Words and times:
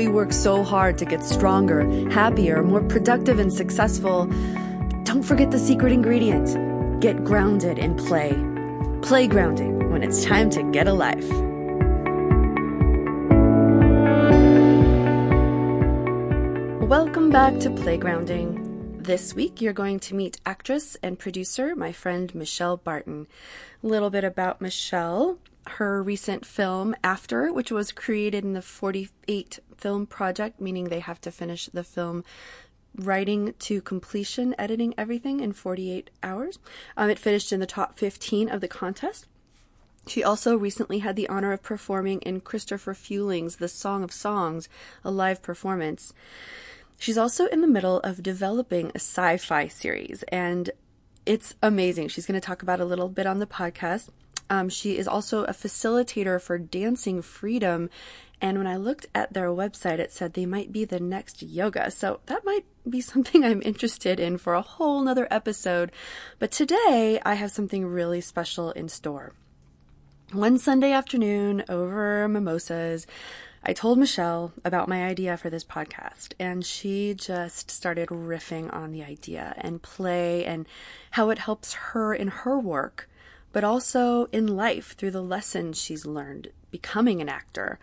we 0.00 0.08
work 0.08 0.32
so 0.32 0.64
hard 0.64 0.96
to 0.96 1.04
get 1.04 1.22
stronger, 1.22 1.82
happier, 2.08 2.62
more 2.62 2.80
productive, 2.80 3.38
and 3.38 3.52
successful, 3.52 4.24
don't 5.04 5.22
forget 5.22 5.50
the 5.50 5.58
secret 5.58 5.92
ingredient 5.92 6.48
get 7.02 7.22
grounded 7.22 7.76
in 7.76 7.94
play. 7.96 8.32
Play 9.02 9.26
grounding 9.26 9.90
when 9.90 10.02
it's 10.02 10.24
time 10.24 10.48
to 10.50 10.62
get 10.72 10.88
a 10.88 10.94
life. 10.94 11.28
Welcome 16.88 17.28
back 17.28 17.58
to 17.58 17.68
Playgrounding. 17.68 19.04
This 19.04 19.34
week, 19.34 19.60
you're 19.60 19.74
going 19.74 20.00
to 20.00 20.14
meet 20.14 20.40
actress 20.46 20.96
and 21.02 21.18
producer, 21.18 21.76
my 21.76 21.92
friend 21.92 22.34
Michelle 22.34 22.78
Barton. 22.78 23.26
A 23.84 23.86
little 23.86 24.08
bit 24.08 24.24
about 24.24 24.62
Michelle 24.62 25.38
her 25.66 26.02
recent 26.02 26.44
film 26.44 26.94
After, 27.04 27.52
which 27.52 27.70
was 27.70 27.92
created 27.92 28.44
in 28.44 28.54
the 28.54 28.62
48 28.62 29.60
film 29.80 30.06
project, 30.06 30.60
meaning 30.60 30.84
they 30.84 31.00
have 31.00 31.20
to 31.22 31.30
finish 31.30 31.66
the 31.66 31.84
film 31.84 32.24
writing 32.96 33.54
to 33.58 33.80
completion, 33.80 34.54
editing 34.58 34.94
everything 34.98 35.40
in 35.40 35.52
48 35.52 36.10
hours. 36.22 36.58
Um, 36.96 37.10
it 37.10 37.18
finished 37.18 37.52
in 37.52 37.60
the 37.60 37.66
top 37.66 37.98
15 37.98 38.48
of 38.48 38.60
the 38.60 38.68
contest. 38.68 39.26
She 40.06 40.24
also 40.24 40.56
recently 40.56 41.00
had 41.00 41.14
the 41.14 41.28
honor 41.28 41.52
of 41.52 41.62
performing 41.62 42.20
in 42.22 42.40
Christopher 42.40 42.94
Fewling's 42.94 43.56
The 43.56 43.68
Song 43.68 44.02
of 44.02 44.12
Songs, 44.12 44.68
a 45.04 45.10
live 45.10 45.42
performance. 45.42 46.12
She's 46.98 47.18
also 47.18 47.46
in 47.46 47.60
the 47.60 47.66
middle 47.66 48.00
of 48.00 48.22
developing 48.22 48.88
a 48.88 48.98
sci 48.98 49.36
fi 49.36 49.68
series, 49.68 50.22
and 50.24 50.70
it's 51.26 51.54
amazing. 51.62 52.08
She's 52.08 52.26
going 52.26 52.40
to 52.40 52.46
talk 52.46 52.62
about 52.62 52.80
a 52.80 52.84
little 52.84 53.08
bit 53.08 53.26
on 53.26 53.38
the 53.38 53.46
podcast. 53.46 54.08
Um, 54.48 54.68
she 54.68 54.98
is 54.98 55.06
also 55.06 55.44
a 55.44 55.52
facilitator 55.52 56.40
for 56.40 56.58
Dancing 56.58 57.22
Freedom. 57.22 57.88
And 58.40 58.56
when 58.56 58.66
I 58.66 58.76
looked 58.76 59.06
at 59.14 59.32
their 59.32 59.48
website, 59.48 59.98
it 59.98 60.12
said 60.12 60.32
they 60.32 60.46
might 60.46 60.72
be 60.72 60.84
the 60.84 61.00
next 61.00 61.42
yoga. 61.42 61.90
So 61.90 62.20
that 62.26 62.44
might 62.44 62.64
be 62.88 63.00
something 63.12 63.44
I'm 63.44 63.62
interested 63.62 64.18
in 64.18 64.38
for 64.38 64.54
a 64.54 64.62
whole 64.62 65.02
nother 65.02 65.28
episode. 65.30 65.92
But 66.38 66.50
today 66.50 67.20
I 67.24 67.34
have 67.34 67.50
something 67.50 67.86
really 67.86 68.20
special 68.20 68.70
in 68.72 68.88
store. 68.88 69.32
One 70.32 70.58
Sunday 70.58 70.92
afternoon 70.92 71.64
over 71.68 72.28
mimosas, 72.28 73.06
I 73.64 73.72
told 73.72 73.98
Michelle 73.98 74.52
about 74.64 74.88
my 74.88 75.04
idea 75.04 75.36
for 75.36 75.50
this 75.50 75.64
podcast, 75.64 76.32
and 76.38 76.64
she 76.64 77.14
just 77.14 77.70
started 77.70 78.08
riffing 78.08 78.72
on 78.72 78.92
the 78.92 79.02
idea 79.02 79.54
and 79.58 79.82
play 79.82 80.46
and 80.46 80.66
how 81.10 81.30
it 81.30 81.38
helps 81.38 81.74
her 81.74 82.14
in 82.14 82.28
her 82.28 82.58
work 82.58 83.08
but 83.52 83.64
also 83.64 84.26
in 84.26 84.46
life 84.46 84.94
through 84.96 85.10
the 85.10 85.22
lessons 85.22 85.80
she's 85.80 86.06
learned 86.06 86.48
becoming 86.70 87.20
an 87.20 87.28
actor. 87.28 87.78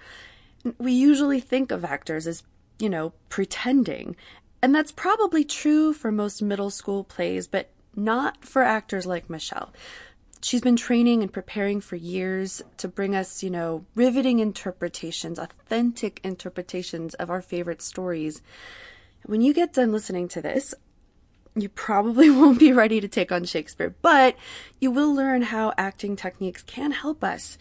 We 0.77 0.91
usually 0.91 1.39
think 1.39 1.71
of 1.71 1.85
actors 1.85 2.27
as, 2.27 2.43
you 2.79 2.89
know, 2.89 3.13
pretending. 3.29 4.15
And 4.61 4.73
that's 4.73 4.91
probably 4.91 5.43
true 5.43 5.93
for 5.93 6.11
most 6.11 6.41
middle 6.41 6.69
school 6.69 7.03
plays, 7.03 7.47
but 7.47 7.69
not 7.95 8.43
for 8.43 8.61
actors 8.61 9.05
like 9.05 9.29
Michelle. 9.29 9.71
She's 10.41 10.61
been 10.61 10.75
training 10.75 11.23
and 11.23 11.33
preparing 11.33 11.81
for 11.81 11.95
years 11.95 12.61
to 12.77 12.87
bring 12.87 13.15
us, 13.15 13.41
you 13.41 13.49
know, 13.49 13.85
riveting 13.95 14.39
interpretations, 14.39 15.39
authentic 15.39 16.19
interpretations 16.23 17.15
of 17.15 17.29
our 17.29 17.41
favorite 17.41 17.81
stories. 17.81 18.41
When 19.25 19.41
you 19.41 19.53
get 19.53 19.73
done 19.73 19.91
listening 19.91 20.27
to 20.29 20.41
this, 20.41 20.73
you 21.55 21.69
probably 21.69 22.29
won't 22.31 22.59
be 22.59 22.71
ready 22.71 23.01
to 23.01 23.07
take 23.07 23.31
on 23.31 23.45
Shakespeare, 23.45 23.95
but 24.01 24.35
you 24.79 24.91
will 24.91 25.13
learn 25.13 25.41
how 25.41 25.73
acting 25.77 26.15
techniques 26.15 26.61
can 26.63 26.91
help 26.91 27.23
us. 27.23 27.57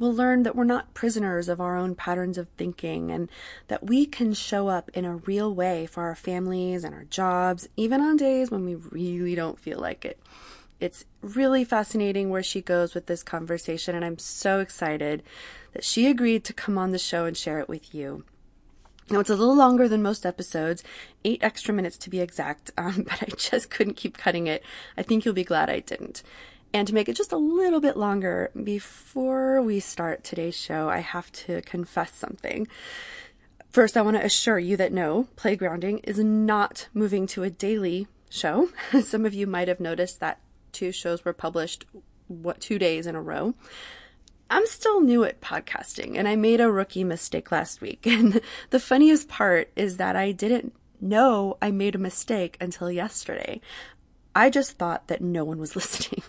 We'll 0.00 0.14
learn 0.14 0.44
that 0.44 0.56
we're 0.56 0.64
not 0.64 0.94
prisoners 0.94 1.50
of 1.50 1.60
our 1.60 1.76
own 1.76 1.94
patterns 1.94 2.38
of 2.38 2.48
thinking 2.56 3.10
and 3.10 3.30
that 3.68 3.86
we 3.86 4.06
can 4.06 4.32
show 4.32 4.68
up 4.68 4.90
in 4.94 5.04
a 5.04 5.16
real 5.16 5.54
way 5.54 5.84
for 5.84 6.04
our 6.04 6.14
families 6.14 6.84
and 6.84 6.94
our 6.94 7.04
jobs, 7.04 7.68
even 7.76 8.00
on 8.00 8.16
days 8.16 8.50
when 8.50 8.64
we 8.64 8.76
really 8.76 9.34
don't 9.34 9.60
feel 9.60 9.78
like 9.78 10.06
it. 10.06 10.18
It's 10.80 11.04
really 11.20 11.64
fascinating 11.64 12.30
where 12.30 12.42
she 12.42 12.62
goes 12.62 12.94
with 12.94 13.08
this 13.08 13.22
conversation, 13.22 13.94
and 13.94 14.02
I'm 14.02 14.18
so 14.18 14.60
excited 14.60 15.22
that 15.74 15.84
she 15.84 16.06
agreed 16.06 16.44
to 16.44 16.54
come 16.54 16.78
on 16.78 16.92
the 16.92 16.98
show 16.98 17.26
and 17.26 17.36
share 17.36 17.60
it 17.60 17.68
with 17.68 17.94
you. 17.94 18.24
Now, 19.10 19.20
it's 19.20 19.28
a 19.28 19.36
little 19.36 19.56
longer 19.56 19.86
than 19.86 20.02
most 20.02 20.24
episodes, 20.24 20.82
eight 21.26 21.42
extra 21.42 21.74
minutes 21.74 21.98
to 21.98 22.08
be 22.08 22.20
exact, 22.20 22.70
um, 22.78 23.04
but 23.06 23.22
I 23.22 23.26
just 23.36 23.68
couldn't 23.68 23.98
keep 23.98 24.16
cutting 24.16 24.46
it. 24.46 24.62
I 24.96 25.02
think 25.02 25.26
you'll 25.26 25.34
be 25.34 25.44
glad 25.44 25.68
I 25.68 25.80
didn't. 25.80 26.22
And 26.72 26.86
to 26.86 26.94
make 26.94 27.08
it 27.08 27.16
just 27.16 27.32
a 27.32 27.36
little 27.36 27.80
bit 27.80 27.96
longer, 27.96 28.50
before 28.62 29.60
we 29.60 29.80
start 29.80 30.22
today's 30.22 30.56
show, 30.56 30.88
I 30.88 30.98
have 30.98 31.32
to 31.32 31.62
confess 31.62 32.14
something. 32.14 32.68
First, 33.70 33.96
I 33.96 34.02
want 34.02 34.16
to 34.16 34.24
assure 34.24 34.58
you 34.58 34.76
that 34.76 34.92
no, 34.92 35.28
Playgrounding 35.36 36.00
is 36.04 36.18
not 36.18 36.88
moving 36.94 37.26
to 37.28 37.42
a 37.42 37.50
daily 37.50 38.06
show. 38.28 38.70
Some 39.02 39.26
of 39.26 39.34
you 39.34 39.46
might 39.46 39.68
have 39.68 39.80
noticed 39.80 40.20
that 40.20 40.40
two 40.72 40.92
shows 40.92 41.24
were 41.24 41.32
published, 41.32 41.84
what, 42.28 42.60
two 42.60 42.78
days 42.78 43.06
in 43.06 43.14
a 43.14 43.22
row. 43.22 43.54
I'm 44.48 44.66
still 44.66 45.00
new 45.00 45.22
at 45.22 45.40
podcasting 45.40 46.16
and 46.16 46.26
I 46.26 46.34
made 46.34 46.60
a 46.60 46.70
rookie 46.70 47.04
mistake 47.04 47.52
last 47.52 47.80
week. 47.80 48.06
And 48.06 48.40
the 48.70 48.80
funniest 48.80 49.28
part 49.28 49.70
is 49.76 49.96
that 49.96 50.16
I 50.16 50.32
didn't 50.32 50.74
know 51.00 51.56
I 51.62 51.70
made 51.70 51.94
a 51.94 51.98
mistake 51.98 52.56
until 52.60 52.90
yesterday. 52.90 53.60
I 54.34 54.50
just 54.50 54.72
thought 54.72 55.08
that 55.08 55.20
no 55.20 55.44
one 55.44 55.58
was 55.58 55.76
listening. 55.76 56.22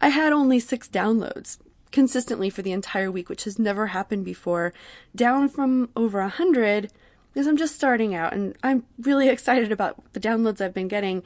I 0.00 0.08
had 0.08 0.32
only 0.32 0.60
six 0.60 0.88
downloads 0.88 1.58
consistently 1.92 2.50
for 2.50 2.62
the 2.62 2.72
entire 2.72 3.10
week, 3.10 3.28
which 3.28 3.44
has 3.44 3.58
never 3.58 3.88
happened 3.88 4.24
before, 4.24 4.72
down 5.14 5.48
from 5.48 5.88
over 5.96 6.20
a 6.20 6.28
hundred 6.28 6.90
because 7.32 7.46
I'm 7.46 7.56
just 7.56 7.74
starting 7.74 8.14
out 8.14 8.32
and 8.32 8.56
I'm 8.62 8.84
really 8.98 9.28
excited 9.28 9.72
about 9.72 9.96
the 10.12 10.20
downloads 10.20 10.60
I've 10.60 10.74
been 10.74 10.88
getting. 10.88 11.22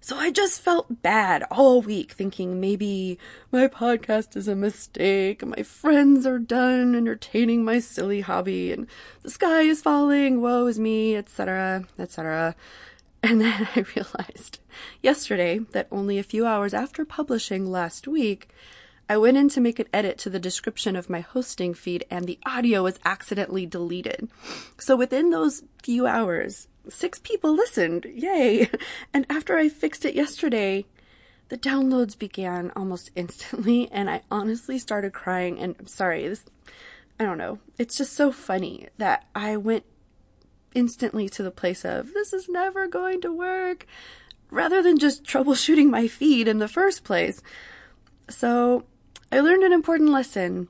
So 0.00 0.16
I 0.16 0.32
just 0.32 0.60
felt 0.60 1.02
bad 1.02 1.44
all 1.50 1.80
week 1.80 2.12
thinking 2.12 2.60
maybe 2.60 3.18
my 3.52 3.68
podcast 3.68 4.36
is 4.36 4.48
a 4.48 4.56
mistake, 4.56 5.46
my 5.46 5.62
friends 5.62 6.26
are 6.26 6.40
done 6.40 6.96
entertaining 6.96 7.64
my 7.64 7.78
silly 7.78 8.22
hobby, 8.22 8.72
and 8.72 8.88
the 9.22 9.30
sky 9.30 9.62
is 9.62 9.80
falling, 9.80 10.40
woe 10.40 10.66
is 10.66 10.80
me, 10.80 11.14
etc., 11.14 11.84
etc. 12.00 12.56
And 13.28 13.40
then 13.40 13.68
I 13.76 13.84
realized 13.94 14.58
yesterday 15.00 15.60
that 15.70 15.86
only 15.92 16.18
a 16.18 16.24
few 16.24 16.44
hours 16.44 16.74
after 16.74 17.04
publishing 17.04 17.70
last 17.70 18.08
week, 18.08 18.48
I 19.08 19.16
went 19.16 19.36
in 19.36 19.48
to 19.50 19.60
make 19.60 19.78
an 19.78 19.86
edit 19.92 20.18
to 20.18 20.30
the 20.30 20.40
description 20.40 20.96
of 20.96 21.08
my 21.08 21.20
hosting 21.20 21.72
feed 21.72 22.04
and 22.10 22.26
the 22.26 22.40
audio 22.44 22.82
was 22.82 22.98
accidentally 23.04 23.64
deleted. 23.64 24.28
So 24.76 24.96
within 24.96 25.30
those 25.30 25.62
few 25.84 26.04
hours, 26.04 26.66
six 26.88 27.20
people 27.20 27.54
listened. 27.54 28.06
Yay. 28.06 28.68
And 29.14 29.24
after 29.30 29.56
I 29.56 29.68
fixed 29.68 30.04
it 30.04 30.16
yesterday, 30.16 30.86
the 31.48 31.58
downloads 31.58 32.18
began 32.18 32.72
almost 32.74 33.12
instantly 33.16 33.88
and 33.92 34.10
I 34.10 34.22
honestly 34.32 34.78
started 34.78 35.12
crying 35.12 35.60
and 35.60 35.76
I'm 35.78 35.86
sorry, 35.86 36.26
this 36.26 36.44
I 37.20 37.24
don't 37.24 37.38
know. 37.38 37.60
It's 37.78 37.98
just 37.98 38.14
so 38.14 38.32
funny 38.32 38.88
that 38.98 39.26
I 39.32 39.56
went 39.58 39.84
instantly 40.74 41.28
to 41.30 41.42
the 41.42 41.50
place 41.50 41.84
of 41.84 42.12
this 42.14 42.32
is 42.32 42.48
never 42.48 42.86
going 42.86 43.20
to 43.22 43.32
work 43.32 43.86
rather 44.50 44.82
than 44.82 44.98
just 44.98 45.24
troubleshooting 45.24 45.88
my 45.88 46.06
feed 46.06 46.46
in 46.46 46.58
the 46.58 46.68
first 46.68 47.04
place. 47.04 47.42
So, 48.28 48.84
I 49.30 49.40
learned 49.40 49.64
an 49.64 49.72
important 49.72 50.10
lesson. 50.10 50.68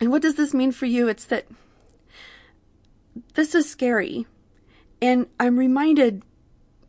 And 0.00 0.10
what 0.10 0.22
does 0.22 0.36
this 0.36 0.54
mean 0.54 0.72
for 0.72 0.86
you? 0.86 1.08
It's 1.08 1.26
that 1.26 1.46
this 3.34 3.54
is 3.54 3.70
scary. 3.70 4.26
And 5.00 5.26
I'm 5.38 5.58
reminded 5.58 6.22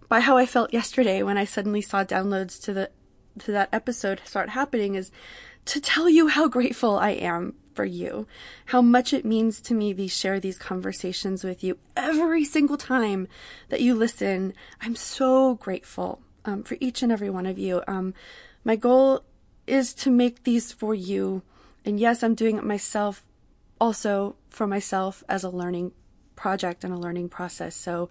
by 0.07 0.21
how 0.21 0.37
I 0.37 0.45
felt 0.45 0.73
yesterday 0.73 1.23
when 1.23 1.37
I 1.37 1.45
suddenly 1.45 1.81
saw 1.81 2.03
downloads 2.03 2.61
to 2.63 2.73
the 2.73 2.91
to 3.39 3.51
that 3.51 3.69
episode 3.73 4.21
start 4.25 4.49
happening 4.49 4.93
is 4.93 5.11
to 5.65 5.81
tell 5.81 6.07
you 6.07 6.27
how 6.27 6.47
grateful 6.47 6.97
I 6.97 7.11
am 7.11 7.55
for 7.75 7.85
you, 7.85 8.27
how 8.67 8.81
much 8.81 9.13
it 9.13 9.25
means 9.25 9.61
to 9.61 9.73
me 9.73 9.93
to 9.93 10.07
share 10.07 10.39
these 10.39 10.57
conversations 10.57 11.43
with 11.43 11.63
you 11.63 11.77
every 11.95 12.45
single 12.45 12.77
time 12.77 13.27
that 13.69 13.81
you 13.81 13.95
listen. 13.95 14.53
I'm 14.81 14.95
so 14.95 15.55
grateful 15.55 16.21
um, 16.45 16.63
for 16.63 16.77
each 16.79 17.01
and 17.01 17.11
every 17.11 17.29
one 17.29 17.45
of 17.45 17.57
you. 17.57 17.81
Um, 17.87 18.13
my 18.63 18.75
goal 18.75 19.23
is 19.67 19.93
to 19.95 20.11
make 20.11 20.43
these 20.43 20.71
for 20.71 20.93
you, 20.93 21.41
and 21.85 21.99
yes, 21.99 22.23
I'm 22.23 22.35
doing 22.35 22.57
it 22.57 22.63
myself, 22.63 23.23
also 23.79 24.35
for 24.49 24.67
myself 24.67 25.23
as 25.27 25.43
a 25.43 25.49
learning 25.49 25.91
project 26.35 26.83
and 26.83 26.93
a 26.93 26.97
learning 26.97 27.29
process. 27.29 27.75
So 27.75 28.09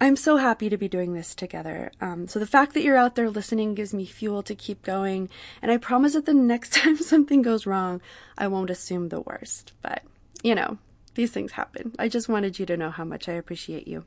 I'm 0.00 0.16
so 0.16 0.36
happy 0.36 0.68
to 0.68 0.76
be 0.76 0.88
doing 0.88 1.14
this 1.14 1.34
together. 1.34 1.90
Um, 2.00 2.28
so 2.28 2.38
the 2.38 2.46
fact 2.46 2.74
that 2.74 2.82
you're 2.82 2.98
out 2.98 3.14
there 3.14 3.30
listening 3.30 3.74
gives 3.74 3.94
me 3.94 4.04
fuel 4.04 4.42
to 4.42 4.54
keep 4.54 4.82
going. 4.82 5.28
And 5.62 5.70
I 5.70 5.78
promise 5.78 6.12
that 6.12 6.26
the 6.26 6.34
next 6.34 6.74
time 6.74 6.96
something 6.98 7.42
goes 7.42 7.66
wrong, 7.66 8.00
I 8.36 8.46
won't 8.48 8.70
assume 8.70 9.08
the 9.08 9.22
worst. 9.22 9.72
But, 9.80 10.02
you 10.42 10.54
know, 10.54 10.78
these 11.14 11.30
things 11.30 11.52
happen. 11.52 11.94
I 11.98 12.08
just 12.08 12.28
wanted 12.28 12.58
you 12.58 12.66
to 12.66 12.76
know 12.76 12.90
how 12.90 13.04
much 13.04 13.28
I 13.28 13.32
appreciate 13.32 13.88
you. 13.88 14.04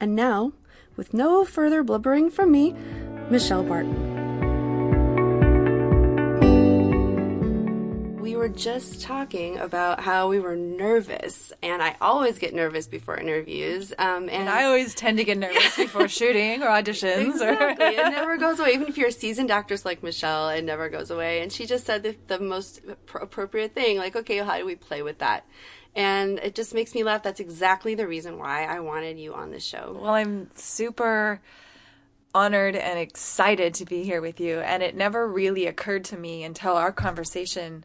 And 0.00 0.16
now, 0.16 0.52
with 0.96 1.14
no 1.14 1.44
further 1.44 1.82
blubbering 1.82 2.30
from 2.30 2.50
me, 2.50 2.74
Michelle 3.30 3.62
Barton. 3.62 4.29
Were 8.36 8.48
just 8.48 9.02
talking 9.02 9.58
about 9.58 10.00
how 10.00 10.28
we 10.28 10.38
were 10.38 10.56
nervous, 10.56 11.52
and 11.62 11.82
I 11.82 11.96
always 12.00 12.38
get 12.38 12.54
nervous 12.54 12.86
before 12.86 13.16
interviews. 13.16 13.92
Um, 13.98 14.24
and, 14.24 14.30
And 14.30 14.48
I 14.48 14.64
always 14.64 14.94
tend 14.94 15.18
to 15.18 15.24
get 15.24 15.38
nervous 15.38 15.76
before 15.76 16.08
shooting 16.08 16.62
or 16.62 16.66
auditions. 16.66 17.30
Exactly. 17.30 17.86
Or 17.86 17.90
it 17.90 17.96
never 18.10 18.36
goes 18.36 18.58
away. 18.60 18.72
Even 18.72 18.88
if 18.88 18.98
you're 18.98 19.08
a 19.08 19.12
seasoned 19.12 19.50
actress 19.50 19.84
like 19.84 20.02
Michelle, 20.02 20.50
it 20.50 20.62
never 20.62 20.88
goes 20.88 21.10
away. 21.10 21.42
And 21.42 21.52
she 21.52 21.66
just 21.66 21.86
said 21.86 22.02
the, 22.02 22.16
the 22.26 22.38
most 22.38 22.82
pr- 23.06 23.18
appropriate 23.18 23.74
thing 23.74 23.98
like, 23.98 24.16
okay, 24.16 24.38
how 24.38 24.58
do 24.58 24.66
we 24.66 24.76
play 24.76 25.02
with 25.02 25.18
that? 25.18 25.46
And 25.94 26.38
it 26.38 26.54
just 26.54 26.72
makes 26.72 26.94
me 26.94 27.02
laugh. 27.02 27.22
That's 27.22 27.40
exactly 27.40 27.94
the 27.94 28.06
reason 28.06 28.38
why 28.38 28.64
I 28.64 28.80
wanted 28.80 29.18
you 29.18 29.34
on 29.34 29.50
the 29.50 29.60
show. 29.60 29.98
Well, 30.00 30.14
I'm 30.14 30.50
super 30.54 31.40
honored 32.32 32.76
and 32.76 32.98
excited 32.98 33.74
to 33.74 33.84
be 33.84 34.04
here 34.04 34.20
with 34.20 34.40
you. 34.40 34.60
And 34.60 34.82
it 34.82 34.94
never 34.94 35.26
really 35.26 35.66
occurred 35.66 36.04
to 36.04 36.16
me 36.16 36.44
until 36.44 36.76
our 36.76 36.92
conversation 36.92 37.84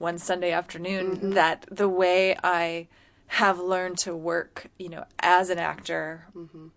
one 0.00 0.16
Sunday 0.16 0.50
afternoon 0.50 1.16
mm-hmm. 1.16 1.30
that 1.32 1.66
the 1.70 1.88
way 1.88 2.34
I 2.42 2.88
have 3.26 3.60
learned 3.60 3.98
to 3.98 4.16
work, 4.16 4.66
you 4.78 4.88
know, 4.88 5.04
as 5.20 5.50
an 5.50 5.58
actor 5.58 6.26
mm-hmm. 6.34 6.68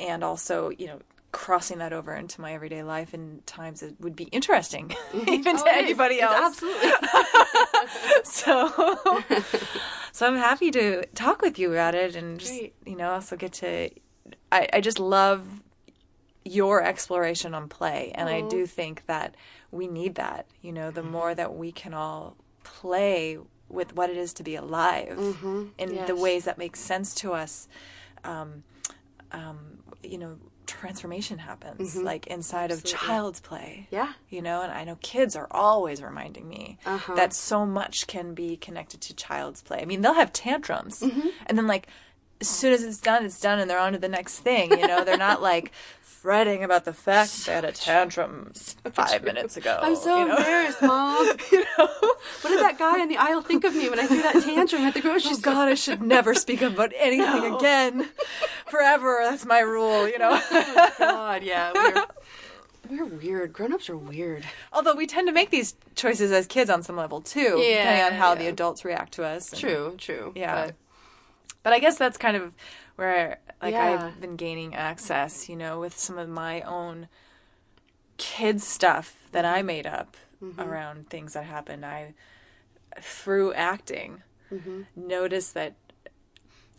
and 0.00 0.24
also, 0.24 0.70
you 0.70 0.88
know, 0.88 0.98
crossing 1.30 1.78
that 1.78 1.92
over 1.92 2.14
into 2.14 2.40
my 2.40 2.52
everyday 2.52 2.82
life 2.82 3.14
in 3.14 3.42
times 3.46 3.82
it 3.82 3.94
would 4.00 4.14
be 4.14 4.24
interesting 4.24 4.88
mm-hmm. 5.12 5.28
even 5.28 5.56
oh, 5.56 5.64
to 5.64 5.70
Oh, 5.70 5.78
is. 5.78 5.84
anybody 5.84 6.16
It's 6.16 6.24
else. 6.24 6.62
Absolutely. 6.62 6.90
so 8.24 9.22
so 10.12 10.26
i'm 10.26 10.36
happy 10.36 10.70
to 10.70 11.04
talk 11.14 11.42
with 11.42 11.58
you 11.58 11.72
about 11.72 11.94
it 11.94 12.14
and 12.14 12.38
just 12.38 12.52
Great. 12.52 12.74
you 12.86 12.96
know 12.96 13.10
also 13.10 13.36
get 13.36 13.52
to 13.54 13.90
I, 14.52 14.68
I 14.74 14.80
just 14.80 15.00
love 15.00 15.44
your 16.44 16.82
exploration 16.82 17.52
on 17.52 17.68
play 17.68 18.12
and 18.14 18.28
i 18.28 18.40
do 18.42 18.62
oh. 18.62 18.66
think 18.66 19.04
that 19.06 19.34
we 19.72 19.88
need 19.88 20.14
that 20.14 20.46
you 20.62 20.72
know 20.72 20.92
the 20.92 21.02
more 21.02 21.34
that 21.34 21.54
we 21.54 21.72
can 21.72 21.94
all 21.94 22.36
play 22.80 23.38
with 23.68 23.94
what 23.96 24.10
it 24.10 24.16
is 24.16 24.32
to 24.34 24.42
be 24.42 24.54
alive 24.56 25.18
in 25.78 25.88
Yes. 25.94 26.06
the 26.08 26.16
ways 26.26 26.44
that 26.44 26.56
make 26.58 26.76
sense 26.76 27.14
to 27.22 27.32
us 27.32 27.68
um, 28.24 28.62
um, 29.32 29.58
you 30.02 30.18
know 30.18 30.36
transformation 30.66 31.38
happens 31.38 31.94
like 32.10 32.26
inside 32.26 32.70
of 32.70 32.82
child's 32.84 33.40
play 33.40 33.86
Yeah. 33.90 34.12
you 34.30 34.40
know 34.40 34.62
and 34.62 34.72
i 34.72 34.82
know 34.84 34.96
kids 35.02 35.36
are 35.36 35.48
always 35.50 36.02
reminding 36.02 36.48
me 36.48 36.78
Uh-huh. 36.86 37.14
that 37.16 37.32
so 37.34 37.66
much 37.66 38.06
can 38.06 38.34
be 38.34 38.56
connected 38.56 39.00
to 39.02 39.14
child's 39.14 39.60
play 39.62 39.80
i 39.82 39.84
mean 39.84 40.00
they'll 40.00 40.14
have 40.24 40.32
tantrums 40.32 41.00
Mm-hmm. 41.00 41.28
and 41.46 41.58
then 41.58 41.66
like 41.66 41.86
as 42.44 42.48
soon 42.58 42.72
as 42.72 42.82
it's 42.82 42.98
done 42.98 43.24
it's 43.24 43.40
done 43.40 43.58
and 43.58 43.68
they're 43.70 43.78
on 43.78 43.92
to 43.92 43.98
the 43.98 44.08
next 44.08 44.40
thing 44.40 44.70
you 44.70 44.86
know 44.86 45.04
they're 45.04 45.16
not 45.16 45.40
like 45.42 45.72
fretting 46.02 46.64
about 46.64 46.84
the 46.86 46.92
fact 46.92 47.30
that 47.36 47.44
they 47.46 47.52
had 47.52 47.64
a 47.66 47.72
tantrum 47.72 48.50
five 48.92 49.22
minutes 49.24 49.56
ago 49.58 49.78
I'm 49.82 49.94
so 49.94 50.18
you 50.20 50.28
know? 50.28 50.36
embarrassed, 50.36 50.80
Mom. 50.82 51.26
you 51.52 51.64
know 51.78 51.86
What 52.40 52.50
did 52.50 52.60
that 52.60 52.78
guy 52.78 53.02
in 53.02 53.08
the 53.10 53.18
aisle 53.18 53.42
think 53.42 53.64
of 53.64 53.74
me 53.74 53.90
when 53.90 53.98
I 54.00 54.06
threw 54.06 54.22
that 54.22 54.42
tantrum 54.42 54.82
at 54.82 54.94
the 54.94 55.02
grocery 55.02 55.32
Oh 55.32 55.34
store? 55.34 55.52
God, 55.52 55.68
I 55.68 55.74
should 55.74 56.00
never 56.00 56.32
speak 56.34 56.62
about 56.62 56.92
anything 56.98 57.54
again, 57.54 58.08
forever. 58.66 59.20
That's 59.22 59.44
my 59.44 59.60
rule, 59.60 60.08
you 60.08 60.18
know. 60.18 60.30
Oh, 60.50 60.90
God, 60.98 61.42
yeah. 61.42 61.72
We're, 61.74 62.06
we're 62.88 63.04
weird. 63.04 63.52
Grown 63.52 63.74
ups 63.74 63.90
are 63.90 63.96
weird. 63.96 64.44
Although 64.72 64.94
we 64.94 65.06
tend 65.06 65.28
to 65.28 65.32
make 65.32 65.50
these 65.50 65.74
choices 65.94 66.32
as 66.32 66.46
kids 66.46 66.70
on 66.70 66.82
some 66.82 66.96
level 66.96 67.20
too, 67.20 67.58
Yeah, 67.60 67.82
depending 67.84 68.04
on 68.06 68.12
how 68.12 68.34
the 68.34 68.46
adults 68.46 68.82
react 68.84 69.12
to 69.14 69.24
us. 69.24 69.52
and- 69.52 69.60
True, 69.60 69.94
true. 69.98 70.32
Yeah. 70.34 70.66
But, 70.66 70.74
But 71.64 71.72
I 71.72 71.80
guess 71.80 71.98
that's 71.98 72.16
kind 72.16 72.36
of 72.36 72.52
where 72.94 73.40
like 73.60 73.72
Yeah. 73.72 74.06
I've 74.06 74.20
been 74.20 74.36
gaining 74.36 74.76
access, 74.76 75.48
you 75.48 75.56
know, 75.56 75.80
with 75.80 75.98
some 75.98 76.18
of 76.18 76.28
my 76.28 76.60
own 76.60 77.08
kid 78.16 78.60
stuff 78.60 79.16
that 79.32 79.44
I 79.44 79.58
mm-hmm. 79.58 79.66
made 79.66 79.86
up 79.88 80.16
mm-hmm. 80.40 80.60
around 80.60 81.10
things 81.10 81.32
that 81.32 81.44
happened. 81.44 81.84
I 81.84 82.14
through 83.00 83.54
acting 83.54 84.22
mm-hmm. 84.52 84.82
noticed 84.94 85.54
that 85.54 85.74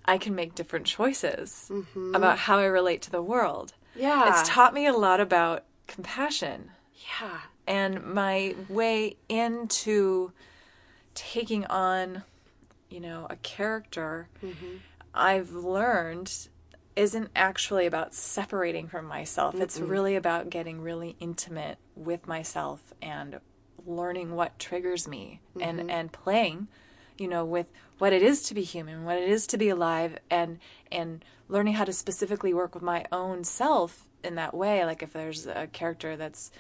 I 0.05 0.17
can 0.17 0.35
make 0.35 0.55
different 0.55 0.85
choices 0.85 1.71
about 2.13 2.37
how 2.37 2.59
I 2.59 2.65
relate 2.65 3.01
to 3.03 3.11
the 3.11 3.21
world. 3.21 3.73
yeah. 3.95 4.29
It's 4.29 4.47
taught 4.47 4.73
me 4.73 4.85
a 4.85 4.93
lot 4.93 5.19
about 5.19 5.65
compassion 5.87 6.71
yeah. 7.19 7.39
and 7.67 8.03
my 8.03 8.55
way 8.69 9.17
into 9.27 10.31
taking 11.15 11.65
on 11.65 12.23
you 12.89 12.99
know 12.99 13.27
a 13.29 13.35
character 13.37 14.29
mm-hmm. 14.43 14.77
i've 15.13 15.51
learned 15.51 16.47
isn't 16.95 17.29
actually 17.35 17.85
about 17.85 18.13
separating 18.13 18.87
from 18.87 19.05
myself. 19.05 19.53
It's 19.55 19.79
really 19.81 20.15
about 20.15 20.49
getting 20.49 20.79
really 20.79 21.17
intimate 21.19 21.77
with 21.93 22.25
myself 22.25 22.93
and 23.01 23.41
learning 23.85 24.33
what 24.33 24.57
triggers 24.59 25.05
me 25.05 25.41
and 25.59 25.79
mm-hmm. 25.79 25.89
and 25.89 26.11
playing 26.11 26.67
you 27.17 27.27
know 27.27 27.45
with 27.45 27.67
what 27.97 28.13
it 28.13 28.23
is 28.23 28.41
to 28.43 28.53
be 28.53 28.63
human 28.63 29.03
what 29.03 29.17
it 29.17 29.29
is 29.29 29.45
to 29.45 29.57
be 29.57 29.69
alive 29.69 30.17
and 30.29 30.57
and 30.91 31.23
learning 31.47 31.75
how 31.75 31.83
to 31.83 31.93
specifically 31.93 32.53
work 32.53 32.73
with 32.73 32.83
my 32.83 33.05
own 33.11 33.43
self 33.43 34.07
in 34.23 34.35
that 34.35 34.53
way. 34.53 34.83
Like 34.85 35.03
if 35.03 35.13
there's 35.13 35.45
a 35.45 35.67
character 35.67 36.17
that's 36.17 36.51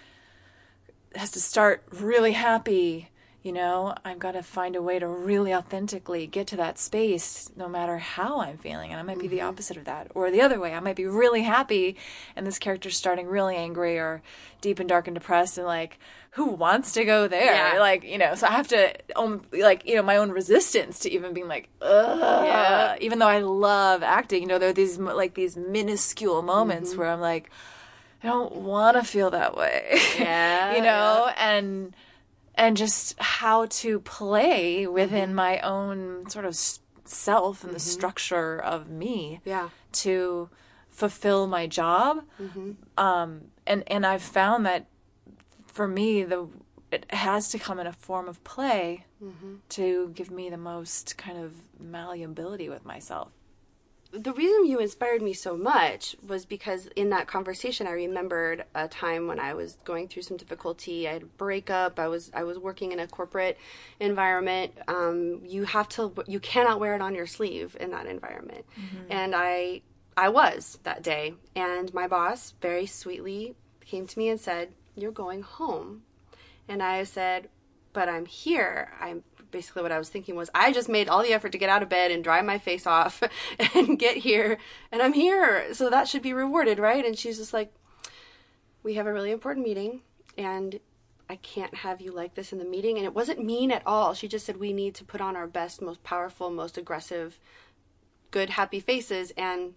has 1.15 1.31
to 1.31 1.41
start 1.41 1.83
really 1.91 2.33
happy 2.33 3.09
you 3.45 3.51
know 3.51 3.93
i've 4.03 4.17
got 4.17 4.31
to 4.31 4.41
find 4.41 4.75
a 4.75 4.81
way 4.81 4.97
to 4.97 5.07
really 5.07 5.53
authentically 5.53 6.25
get 6.25 6.47
to 6.47 6.55
that 6.55 6.79
space 6.79 7.51
no 7.55 7.69
matter 7.69 7.99
how 7.99 8.41
i'm 8.41 8.57
feeling 8.57 8.89
and 8.91 8.99
i 8.99 9.03
might 9.03 9.19
be 9.19 9.27
the 9.27 9.39
opposite 9.41 9.77
of 9.77 9.85
that 9.85 10.07
or 10.15 10.31
the 10.31 10.41
other 10.41 10.59
way 10.59 10.73
i 10.73 10.79
might 10.79 10.95
be 10.95 11.05
really 11.05 11.43
happy 11.43 11.95
and 12.35 12.47
this 12.47 12.57
character's 12.57 12.97
starting 12.97 13.27
really 13.27 13.55
angry 13.55 13.99
or 13.99 14.23
deep 14.61 14.79
and 14.79 14.89
dark 14.89 15.07
and 15.07 15.13
depressed 15.13 15.59
and 15.59 15.67
like 15.67 15.99
who 16.31 16.45
wants 16.47 16.93
to 16.93 17.05
go 17.05 17.27
there 17.27 17.53
Yeah. 17.73 17.79
like 17.79 18.03
you 18.03 18.17
know 18.17 18.33
so 18.33 18.47
i 18.47 18.51
have 18.51 18.67
to 18.69 18.93
um, 19.15 19.43
like 19.53 19.85
you 19.85 19.95
know 19.95 20.01
my 20.01 20.17
own 20.17 20.31
resistance 20.31 20.97
to 20.99 21.11
even 21.11 21.33
being 21.33 21.47
like 21.47 21.69
Ugh. 21.83 22.19
Yeah. 22.45 22.95
even 22.99 23.19
though 23.19 23.27
i 23.27 23.39
love 23.39 24.01
acting 24.01 24.41
you 24.41 24.47
know 24.47 24.57
there 24.57 24.69
are 24.69 24.73
these 24.73 24.97
like 24.97 25.35
these 25.35 25.55
minuscule 25.55 26.41
moments 26.41 26.89
Mm-hmm. 26.91 26.99
where 26.99 27.09
i'm 27.11 27.21
like 27.21 27.51
I 28.23 28.29
don't 28.29 28.55
want 28.55 28.97
to 28.97 29.03
feel 29.03 29.29
that 29.31 29.55
way. 29.55 29.99
Yeah, 30.17 30.75
you 30.75 30.81
know, 30.81 31.29
and 31.37 31.93
and 32.57 32.77
just 32.77 33.19
how 33.19 33.65
to 33.67 33.99
play 33.99 34.87
within 34.87 35.29
Mm-hmm. 35.29 35.35
my 35.35 35.59
own 35.59 36.29
sort 36.29 36.45
of 36.45 36.55
self 37.05 37.63
and 37.63 37.73
the 37.73 37.79
structure 37.79 38.59
of 38.59 38.89
me 38.89 39.41
Yeah. 39.45 39.69
to 40.03 40.49
fulfill 40.89 41.45
my 41.47 41.67
job. 41.67 42.23
Mm-hmm. 42.41 42.71
Um, 42.97 43.41
and 43.67 43.83
and 43.87 44.05
I've 44.05 44.23
found 44.23 44.65
that 44.65 44.87
for 45.67 45.87
me, 45.87 46.23
the 46.23 46.47
it 46.91 47.11
has 47.11 47.49
to 47.49 47.59
come 47.59 47.79
in 47.79 47.87
a 47.87 47.93
form 47.93 48.27
of 48.27 48.43
play 48.43 49.05
Mm-hmm. 49.23 49.55
to 49.69 50.11
give 50.13 50.29
me 50.29 50.49
the 50.49 50.57
most 50.57 51.17
kind 51.17 51.37
of 51.37 51.53
malleability 51.79 52.69
with 52.69 52.85
myself. 52.85 53.31
The 54.17 54.33
reason 54.33 54.65
you 54.65 54.79
inspired 54.79 55.21
me 55.21 55.33
so 55.33 55.57
much 55.57 56.15
was 56.25 56.45
because 56.45 56.87
in 56.95 57.09
that 57.09 57.27
conversation 57.27 57.87
I 57.87 57.91
remembered 57.91 58.65
a 58.73 58.87
time 58.87 59.27
when 59.27 59.39
I 59.39 59.53
was 59.53 59.77
going 59.83 60.07
through 60.07 60.23
some 60.23 60.37
difficulty. 60.37 61.07
I 61.07 61.13
had 61.13 61.23
a 61.23 61.27
breakup. 61.27 61.99
I 61.99 62.07
was 62.07 62.31
I 62.33 62.43
was 62.43 62.57
working 62.57 62.91
in 62.91 62.99
a 62.99 63.07
corporate 63.07 63.57
environment. 63.99 64.73
Um, 64.87 65.41
you 65.45 65.65
have 65.65 65.89
to 65.89 66.13
you 66.27 66.39
cannot 66.39 66.79
wear 66.79 66.95
it 66.95 67.01
on 67.01 67.15
your 67.15 67.27
sleeve 67.27 67.75
in 67.79 67.91
that 67.91 68.05
environment. 68.05 68.65
And 69.09 69.33
I 69.35 69.81
I 70.17 70.29
was 70.29 70.79
that 70.83 71.03
day. 71.03 71.33
And 71.55 71.93
my 71.93 72.07
boss 72.07 72.53
very 72.61 72.85
sweetly 72.85 73.55
came 73.81 74.07
to 74.07 74.19
me 74.19 74.29
and 74.29 74.39
said, 74.39 74.73
"You're 74.95 75.11
going 75.11 75.41
home." 75.41 76.03
And 76.67 76.81
I 76.81 77.03
said, 77.03 77.49
but 77.95 78.09
I'm 78.09 78.25
here. 78.25 78.91
I'm 78.99 79.23
basically 79.55 79.81
what 79.81 79.91
I 79.93 79.97
was 79.97 80.09
thinking 80.09 80.35
was 80.35 80.49
I 80.53 80.73
just 80.73 80.89
made 80.89 81.07
all 81.07 81.23
the 81.23 81.31
effort 81.31 81.53
to 81.53 81.57
get 81.57 81.69
out 81.69 81.81
of 81.81 81.87
bed 81.87 82.11
and 82.11 82.21
dry 82.21 82.41
my 82.41 82.57
face 82.57 82.85
off 82.85 83.23
and 83.73 83.97
get 83.97 84.17
here 84.17 84.57
and 84.91 85.01
I'm 85.01 85.13
here. 85.13 85.73
So 85.73 85.89
that 85.89 86.09
should 86.09 86.21
be 86.21 86.33
rewarded, 86.33 86.77
right? 86.77 87.05
And 87.05 87.17
she's 87.17 87.37
just 87.37 87.53
like, 87.53 87.73
we 88.83 88.95
have 88.95 89.07
a 89.07 89.13
really 89.13 89.31
important 89.31 89.65
meeting 89.65 90.01
and 90.37 90.81
I 91.29 91.37
can't 91.37 91.73
have 91.73 92.01
you 92.01 92.11
like 92.11 92.35
this 92.35 92.51
in 92.51 92.59
the 92.59 92.65
meeting. 92.65 92.97
And 92.97 93.05
it 93.05 93.15
wasn't 93.15 93.45
mean 93.45 93.71
at 93.71 93.81
all. 93.85 94.13
She 94.13 94.27
just 94.27 94.45
said, 94.45 94.57
we 94.57 94.73
need 94.73 94.93
to 94.95 95.05
put 95.05 95.21
on 95.21 95.37
our 95.37 95.47
best, 95.47 95.81
most 95.81 96.03
powerful, 96.03 96.49
most 96.49 96.77
aggressive, 96.77 97.39
good, 98.31 98.49
happy 98.49 98.81
faces. 98.81 99.31
And 99.37 99.75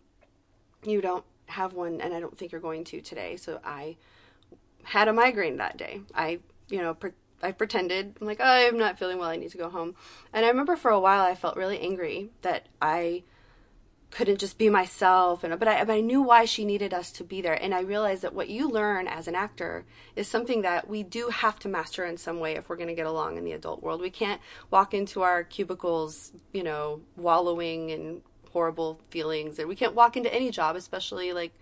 you 0.85 1.01
don't 1.01 1.25
have 1.47 1.73
one. 1.73 2.01
And 2.01 2.13
I 2.13 2.19
don't 2.19 2.37
think 2.37 2.51
you're 2.51 2.61
going 2.61 2.83
to 2.87 3.01
today. 3.01 3.37
So 3.37 3.61
I 3.65 3.97
had 4.83 5.07
a 5.07 5.13
migraine 5.13 5.59
that 5.59 5.77
day. 5.77 6.01
I, 6.17 6.41
you 6.69 6.79
know, 6.79 6.95
pre- 6.95 7.13
I 7.43 7.53
pretended. 7.53 8.17
I'm 8.21 8.27
like, 8.27 8.41
oh, 8.41 8.45
I'm 8.45 8.79
not 8.79 8.99
feeling 8.99 9.19
well. 9.19 9.29
I 9.29 9.37
need 9.37 9.51
to 9.51 9.59
go 9.59 9.71
home. 9.71 9.95
And 10.33 10.45
I 10.45 10.49
remember 10.49 10.77
for 10.77 10.91
a 10.91 11.01
while 11.01 11.25
I 11.25 11.35
felt 11.35 11.57
really 11.57 11.79
angry 11.81 12.31
that 12.43 12.67
I 12.83 13.23
couldn't 14.11 14.39
just 14.39 14.59
be 14.59 14.71
myself. 14.71 15.45
And 15.45 15.59
but 15.59 15.69
I, 15.69 15.85
but 15.85 15.93
I 15.93 16.01
knew 16.01 16.23
why 16.23 16.45
she 16.47 16.65
needed 16.65 16.95
us 16.95 17.13
to 17.13 17.25
be 17.25 17.41
there. 17.41 17.55
And 17.55 17.75
I 17.75 17.81
realized 17.81 18.23
that 18.23 18.35
what 18.35 18.49
you 18.49 18.69
learn 18.69 19.07
as 19.07 19.29
an 19.29 19.35
actor 19.35 19.85
is 20.17 20.27
something 20.27 20.63
that 20.63 20.89
we 20.89 21.03
do 21.03 21.29
have 21.29 21.59
to 21.61 21.69
master 21.69 22.05
in 22.05 22.17
some 22.17 22.41
way 22.41 22.57
if 22.57 22.69
we're 22.69 22.77
going 22.77 22.89
to 22.89 22.95
get 22.95 23.07
along 23.07 23.37
in 23.37 23.45
the 23.45 23.53
adult 23.53 23.83
world. 23.83 24.01
We 24.01 24.11
can't 24.11 24.41
walk 24.71 24.95
into 24.95 25.23
our 25.23 25.45
cubicles, 25.45 26.33
you 26.53 26.65
know, 26.65 27.03
wallowing 27.17 27.91
in 27.91 28.23
horrible 28.51 29.01
feelings, 29.11 29.59
and 29.59 29.69
we 29.69 29.77
can't 29.77 29.95
walk 29.95 30.17
into 30.17 30.33
any 30.33 30.51
job, 30.51 30.75
especially 30.75 31.33
like 31.33 31.53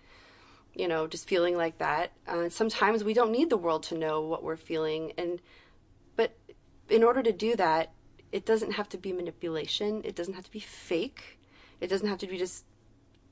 you 0.73 0.87
know, 0.87 1.07
just 1.07 1.27
feeling 1.27 1.57
like 1.57 1.79
that. 1.79 2.11
Uh, 2.27 2.49
sometimes 2.49 3.03
we 3.03 3.15
don't 3.15 3.31
need 3.31 3.49
the 3.49 3.57
world 3.57 3.81
to 3.81 3.97
know 3.97 4.21
what 4.21 4.43
we're 4.43 4.55
feeling, 4.55 5.11
and 5.17 5.41
in 6.97 7.03
order 7.03 7.21
to 7.21 7.31
do 7.31 7.55
that, 7.55 7.91
it 8.31 8.43
doesn't 8.43 8.71
have 8.71 8.89
to 8.89 8.97
be 8.97 9.13
manipulation. 9.13 10.01
It 10.03 10.15
doesn't 10.15 10.33
have 10.33 10.45
to 10.45 10.51
be 10.51 10.59
fake. 10.59 11.37
It 11.79 11.91
doesn't 11.91 12.07
have 12.07 12.17
to 12.17 12.27
be 12.27 12.39
just 12.39 12.65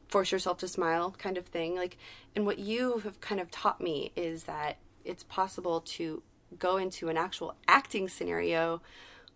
force 0.07 0.31
yourself 0.31 0.59
to 0.59 0.67
smile 0.67 1.15
kind 1.17 1.35
of 1.35 1.47
thing. 1.47 1.75
Like, 1.75 1.97
and 2.35 2.45
what 2.45 2.59
you 2.59 2.99
have 2.99 3.19
kind 3.21 3.41
of 3.41 3.49
taught 3.49 3.81
me 3.81 4.11
is 4.15 4.43
that 4.43 4.77
it's 5.03 5.23
possible 5.23 5.81
to 5.97 6.21
go 6.59 6.77
into 6.77 7.09
an 7.09 7.17
actual 7.17 7.55
acting 7.67 8.07
scenario 8.07 8.83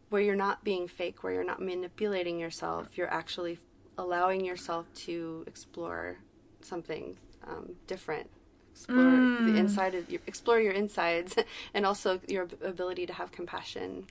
where 0.09 0.21
you're 0.21 0.35
not 0.35 0.63
being 0.63 0.87
fake, 0.87 1.23
where 1.23 1.33
you're 1.33 1.43
not 1.43 1.59
manipulating 1.59 2.37
yourself. 2.37 2.99
You're 2.99 3.11
actually 3.11 3.57
allowing 3.97 4.45
yourself 4.45 4.85
to 5.07 5.43
explore 5.47 6.19
something 6.61 7.17
um, 7.47 7.71
different 7.87 8.29
explore 8.71 8.97
mm. 8.97 9.51
the 9.51 9.59
inside 9.59 9.93
of 9.93 10.09
your 10.09 10.21
explore 10.25 10.59
your 10.59 10.71
insides 10.71 11.35
and 11.73 11.85
also 11.85 12.19
your 12.27 12.47
ability 12.63 13.05
to 13.05 13.13
have 13.13 13.31
compassion 13.31 14.05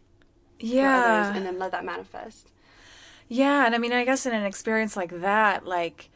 yeah 0.58 1.22
others, 1.22 1.36
and 1.36 1.46
then 1.46 1.58
let 1.58 1.70
that 1.72 1.84
manifest 1.84 2.48
yeah 3.28 3.66
and 3.66 3.74
i 3.74 3.78
mean 3.78 3.92
i 3.92 4.04
guess 4.04 4.26
in 4.26 4.34
an 4.34 4.44
experience 4.44 4.96
like 4.96 5.20
that 5.20 5.66
like 5.66 6.10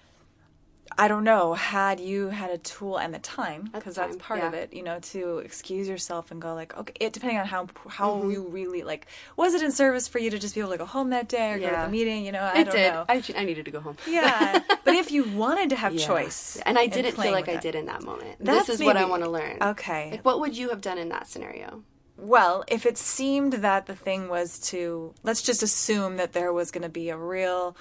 I 0.98 1.08
don't 1.08 1.24
know, 1.24 1.54
had 1.54 2.00
you 2.00 2.28
had 2.28 2.50
a 2.50 2.58
tool 2.58 2.98
and 2.98 3.14
the 3.14 3.18
time, 3.18 3.70
because 3.72 3.96
that's 3.96 4.16
part 4.16 4.40
yeah. 4.40 4.48
of 4.48 4.54
it, 4.54 4.72
you 4.72 4.82
know, 4.82 4.98
to 5.00 5.38
excuse 5.38 5.88
yourself 5.88 6.30
and 6.30 6.40
go 6.40 6.54
like, 6.54 6.76
okay, 6.76 6.92
it, 7.00 7.12
depending 7.12 7.38
on 7.38 7.46
how 7.46 7.68
how 7.88 8.16
mm-hmm. 8.16 8.30
you 8.30 8.42
really 8.48 8.82
like, 8.82 9.06
was 9.36 9.54
it 9.54 9.62
in 9.62 9.72
service 9.72 10.08
for 10.08 10.18
you 10.18 10.30
to 10.30 10.38
just 10.38 10.54
be 10.54 10.60
able 10.60 10.72
to 10.72 10.78
go 10.78 10.84
home 10.84 11.10
that 11.10 11.28
day 11.28 11.52
or 11.52 11.56
yeah. 11.56 11.70
go 11.70 11.76
to 11.76 11.82
the 11.82 11.88
meeting? 11.88 12.24
You 12.24 12.32
know, 12.32 12.40
I 12.40 12.60
it 12.60 12.64
don't 12.64 12.74
did. 12.74 12.92
know. 12.92 13.04
I, 13.08 13.22
I 13.36 13.44
needed 13.44 13.64
to 13.64 13.70
go 13.70 13.80
home. 13.80 13.96
Yeah, 14.06 14.60
but 14.84 14.94
if 14.94 15.10
you 15.10 15.24
wanted 15.24 15.70
to 15.70 15.76
have 15.76 15.94
yeah. 15.94 16.06
choice, 16.06 16.58
and 16.66 16.78
I 16.78 16.86
didn't 16.86 17.16
feel 17.16 17.32
like 17.32 17.48
I 17.48 17.56
did 17.56 17.74
in 17.74 17.86
that 17.86 18.02
moment, 18.02 18.36
that's 18.40 18.66
this 18.66 18.74
is 18.74 18.80
maybe, 18.80 18.86
what 18.88 18.96
I 18.96 19.04
want 19.04 19.22
to 19.22 19.30
learn. 19.30 19.58
Okay, 19.62 20.10
like, 20.12 20.24
what 20.24 20.40
would 20.40 20.56
you 20.56 20.70
have 20.70 20.80
done 20.80 20.98
in 20.98 21.08
that 21.10 21.26
scenario? 21.26 21.82
Well, 22.22 22.62
if 22.68 22.86
it 22.86 22.96
seemed 22.96 23.54
that 23.54 23.86
the 23.86 23.96
thing 23.96 24.28
was 24.28 24.60
to, 24.70 25.12
let's 25.24 25.42
just 25.42 25.64
assume 25.64 26.18
that 26.18 26.32
there 26.32 26.52
was 26.52 26.70
going 26.70 26.84
to 26.84 26.88
be 26.88 27.08
a 27.10 27.16
real 27.16 27.76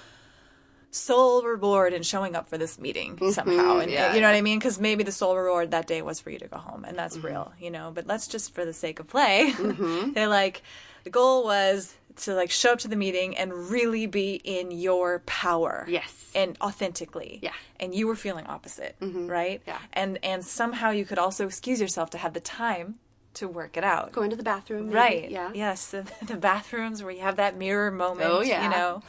soul 0.90 1.42
reward 1.42 1.92
in 1.92 2.02
showing 2.02 2.34
up 2.34 2.48
for 2.48 2.58
this 2.58 2.76
meeting 2.76 3.14
mm-hmm, 3.14 3.30
somehow. 3.30 3.78
And 3.78 3.90
yeah, 3.90 4.14
you 4.14 4.20
know 4.20 4.26
what 4.26 4.34
I 4.34 4.42
mean? 4.42 4.58
Because 4.58 4.80
maybe 4.80 5.04
the 5.04 5.12
soul 5.12 5.36
reward 5.36 5.70
that 5.70 5.86
day 5.86 6.02
was 6.02 6.18
for 6.18 6.30
you 6.30 6.40
to 6.40 6.48
go 6.48 6.58
home, 6.58 6.84
and 6.84 6.98
that's 6.98 7.16
mm-hmm. 7.16 7.28
real, 7.28 7.52
you 7.60 7.70
know. 7.70 7.92
But 7.94 8.08
let's 8.08 8.26
just, 8.26 8.52
for 8.52 8.64
the 8.64 8.72
sake 8.72 8.98
of 8.98 9.06
play, 9.06 9.52
mm-hmm. 9.56 10.12
they're 10.14 10.26
like, 10.26 10.62
the 11.04 11.10
goal 11.10 11.44
was 11.44 11.94
to 12.16 12.34
like 12.34 12.50
show 12.50 12.72
up 12.72 12.80
to 12.80 12.88
the 12.88 12.96
meeting 12.96 13.36
and 13.36 13.70
really 13.70 14.06
be 14.06 14.40
in 14.42 14.72
your 14.72 15.20
power. 15.20 15.86
Yes. 15.88 16.32
And 16.34 16.58
authentically. 16.60 17.38
Yeah. 17.42 17.52
And 17.78 17.94
you 17.94 18.08
were 18.08 18.16
feeling 18.16 18.46
opposite, 18.48 18.96
mm-hmm. 19.00 19.28
right? 19.28 19.62
Yeah. 19.68 19.78
And 19.92 20.18
and 20.24 20.44
somehow 20.44 20.90
you 20.90 21.04
could 21.04 21.18
also 21.18 21.46
excuse 21.46 21.80
yourself 21.80 22.10
to 22.10 22.18
have 22.18 22.34
the 22.34 22.40
time 22.40 22.98
to 23.34 23.48
work 23.48 23.76
it 23.76 23.84
out. 23.84 24.12
Go 24.12 24.22
into 24.22 24.36
the 24.36 24.42
bathroom. 24.42 24.86
Maybe. 24.86 24.96
Right. 24.96 25.30
Yeah. 25.30 25.50
Yes. 25.54 25.90
The, 26.02 26.26
the, 26.26 26.36
bathrooms 26.36 27.02
where 27.02 27.12
you 27.12 27.20
have 27.20 27.36
that 27.36 27.56
mirror 27.56 27.90
moment. 27.90 28.30
Oh 28.30 28.40
yeah. 28.40 28.64
You 28.64 28.70
know. 28.70 29.02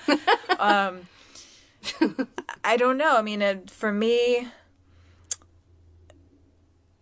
um, 0.60 1.08
I 2.64 2.78
don't 2.78 2.98
know. 2.98 3.18
I 3.18 3.22
mean, 3.22 3.68
for 3.68 3.92
me, 3.92 4.48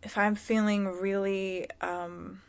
if 0.03 0.17
I'm 0.17 0.35
feeling 0.35 0.87
really, 0.87 1.67
um, 1.81 2.41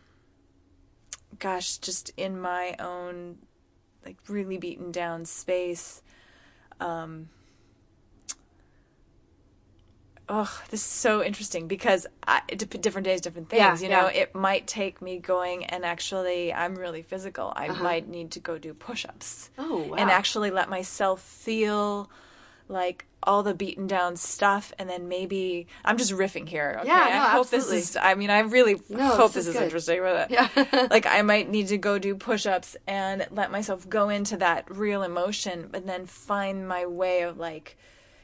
gosh, 1.38 1.78
just 1.78 2.10
in 2.16 2.40
my 2.40 2.74
own, 2.78 3.38
like, 4.04 4.16
really 4.28 4.56
beaten 4.56 4.90
down 4.92 5.24
space, 5.26 6.02
um, 6.80 7.28
oh, 10.34 10.62
this 10.70 10.80
is 10.80 10.86
so 10.86 11.22
interesting 11.22 11.68
because 11.68 12.06
I, 12.26 12.40
different 12.46 13.04
days, 13.04 13.20
different 13.20 13.50
things. 13.50 13.60
Yeah, 13.60 13.78
you 13.78 13.94
know, 13.94 14.08
yeah. 14.08 14.22
it 14.22 14.34
might 14.34 14.66
take 14.66 15.02
me 15.02 15.18
going 15.18 15.66
and 15.66 15.84
actually, 15.84 16.52
I'm 16.52 16.74
really 16.74 17.02
physical. 17.02 17.52
I 17.54 17.68
uh-huh. 17.68 17.82
might 17.82 18.08
need 18.08 18.30
to 18.32 18.40
go 18.40 18.56
do 18.56 18.72
push 18.72 19.04
ups. 19.04 19.50
Oh, 19.58 19.82
wow. 19.82 19.96
And 19.96 20.10
actually 20.10 20.50
let 20.50 20.70
myself 20.70 21.20
feel 21.20 22.10
like 22.66 23.04
all 23.24 23.42
the 23.42 23.52
beaten 23.52 23.86
down 23.86 24.16
stuff 24.16 24.72
and 24.78 24.88
then 24.88 25.06
maybe 25.06 25.66
I'm 25.84 25.98
just 25.98 26.12
riffing 26.12 26.48
here. 26.48 26.78
Okay? 26.80 26.88
Yeah, 26.88 26.94
no, 26.96 27.02
I 27.02 27.28
hope 27.32 27.40
absolutely. 27.42 27.76
this 27.76 27.90
is 27.90 27.96
I 27.96 28.14
mean 28.14 28.30
I 28.30 28.40
really 28.40 28.80
no, 28.88 29.08
hope 29.10 29.32
this 29.32 29.44
this 29.44 29.54
is, 29.54 29.60
interesting 29.60 30.02
it. 30.02 30.30
Yeah. 30.30 30.86
like 30.90 31.06
I 31.06 31.20
might 31.22 31.50
need 31.50 31.68
to 31.68 31.78
go 31.78 31.98
do 31.98 32.16
push-ups 32.16 32.76
and 32.86 33.26
let 33.30 33.52
myself 33.52 33.88
go 33.88 34.08
into 34.08 34.38
that 34.38 34.64
real 34.74 35.02
emotion 35.02 35.68
but 35.70 35.86
then 35.86 36.06
find 36.06 36.66
my 36.66 36.86
way 36.86 37.22
of 37.22 37.38
like 37.38 37.76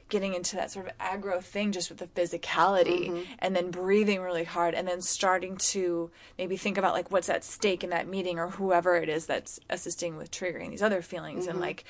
getting 0.08 0.34
into 0.34 0.56
that 0.56 0.70
sort 0.70 0.86
of 0.86 0.98
aggro 0.98 1.42
thing 1.42 1.72
just 1.72 1.90
with 1.90 1.98
the 1.98 2.06
physicality 2.06 3.08
mm-hmm. 3.08 3.32
and 3.38 3.54
then 3.54 3.70
breathing 3.70 4.20
really 4.20 4.44
hard 4.44 4.74
and 4.74 4.88
then 4.88 5.00
starting 5.00 5.56
to 5.56 6.10
maybe 6.38 6.56
think 6.56 6.78
about 6.78 6.94
like 6.94 7.10
what's 7.10 7.28
at 7.28 7.44
stake 7.44 7.84
in 7.84 7.90
that 7.90 8.08
meeting 8.08 8.38
or 8.38 8.48
whoever 8.48 8.96
it 8.96 9.08
is 9.08 9.26
that's 9.26 9.60
assisting 9.70 10.16
with 10.16 10.30
triggering 10.30 10.70
these 10.70 10.82
other 10.82 11.02
feelings 11.02 11.42
mm-hmm. 11.42 11.52
and 11.52 11.60
like 11.60 11.84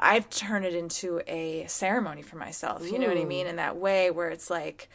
I've 0.00 0.30
turned 0.30 0.64
it 0.64 0.74
into 0.74 1.20
a 1.26 1.64
ceremony 1.66 2.22
for 2.22 2.36
myself. 2.36 2.88
You 2.88 3.00
know 3.00 3.08
what 3.08 3.18
I 3.18 3.24
mean? 3.24 3.48
In 3.48 3.56
that 3.56 3.76
way 3.76 4.10
where 4.12 4.28
it's 4.28 4.48
like 4.48 4.88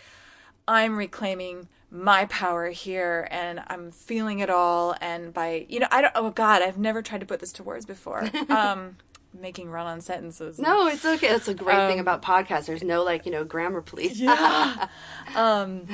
I'm 0.68 0.98
reclaiming 0.98 1.68
my 1.92 2.26
power 2.26 2.70
here 2.70 3.28
and 3.30 3.62
I'm 3.68 3.92
feeling 3.92 4.40
it 4.40 4.50
all 4.50 4.96
and 5.00 5.32
by 5.32 5.68
you 5.70 5.80
know 5.80 5.88
I 5.92 6.02
don't 6.02 6.14
oh 6.16 6.32
god 6.32 6.64
I've 6.64 6.78
never 6.78 7.04
tried 7.04 7.20
to 7.20 7.28
put 7.28 7.40
this 7.40 7.52
to 7.54 7.64
words 7.64 7.86
before 7.86 8.28
um 8.50 8.98
making 9.34 9.70
run 9.70 9.88
on 9.88 10.02
sentences. 10.02 10.60
No 10.60 10.88
it's 10.88 11.06
okay. 11.06 11.28
That's 11.28 11.48
a 11.48 11.54
great 11.54 11.78
um, 11.78 11.90
thing 11.90 12.00
about 12.00 12.22
podcasts. 12.22 12.66
There's 12.66 12.84
no 12.84 13.04
like 13.04 13.26
you 13.26 13.32
know 13.32 13.44
grammar 13.44 13.82
police 13.82 14.20
yeah. 14.20 14.88
Um 15.36 15.88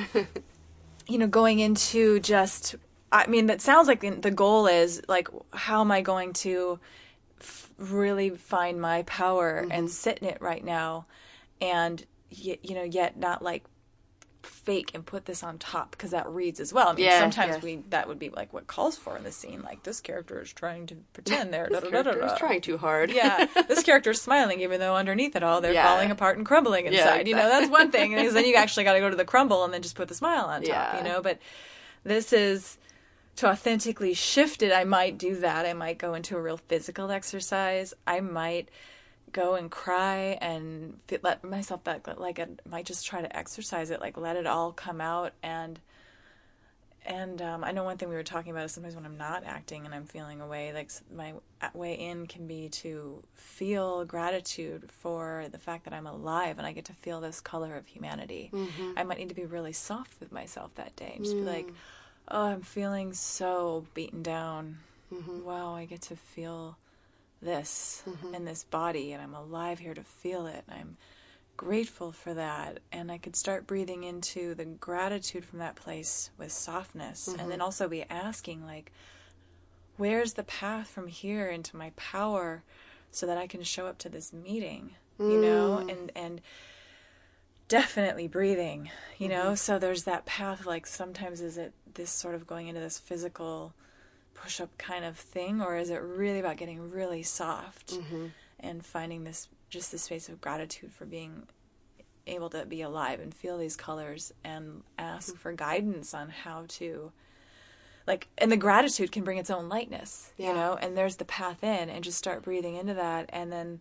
you 1.06 1.18
know 1.18 1.26
going 1.26 1.58
into 1.58 2.20
just 2.20 2.76
I 3.12 3.26
mean 3.26 3.46
that 3.46 3.60
sounds 3.60 3.88
like 3.88 4.00
the 4.22 4.30
goal 4.30 4.66
is 4.66 5.02
like 5.08 5.28
how 5.52 5.80
am 5.80 5.90
I 5.90 6.00
going 6.00 6.32
to 6.34 6.78
really 7.78 8.30
find 8.30 8.80
my 8.80 9.02
power 9.04 9.62
mm-hmm. 9.62 9.72
and 9.72 9.90
sit 9.90 10.18
in 10.18 10.28
it 10.28 10.38
right 10.40 10.64
now? 10.64 11.06
And 11.60 12.04
you 12.30 12.74
know 12.74 12.84
yet 12.84 13.16
not 13.16 13.42
like 13.42 13.64
fake 14.42 14.90
and 14.94 15.04
put 15.04 15.26
this 15.26 15.42
on 15.42 15.58
top 15.58 15.90
because 15.90 16.12
that 16.12 16.28
reads 16.28 16.60
as 16.60 16.72
well. 16.72 16.88
I 16.88 16.92
mean, 16.94 17.04
yes, 17.04 17.20
sometimes 17.20 17.56
yes. 17.56 17.62
we 17.62 17.82
that 17.90 18.08
would 18.08 18.18
be 18.18 18.30
like 18.30 18.52
what 18.52 18.66
calls 18.66 18.96
for 18.96 19.16
in 19.16 19.24
the 19.24 19.32
scene. 19.32 19.62
Like 19.62 19.82
this 19.82 20.00
character 20.00 20.40
is 20.40 20.52
trying 20.52 20.86
to 20.86 20.96
pretend 21.12 21.52
they're 21.52 21.68
this 21.70 21.88
character 21.88 22.24
is 22.24 22.32
trying 22.38 22.60
too 22.60 22.78
hard. 22.78 23.10
yeah, 23.10 23.46
this 23.68 23.82
character 23.82 24.10
is 24.10 24.20
smiling 24.20 24.60
even 24.60 24.80
though 24.80 24.96
underneath 24.96 25.36
it 25.36 25.42
all 25.42 25.60
they're 25.60 25.72
yeah. 25.72 25.86
falling 25.86 26.10
apart 26.10 26.36
and 26.36 26.46
crumbling 26.46 26.86
inside. 26.86 26.96
Yeah, 26.96 27.14
exactly. 27.14 27.30
You 27.30 27.36
know, 27.36 27.48
that's 27.48 27.70
one 27.70 27.90
thing. 27.90 28.14
Because 28.14 28.34
then 28.34 28.44
you 28.44 28.54
actually 28.54 28.84
got 28.84 28.94
to 28.94 29.00
go 29.00 29.10
to 29.10 29.16
the 29.16 29.24
crumble 29.24 29.64
and 29.64 29.72
then 29.72 29.82
just 29.82 29.94
put 29.94 30.08
the 30.08 30.14
smile 30.14 30.46
on 30.46 30.62
top. 30.62 30.68
Yeah. 30.68 30.98
You 30.98 31.04
know, 31.04 31.22
but 31.22 31.38
this 32.04 32.32
is 32.32 32.78
to 33.36 33.48
authentically 33.48 34.14
shift 34.14 34.62
it, 34.62 34.72
I 34.72 34.84
might 34.84 35.18
do 35.18 35.36
that. 35.36 35.66
I 35.66 35.72
might 35.72 35.98
go 35.98 36.14
into 36.14 36.36
a 36.36 36.40
real 36.40 36.58
physical 36.58 37.10
exercise. 37.10 37.94
I 38.06 38.20
might 38.20 38.68
go 39.32 39.54
and 39.54 39.70
cry 39.70 40.38
and 40.40 40.98
let 41.22 41.44
myself 41.44 41.84
back 41.84 42.06
like 42.18 42.38
I 42.38 42.48
might 42.68 42.86
just 42.86 43.06
try 43.06 43.20
to 43.20 43.36
exercise 43.36 43.90
it, 43.90 44.00
like 44.00 44.16
let 44.16 44.36
it 44.36 44.46
all 44.46 44.72
come 44.72 45.00
out 45.00 45.32
and 45.42 45.80
and 47.06 47.40
um, 47.40 47.64
I 47.64 47.72
know 47.72 47.82
one 47.82 47.96
thing 47.96 48.10
we 48.10 48.14
were 48.14 48.22
talking 48.22 48.52
about 48.52 48.66
is 48.66 48.72
sometimes 48.72 48.94
when 48.94 49.06
I'm 49.06 49.16
not 49.16 49.44
acting 49.44 49.86
and 49.86 49.94
I'm 49.94 50.04
feeling 50.04 50.42
away, 50.42 50.72
like 50.74 50.90
my 51.14 51.32
way 51.72 51.94
in 51.94 52.26
can 52.26 52.46
be 52.46 52.68
to 52.68 53.22
feel 53.34 54.04
gratitude 54.04 54.90
for 54.92 55.46
the 55.50 55.58
fact 55.58 55.84
that 55.84 55.94
I'm 55.94 56.06
alive 56.06 56.58
and 56.58 56.66
I 56.66 56.72
get 56.72 56.84
to 56.86 56.92
feel 56.92 57.20
this 57.20 57.40
color 57.40 57.74
of 57.74 57.86
humanity. 57.86 58.50
Mm-hmm. 58.52 58.92
I 58.98 59.04
might 59.04 59.18
need 59.18 59.30
to 59.30 59.34
be 59.34 59.46
really 59.46 59.72
soft 59.72 60.20
with 60.20 60.30
myself 60.30 60.74
that 60.74 60.94
day 60.94 61.14
and 61.16 61.24
just 61.24 61.36
mm. 61.36 61.40
be 61.40 61.46
like, 61.46 61.66
mm 61.68 61.74
oh, 62.30 62.44
I'm 62.44 62.62
feeling 62.62 63.12
so 63.12 63.86
beaten 63.94 64.22
down. 64.22 64.78
Mm-hmm. 65.12 65.44
Wow, 65.44 65.74
I 65.74 65.84
get 65.84 66.02
to 66.02 66.16
feel 66.16 66.76
this 67.42 68.02
mm-hmm. 68.08 68.34
in 68.34 68.44
this 68.44 68.64
body, 68.64 69.12
and 69.12 69.22
I'm 69.22 69.34
alive 69.34 69.78
here 69.78 69.94
to 69.94 70.02
feel 70.02 70.46
it. 70.46 70.64
And 70.68 70.80
I'm 70.80 70.96
grateful 71.56 72.12
for 72.12 72.34
that. 72.34 72.80
And 72.92 73.10
I 73.10 73.18
could 73.18 73.36
start 73.36 73.66
breathing 73.66 74.04
into 74.04 74.54
the 74.54 74.64
gratitude 74.64 75.44
from 75.44 75.58
that 75.58 75.76
place 75.76 76.30
with 76.38 76.52
softness, 76.52 77.28
mm-hmm. 77.28 77.40
and 77.40 77.50
then 77.50 77.60
also 77.60 77.88
be 77.88 78.04
asking, 78.08 78.64
like, 78.64 78.92
where's 79.96 80.34
the 80.34 80.44
path 80.44 80.88
from 80.88 81.08
here 81.08 81.48
into 81.48 81.76
my 81.76 81.90
power 81.96 82.62
so 83.10 83.26
that 83.26 83.38
I 83.38 83.46
can 83.46 83.62
show 83.62 83.86
up 83.86 83.98
to 83.98 84.08
this 84.08 84.32
meeting, 84.32 84.94
you 85.18 85.40
know? 85.40 85.84
Mm. 85.84 85.92
And, 85.92 86.12
and, 86.14 86.40
definitely 87.68 88.26
breathing 88.26 88.90
you 89.16 89.28
know 89.28 89.44
mm-hmm. 89.44 89.54
so 89.54 89.78
there's 89.78 90.02
that 90.02 90.26
path 90.26 90.66
like 90.66 90.84
sometimes 90.84 91.40
is 91.40 91.56
it 91.56 91.72
this 91.94 92.10
sort 92.10 92.34
of 92.34 92.44
going 92.44 92.66
into 92.66 92.80
this 92.80 92.98
physical 92.98 93.72
push 94.42 94.60
up 94.60 94.76
kind 94.78 95.04
of 95.04 95.16
thing 95.16 95.60
or 95.60 95.76
is 95.76 95.90
it 95.90 96.00
really 96.00 96.38
about 96.38 96.56
getting 96.56 96.90
really 96.90 97.22
soft 97.22 97.94
mm-hmm. 97.94 98.26
and 98.58 98.84
finding 98.84 99.24
this 99.24 99.48
just 99.68 99.92
this 99.92 100.02
space 100.02 100.28
of 100.28 100.40
gratitude 100.40 100.90
for 100.92 101.04
being 101.04 101.46
able 102.26 102.48
to 102.50 102.64
be 102.64 102.82
alive 102.82 103.20
and 103.20 103.34
feel 103.34 103.58
these 103.58 103.76
colors 103.76 104.32
and 104.44 104.82
ask 104.98 105.30
mm-hmm. 105.30 105.38
for 105.38 105.52
guidance 105.52 106.14
on 106.14 106.28
how 106.28 106.64
to 106.68 107.12
like 108.06 108.28
and 108.38 108.50
the 108.50 108.56
gratitude 108.56 109.12
can 109.12 109.24
bring 109.24 109.38
its 109.38 109.50
own 109.50 109.68
lightness 109.68 110.32
yeah. 110.36 110.48
you 110.48 110.54
know 110.54 110.78
and 110.80 110.96
there's 110.96 111.16
the 111.16 111.24
path 111.24 111.62
in 111.62 111.90
and 111.90 112.04
just 112.04 112.18
start 112.18 112.42
breathing 112.42 112.76
into 112.76 112.94
that 112.94 113.28
and 113.32 113.52
then 113.52 113.80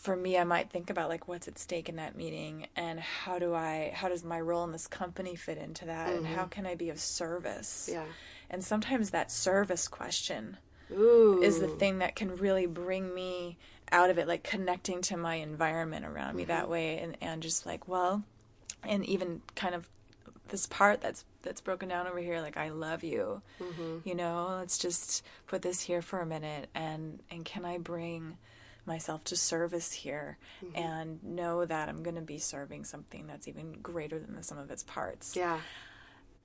for 0.00 0.16
me 0.16 0.38
i 0.38 0.44
might 0.44 0.70
think 0.70 0.90
about 0.90 1.08
like 1.08 1.28
what's 1.28 1.46
at 1.46 1.58
stake 1.58 1.88
in 1.88 1.96
that 1.96 2.16
meeting 2.16 2.66
and 2.76 2.98
how 2.98 3.38
do 3.38 3.54
i 3.54 3.92
how 3.94 4.08
does 4.08 4.24
my 4.24 4.40
role 4.40 4.64
in 4.64 4.72
this 4.72 4.86
company 4.86 5.36
fit 5.36 5.58
into 5.58 5.84
that 5.86 6.08
mm-hmm. 6.08 6.18
and 6.18 6.26
how 6.26 6.42
mm-hmm. 6.42 6.50
can 6.50 6.66
i 6.66 6.74
be 6.74 6.90
of 6.90 6.98
service 6.98 7.88
yeah 7.92 8.04
and 8.48 8.64
sometimes 8.64 9.10
that 9.10 9.30
service 9.30 9.88
question 9.88 10.56
Ooh. 10.92 11.40
is 11.42 11.60
the 11.60 11.68
thing 11.68 11.98
that 11.98 12.16
can 12.16 12.36
really 12.36 12.66
bring 12.66 13.14
me 13.14 13.56
out 13.92 14.10
of 14.10 14.18
it, 14.18 14.28
like 14.28 14.42
connecting 14.42 15.02
to 15.02 15.16
my 15.16 15.36
environment 15.36 16.04
around 16.04 16.36
me 16.36 16.44
that 16.44 16.68
way, 16.68 16.98
and 16.98 17.16
and 17.20 17.42
just 17.42 17.66
like 17.66 17.88
well, 17.88 18.22
and 18.82 19.04
even 19.06 19.42
kind 19.54 19.74
of 19.74 19.88
this 20.48 20.66
part 20.66 21.00
that's 21.00 21.24
that's 21.42 21.60
broken 21.60 21.88
down 21.88 22.08
over 22.08 22.18
here 22.18 22.40
like 22.40 22.56
i 22.56 22.70
love 22.70 23.04
you 23.04 23.40
you 24.04 24.16
know 24.16 24.56
let's 24.58 24.78
just 24.78 25.24
put 25.46 25.62
this 25.62 25.80
here 25.80 26.02
for 26.02 26.18
a 26.20 26.26
minute 26.26 26.68
and 26.74 27.20
and 27.30 27.44
can 27.44 27.64
i 27.64 27.78
bring 27.78 28.36
myself 28.86 29.22
to 29.24 29.36
service 29.36 29.92
here 29.92 30.38
and 30.74 31.22
know 31.22 31.64
that 31.64 31.88
i'm 31.88 32.02
going 32.02 32.16
to 32.16 32.22
be 32.22 32.38
serving 32.38 32.84
something 32.84 33.26
that's 33.26 33.46
even 33.48 33.72
greater 33.82 34.18
than 34.18 34.34
the 34.34 34.42
sum 34.42 34.58
of 34.58 34.70
its 34.70 34.82
parts 34.82 35.36
Yeah. 35.36 35.60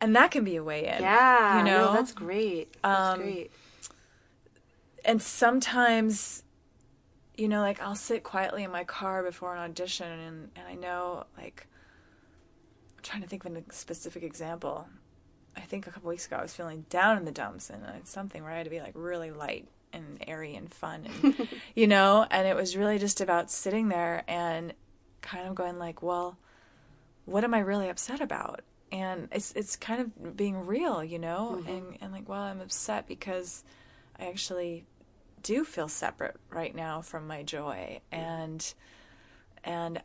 and 0.01 0.15
that 0.15 0.32
can 0.32 0.44
be 0.44 0.56
a 0.58 0.63
way 0.63 0.86
in 0.88 1.01
Yeah. 1.01 1.58
you 1.60 1.63
know 1.63 1.86
No, 1.88 1.94
that's 1.94 2.12
great. 2.13 2.75
That's 2.82 3.13
Um, 3.15 3.20
great. 3.22 3.51
and 5.04 5.22
sometimes 5.22 6.44
you 7.38 7.48
know 7.48 7.62
like 7.62 7.82
i'll 7.82 7.96
sit 7.96 8.24
quietly 8.24 8.63
in 8.63 8.72
my 8.72 8.84
car 8.84 9.22
before 9.24 9.54
an 9.56 9.62
audition 9.62 10.08
and, 10.08 10.50
and 10.56 10.68
i 10.68 10.74
know 10.75 11.25
like 11.38 11.68
i'm 12.98 13.04
trying 13.04 13.22
to 13.22 13.27
think 13.27 13.46
of 13.46 13.56
a 13.56 13.63
specific 13.72 14.24
example 14.24 14.88
i 15.56 15.62
think 15.62 15.86
a 15.88 15.92
couple 15.92 16.10
weeks 16.10 16.25
ago 16.27 16.38
i 16.38 16.42
was 16.42 16.54
feeling 16.54 16.86
down 16.89 17.18
in 17.18 17.25
the 17.25 17.32
dumps 17.32 17.70
and 17.70 17.84
it's 17.98 18.10
something 18.12 18.42
where 18.44 18.51
i 18.51 18.58
had 18.58 18.63
to 18.63 18.70
be 18.70 18.80
like 18.80 18.94
really 18.96 19.32
light 19.32 19.68
and 19.95 20.23
airy 20.27 20.55
and 20.55 20.73
fun 20.73 21.07
and 21.23 21.47
you 21.75 21.87
know 21.87 22.25
and 22.29 22.47
it 22.47 22.55
was 22.55 22.77
really 22.77 22.99
just 22.99 23.21
about 23.21 23.49
sitting 23.49 23.89
there 23.89 24.23
and 24.27 24.73
kind 25.21 25.47
of 25.47 25.55
going 25.55 25.79
like 25.79 26.01
well 26.01 26.37
what 27.25 27.43
am 27.43 27.53
i 27.53 27.59
really 27.59 27.89
upset 27.89 28.21
about 28.21 28.61
and 28.91 29.27
it's 29.31 29.51
it's 29.53 29.75
kind 29.75 30.01
of 30.01 30.37
being 30.37 30.65
real 30.65 31.03
you 31.03 31.17
know 31.17 31.57
mm-hmm. 31.59 31.69
and 31.69 31.97
and 32.01 32.11
like 32.11 32.27
well 32.29 32.41
i'm 32.41 32.61
upset 32.61 33.07
because 33.07 33.63
i 34.19 34.25
actually 34.27 34.85
do 35.41 35.63
feel 35.63 35.87
separate 35.87 36.35
right 36.49 36.75
now 36.75 37.01
from 37.01 37.27
my 37.27 37.43
joy 37.43 37.99
and 38.11 38.73
and 39.63 40.01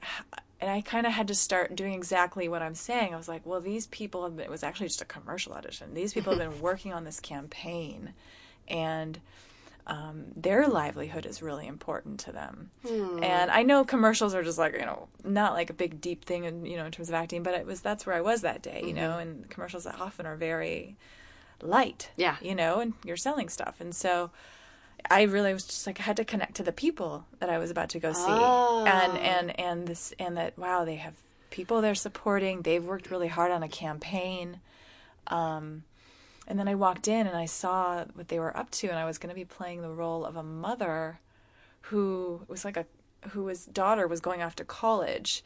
and 0.61 0.71
I 0.71 0.83
kind 0.83 1.07
of 1.07 1.13
had 1.13 1.29
to 1.29 1.35
start 1.35 1.75
doing 1.75 1.95
exactly 1.95 2.49
what 2.49 2.61
I'm 2.61 2.75
saying. 2.75 3.15
I 3.15 3.17
was 3.17 3.29
like, 3.29 3.47
well, 3.47 3.61
these 3.61 3.87
people 3.87 4.25
have 4.25 4.37
been, 4.37 4.45
it 4.45 4.51
was 4.51 4.63
actually 4.63 4.89
just 4.89 5.01
a 5.01 5.07
commercial 5.07 5.55
audition. 5.55 5.95
These 5.95 6.13
people 6.13 6.37
have 6.37 6.39
been 6.39 6.61
working 6.63 6.93
on 6.93 7.05
this 7.05 7.19
campaign 7.19 8.13
and 8.69 9.19
um, 9.87 10.27
their 10.37 10.69
livelihood 10.69 11.27
is 11.27 11.43
really 11.43 11.67
important 11.67 12.21
to 12.21 12.33
them. 12.33 12.71
And 13.23 13.51
I 13.51 13.63
know 13.63 13.85
commercials 13.85 14.35
are 14.35 14.43
just 14.43 14.59
like, 14.59 14.75
you 14.75 14.81
know, 14.81 15.09
not 15.25 15.53
like 15.55 15.71
a 15.71 15.75
big 15.75 16.01
deep 16.01 16.25
thing 16.25 16.45
in, 16.45 16.65
you 16.67 16.77
know, 16.77 16.85
in 16.87 16.93
terms 16.93 17.09
of 17.09 17.15
acting, 17.15 17.43
but 17.43 17.55
it 17.55 17.67
was, 17.67 17.81
that's 17.81 18.07
where 18.07 18.15
I 18.15 18.21
was 18.21 18.43
that 18.43 18.63
day, 18.63 18.83
you 18.85 18.93
know, 18.93 19.19
and 19.19 19.49
commercials 19.51 19.87
often 19.87 20.27
are 20.27 20.37
very 20.37 20.97
light, 21.63 22.11
Yeah. 22.17 22.37
you 22.41 22.55
know, 22.55 22.81
and 22.81 22.95
you're 23.05 23.17
selling 23.17 23.49
stuff. 23.49 23.81
And 23.81 23.95
so, 23.95 24.31
I 25.11 25.23
really 25.23 25.55
was 25.55 25.65
just 25.65 25.87
like 25.87 25.99
I 25.99 26.03
had 26.03 26.19
to 26.19 26.27
connect 26.27 26.57
to 26.57 26.63
the 26.63 26.73
people 26.73 27.25
that 27.39 27.49
I 27.49 27.57
was 27.57 27.71
about 27.71 27.89
to 27.91 27.99
go 27.99 28.13
see, 28.13 28.31
and 28.31 29.17
and 29.17 29.59
and 29.59 29.89
this 29.89 30.13
and 30.19 30.37
that 30.37 30.59
wow 30.59 30.85
they 30.85 30.97
have 30.97 31.15
people 31.49 31.81
they're 31.81 31.95
supporting. 31.95 32.61
They've 32.61 32.85
worked 32.85 33.11
really 33.11 33.29
hard 33.29 33.51
on 33.51 33.63
a 33.63 33.69
campaign, 33.69 34.61
um, 35.29 35.85
and 36.47 36.59
then 36.59 36.69
I 36.69 36.75
walked 36.75 37.09
in 37.09 37.27
and 37.27 37.37
I 37.37 37.47
saw 37.47 38.05
what 38.15 38.29
they 38.29 38.39
were 38.39 38.57
up 38.57 38.71
to, 38.73 38.89
and 38.89 38.99
I 38.99 39.05
was 39.05 39.19
going 39.19 39.29
to 39.29 39.39
be 39.39 39.45
playing 39.45 39.83
the 39.83 39.91
role 39.91 40.25
of 40.25 40.37
a 40.37 40.43
mother 40.43 41.21
who 41.83 42.43
was 42.49 42.65
like 42.65 42.77
a 42.77 42.87
who 43.31 43.47
whose 43.47 43.67
daughter 43.67 44.07
was 44.07 44.21
going 44.21 44.43
off 44.43 44.57
to 44.57 44.65
college, 44.65 45.45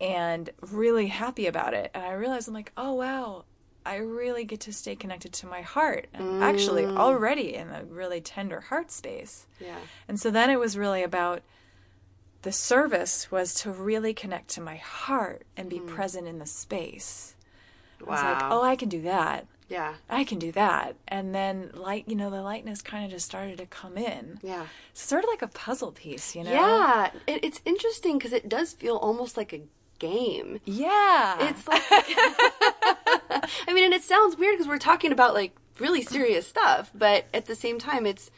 and 0.00 0.50
really 0.60 1.08
happy 1.08 1.46
about 1.46 1.74
it. 1.74 1.90
And 1.94 2.04
I 2.04 2.12
realized 2.12 2.48
I'm 2.48 2.54
like 2.54 2.72
oh 2.76 2.94
wow 2.94 3.44
I 3.86 3.96
really 3.96 4.44
get 4.44 4.60
to 4.60 4.72
stay 4.72 4.96
connected 4.96 5.32
to 5.34 5.46
my 5.46 5.60
heart. 5.60 6.06
I'm 6.14 6.42
actually 6.42 6.84
mm. 6.84 6.96
already 6.96 7.54
in 7.54 7.68
a 7.68 7.84
really 7.84 8.20
tender 8.20 8.60
heart 8.60 8.90
space. 8.90 9.46
Yeah. 9.60 9.76
And 10.08 10.18
so 10.18 10.30
then 10.30 10.48
it 10.48 10.58
was 10.58 10.78
really 10.78 11.02
about 11.02 11.42
the 12.42 12.52
service 12.52 13.30
was 13.30 13.52
to 13.54 13.70
really 13.70 14.14
connect 14.14 14.48
to 14.50 14.62
my 14.62 14.76
heart 14.76 15.42
and 15.56 15.68
be 15.68 15.80
mm. 15.80 15.86
present 15.86 16.26
in 16.26 16.38
the 16.38 16.46
space. 16.46 17.36
I 18.00 18.10
was 18.10 18.22
like, 18.22 18.40
Wow. 18.40 18.60
oh, 18.60 18.62
I 18.62 18.76
can 18.76 18.88
do 18.88 19.02
that. 19.02 19.46
Yeah. 19.74 19.94
I 20.08 20.22
can 20.22 20.38
do 20.38 20.52
that. 20.52 20.94
And 21.08 21.34
then 21.34 21.70
light, 21.74 22.04
you 22.06 22.14
know, 22.14 22.30
the 22.30 22.42
lightness 22.42 22.80
kind 22.80 23.04
of 23.04 23.10
just 23.10 23.26
started 23.26 23.58
to 23.58 23.66
come 23.66 23.98
in. 23.98 24.38
Yeah. 24.40 24.66
It's 24.92 25.02
sort 25.02 25.24
of 25.24 25.28
like 25.28 25.42
a 25.42 25.48
puzzle 25.48 25.90
piece, 25.90 26.36
you 26.36 26.44
know? 26.44 26.52
Yeah. 26.52 27.10
It, 27.26 27.44
it's 27.44 27.60
interesting 27.64 28.16
because 28.16 28.32
it 28.32 28.48
does 28.48 28.72
feel 28.72 28.94
almost 28.94 29.36
like 29.36 29.52
a 29.52 29.62
game. 29.98 30.60
Yeah. 30.64 31.48
It's 31.48 31.66
like, 31.66 31.82
I 31.90 33.72
mean, 33.72 33.84
and 33.84 33.92
it 33.92 34.04
sounds 34.04 34.38
weird 34.38 34.54
because 34.54 34.68
we're 34.68 34.78
talking 34.78 35.10
about 35.10 35.34
like 35.34 35.56
really 35.80 36.02
serious 36.02 36.46
stuff, 36.46 36.92
but 36.94 37.24
at 37.34 37.46
the 37.46 37.56
same 37.56 37.80
time, 37.80 38.06
it's 38.06 38.30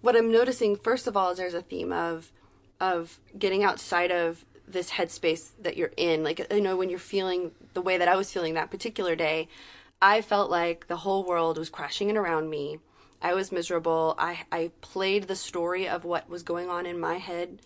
what 0.00 0.16
I'm 0.16 0.32
noticing. 0.32 0.76
First 0.76 1.06
of 1.06 1.14
all, 1.14 1.30
is 1.30 1.36
there's 1.36 1.52
a 1.52 1.60
theme 1.60 1.92
of 1.92 2.32
of 2.80 3.20
getting 3.38 3.62
outside 3.62 4.10
of 4.10 4.46
this 4.66 4.92
headspace 4.92 5.50
that 5.60 5.76
you're 5.76 5.92
in. 5.98 6.24
Like, 6.24 6.50
you 6.50 6.62
know, 6.62 6.74
when 6.74 6.88
you're 6.88 6.98
feeling 6.98 7.50
the 7.74 7.82
way 7.82 7.98
that 7.98 8.08
I 8.08 8.16
was 8.16 8.32
feeling 8.32 8.54
that 8.54 8.70
particular 8.70 9.14
day, 9.14 9.46
I 10.04 10.20
felt 10.20 10.50
like 10.50 10.86
the 10.86 10.98
whole 10.98 11.24
world 11.24 11.56
was 11.56 11.70
crashing 11.70 12.10
in 12.10 12.18
around 12.18 12.50
me. 12.50 12.78
I 13.22 13.32
was 13.32 13.50
miserable. 13.50 14.14
I 14.18 14.40
I 14.52 14.70
played 14.82 15.28
the 15.28 15.34
story 15.34 15.88
of 15.88 16.04
what 16.04 16.28
was 16.28 16.42
going 16.42 16.68
on 16.68 16.84
in 16.84 17.00
my 17.00 17.16
head. 17.16 17.62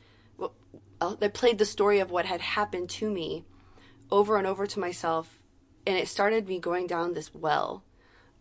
I 1.00 1.28
played 1.28 1.58
the 1.58 1.64
story 1.64 1.98
of 1.98 2.12
what 2.12 2.26
had 2.26 2.40
happened 2.40 2.90
to 2.90 3.10
me 3.10 3.44
over 4.08 4.36
and 4.36 4.46
over 4.46 4.68
to 4.68 4.78
myself 4.78 5.40
and 5.84 5.96
it 5.96 6.06
started 6.06 6.48
me 6.48 6.60
going 6.60 6.86
down 6.86 7.14
this 7.14 7.34
well 7.34 7.82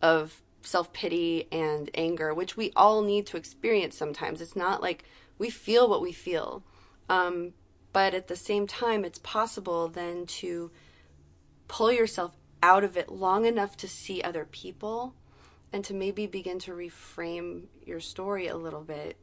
of 0.00 0.42
self-pity 0.62 1.48
and 1.50 1.90
anger 1.94 2.32
which 2.32 2.56
we 2.56 2.72
all 2.74 3.02
need 3.02 3.26
to 3.26 3.36
experience 3.36 3.96
sometimes 3.96 4.40
it's 4.40 4.56
not 4.56 4.82
like 4.82 5.04
we 5.38 5.50
feel 5.50 5.88
what 5.88 6.02
we 6.02 6.12
feel 6.12 6.64
um, 7.08 7.52
but 7.92 8.14
at 8.14 8.28
the 8.28 8.36
same 8.36 8.66
time 8.66 9.04
it's 9.04 9.18
possible 9.20 9.88
then 9.88 10.26
to 10.26 10.70
pull 11.68 11.92
yourself 11.92 12.32
out 12.62 12.84
of 12.84 12.96
it 12.96 13.10
long 13.10 13.44
enough 13.44 13.76
to 13.78 13.88
see 13.88 14.22
other 14.22 14.44
people 14.44 15.14
and 15.72 15.84
to 15.84 15.94
maybe 15.94 16.26
begin 16.26 16.58
to 16.60 16.72
reframe 16.72 17.64
your 17.84 18.00
story 18.00 18.46
a 18.48 18.56
little 18.56 18.82
bit 18.82 19.16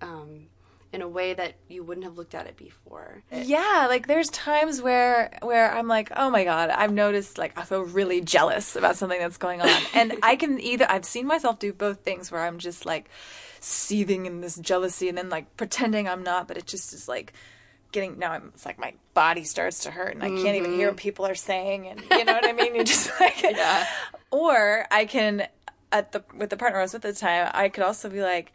um, 0.00 0.46
in 0.92 1.00
a 1.00 1.08
way 1.08 1.32
that 1.34 1.54
you 1.68 1.82
wouldn't 1.82 2.04
have 2.04 2.16
looked 2.16 2.34
at 2.34 2.46
it 2.46 2.56
before. 2.56 3.22
Yeah, 3.30 3.86
like 3.88 4.06
there's 4.06 4.28
times 4.30 4.82
where 4.82 5.38
where 5.42 5.72
I'm 5.72 5.88
like, 5.88 6.10
oh 6.16 6.30
my 6.30 6.44
god, 6.44 6.70
I've 6.70 6.92
noticed 6.92 7.38
like 7.38 7.58
I 7.58 7.64
feel 7.64 7.82
really 7.82 8.20
jealous 8.20 8.76
about 8.76 8.96
something 8.96 9.18
that's 9.18 9.38
going 9.38 9.60
on, 9.60 9.68
and 9.94 10.14
I 10.22 10.36
can 10.36 10.60
either 10.60 10.86
I've 10.88 11.04
seen 11.04 11.26
myself 11.26 11.58
do 11.58 11.72
both 11.72 12.00
things 12.00 12.30
where 12.30 12.42
I'm 12.42 12.58
just 12.58 12.84
like 12.84 13.08
seething 13.60 14.26
in 14.26 14.40
this 14.40 14.56
jealousy, 14.56 15.08
and 15.08 15.16
then 15.16 15.28
like 15.28 15.56
pretending 15.56 16.08
I'm 16.08 16.22
not, 16.22 16.48
but 16.48 16.56
it 16.56 16.66
just 16.66 16.92
is 16.92 17.08
like 17.08 17.32
getting 17.92 18.18
now 18.18 18.32
I'm 18.32 18.50
it's 18.54 18.66
like 18.66 18.78
my 18.78 18.94
body 19.14 19.44
starts 19.44 19.80
to 19.80 19.90
hurt 19.90 20.14
and 20.14 20.22
I 20.22 20.28
can't 20.28 20.56
even 20.56 20.72
hear 20.74 20.88
what 20.88 20.96
people 20.96 21.26
are 21.26 21.34
saying, 21.34 21.86
and 21.88 22.00
you 22.10 22.24
know 22.24 22.32
what 22.32 22.48
I 22.48 22.52
mean? 22.52 22.74
You 22.74 22.84
just 22.84 23.10
like 23.20 23.40
Yeah. 23.42 23.86
or 24.30 24.86
I 24.90 25.04
can 25.04 25.46
at 25.92 26.12
the 26.12 26.24
with 26.34 26.50
the 26.50 26.56
partner 26.56 26.78
I 26.78 26.82
was 26.82 26.92
with 26.94 27.04
at 27.04 27.14
the 27.14 27.20
time, 27.20 27.50
I 27.54 27.68
could 27.68 27.84
also 27.84 28.08
be 28.08 28.22
like 28.22 28.52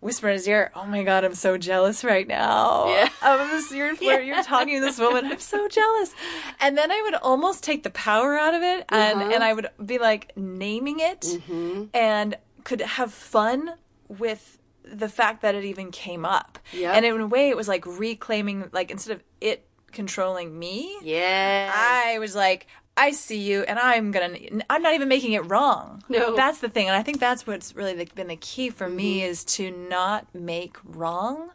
whisper 0.00 0.28
in 0.28 0.32
his 0.32 0.48
ear, 0.48 0.72
"Oh 0.74 0.86
my 0.86 1.02
god, 1.04 1.24
I'm 1.24 1.34
so 1.34 1.56
jealous 1.58 2.02
right 2.04 2.26
now. 2.26 2.88
Yeah. 2.88 3.08
I'm 3.22 3.50
this, 3.50 3.70
you're 3.70 3.94
flirt, 3.94 4.24
you're 4.24 4.42
talking 4.42 4.80
to 4.80 4.80
this 4.80 4.98
woman. 4.98 5.26
I'm 5.26 5.38
so 5.38 5.68
jealous." 5.68 6.14
And 6.58 6.76
then 6.76 6.90
I 6.90 7.00
would 7.02 7.14
almost 7.16 7.62
take 7.62 7.82
the 7.82 7.90
power 7.90 8.36
out 8.36 8.54
of 8.54 8.62
it, 8.62 8.86
and 8.88 9.20
Uh-huh. 9.20 9.30
and 9.34 9.44
I 9.44 9.52
would 9.52 9.68
be 9.84 9.98
like 9.98 10.32
naming 10.36 11.00
it, 11.00 11.20
Mm-hmm. 11.20 11.84
and 11.94 12.36
could 12.64 12.80
have 12.80 13.12
fun 13.12 13.74
with 14.08 14.58
the 14.98 15.08
fact 15.08 15.42
that 15.42 15.54
it 15.54 15.64
even 15.64 15.90
came 15.90 16.24
up. 16.24 16.58
Yep. 16.72 16.94
And 16.94 17.04
in 17.06 17.20
a 17.20 17.26
way, 17.26 17.48
it 17.48 17.56
was 17.56 17.68
like 17.68 17.84
reclaiming, 17.86 18.68
like 18.72 18.90
instead 18.90 19.14
of 19.16 19.22
it 19.40 19.66
controlling 19.92 20.56
me, 20.58 20.96
yeah 21.02 21.72
I 21.74 22.18
was 22.18 22.34
like, 22.34 22.66
I 22.96 23.12
see 23.12 23.38
you, 23.38 23.62
and 23.62 23.78
I'm 23.78 24.10
gonna. 24.10 24.36
I'm 24.68 24.82
not 24.82 24.94
even 24.94 25.08
making 25.08 25.32
it 25.32 25.48
wrong. 25.50 26.02
No. 26.08 26.34
that's 26.36 26.58
the 26.58 26.68
thing, 26.68 26.86
and 26.88 26.96
I 26.96 27.02
think 27.02 27.18
that's 27.20 27.46
what's 27.46 27.74
really 27.74 27.94
the, 27.94 28.04
been 28.14 28.26
the 28.28 28.36
key 28.36 28.68
for 28.70 28.86
Mm-hmm. 28.88 28.96
me 28.96 29.22
is 29.22 29.44
to 29.56 29.70
not 29.70 30.26
make 30.34 30.76
wrong 30.84 31.50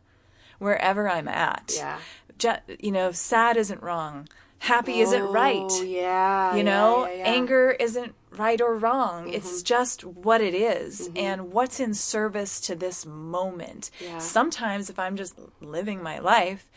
wherever 0.60 1.08
I'm 1.10 1.28
at. 1.28 1.74
Yeah. 1.76 2.00
You 2.80 2.92
know, 2.92 3.12
sad 3.12 3.58
isn't 3.58 3.82
wrong. 3.84 4.28
Happy 4.60 5.00
isn't 5.02 5.22
right. 5.24 5.68
Oh, 5.70 5.84
yeah. 5.84 6.52
You 6.54 6.58
yeah, 6.58 6.64
know, 6.64 7.06
yeah, 7.06 7.14
yeah. 7.18 7.24
anger 7.26 7.72
isn't 7.72 8.16
right 8.38 8.60
or 8.62 8.76
wrong. 8.76 9.30
It's 9.34 9.48
Mm-hmm. 9.58 9.64
just 9.66 10.04
what 10.06 10.42
it 10.42 10.54
is 10.54 11.10
and 11.16 11.52
what's 11.52 11.80
in 11.80 11.94
service 11.94 12.60
to 12.62 12.76
this 12.76 13.06
moment. 13.06 13.92
Yeah. 14.02 14.20
Sometimes, 14.20 14.90
if 14.90 14.98
I'm 15.00 15.16
just 15.16 15.38
living 15.62 16.02
my 16.04 16.20
life, 16.20 16.68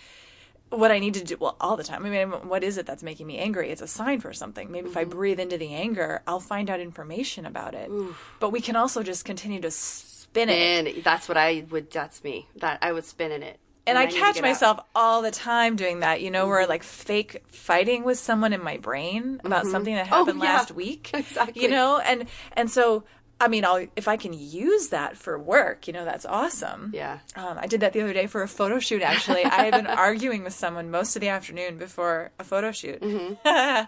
what 0.71 0.90
I 0.90 0.99
need 0.99 1.14
to 1.14 1.25
do, 1.25 1.37
well, 1.40 1.57
all 1.61 1.77
the 1.77 1.85
time. 1.85 2.05
I 2.05 2.11
mean, 2.11 2.29
what 2.47 2.62
is 2.62 2.77
it 2.77 2.85
that's 2.85 3.03
making 3.03 3.27
me 3.27 3.38
angry? 3.38 3.71
It's 3.71 3.81
a 3.81 3.87
sign 3.88 4.21
for 4.21 4.33
something. 4.35 4.71
Maybe 4.71 4.88
if 4.90 4.97
I 4.97 5.05
Mm-hmm. 5.05 5.11
breathe 5.11 5.40
into 5.40 5.57
the 5.57 5.73
anger, 5.75 6.23
I'll 6.27 6.40
find 6.40 6.68
out 6.68 6.79
information 6.81 7.47
about 7.47 7.75
it. 7.75 7.90
But 8.38 8.51
we 8.51 8.61
can 8.61 8.77
also 8.77 9.03
just 9.03 9.25
continue 9.25 9.61
to 9.62 9.71
spin 9.71 10.51
it. 10.51 10.87
And 10.87 11.03
that's 11.05 11.27
what 11.29 11.38
I 11.38 11.64
would. 11.71 11.90
That's 11.90 12.23
me. 12.23 12.49
That 12.57 12.79
I 12.83 12.92
would 12.92 13.07
spin 13.07 13.33
in 13.33 13.42
it. 13.42 13.59
And 13.88 13.98
I 13.98 14.05
need 14.07 14.14
catch 14.14 14.35
get 14.37 14.44
out. 14.44 14.48
myself 14.48 14.81
all 14.94 15.22
the 15.22 15.31
time 15.31 15.77
doing 15.77 16.01
that, 16.01 16.20
you 16.20 16.31
know, 16.31 16.46
where 16.46 16.61
Mm-hmm. 16.62 16.70
like 16.70 16.83
fake 16.83 17.42
fighting 17.48 18.05
with 18.05 18.18
someone 18.18 18.53
in 18.53 18.62
my 18.62 18.77
brain 18.77 19.40
about 19.44 19.66
something 19.66 19.94
that 19.94 20.07
Oh, 20.12 20.16
happened 20.24 20.38
yeah. 20.42 20.44
last 20.57 20.72
week. 20.72 21.11
Exactly. 21.14 21.62
You 21.62 21.68
know, 21.68 21.98
and 21.98 22.27
and 22.53 22.70
so 22.70 23.05
I 23.40 23.46
mean, 23.46 23.64
I'll 23.64 23.87
if 23.94 24.09
I 24.09 24.16
can 24.16 24.33
use 24.33 24.88
that 24.88 25.16
for 25.16 25.38
work, 25.38 25.87
you 25.87 25.92
know, 25.92 26.05
that's 26.05 26.27
awesome. 26.27 26.90
Yeah. 26.92 27.20
Um, 27.37 27.57
I 27.61 27.68
did 27.68 27.79
that 27.81 27.92
the 27.92 28.01
other 28.03 28.12
day 28.12 28.27
for 28.27 28.42
a 28.42 28.48
photo 28.48 28.81
shoot. 28.81 29.01
Actually, 29.01 29.44
I 29.44 29.66
had 29.66 29.74
been 29.74 29.87
arguing 30.09 30.42
with 30.42 30.55
someone 30.55 30.90
most 30.90 31.14
of 31.14 31.20
the 31.20 31.29
afternoon 31.29 31.79
before 31.79 32.31
a 32.40 32.44
photo 32.44 32.72
shoot. 32.72 33.01
Mm-hmm. 33.01 33.35
I 33.44 33.87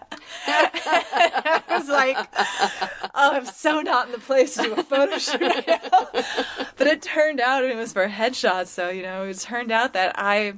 was 1.69 1.89
like, 1.89 2.17
"Oh, 3.13 3.31
I'm 3.33 3.45
so 3.45 3.81
not 3.81 4.05
in 4.07 4.11
the 4.13 4.19
place 4.19 4.55
to 4.55 4.63
do 4.63 4.73
a 4.73 4.83
photo 4.83 5.17
shoot." 5.17 5.41
right 5.41 5.67
now. 5.67 6.07
but 6.77 6.87
it 6.87 7.01
turned 7.01 7.39
out 7.41 7.63
it 7.65 7.75
was 7.75 7.91
for 7.93 8.07
headshots, 8.07 8.67
so 8.67 8.89
you 8.89 9.03
know, 9.03 9.23
it 9.25 9.37
turned 9.39 9.71
out 9.71 9.93
that 9.93 10.15
I 10.17 10.53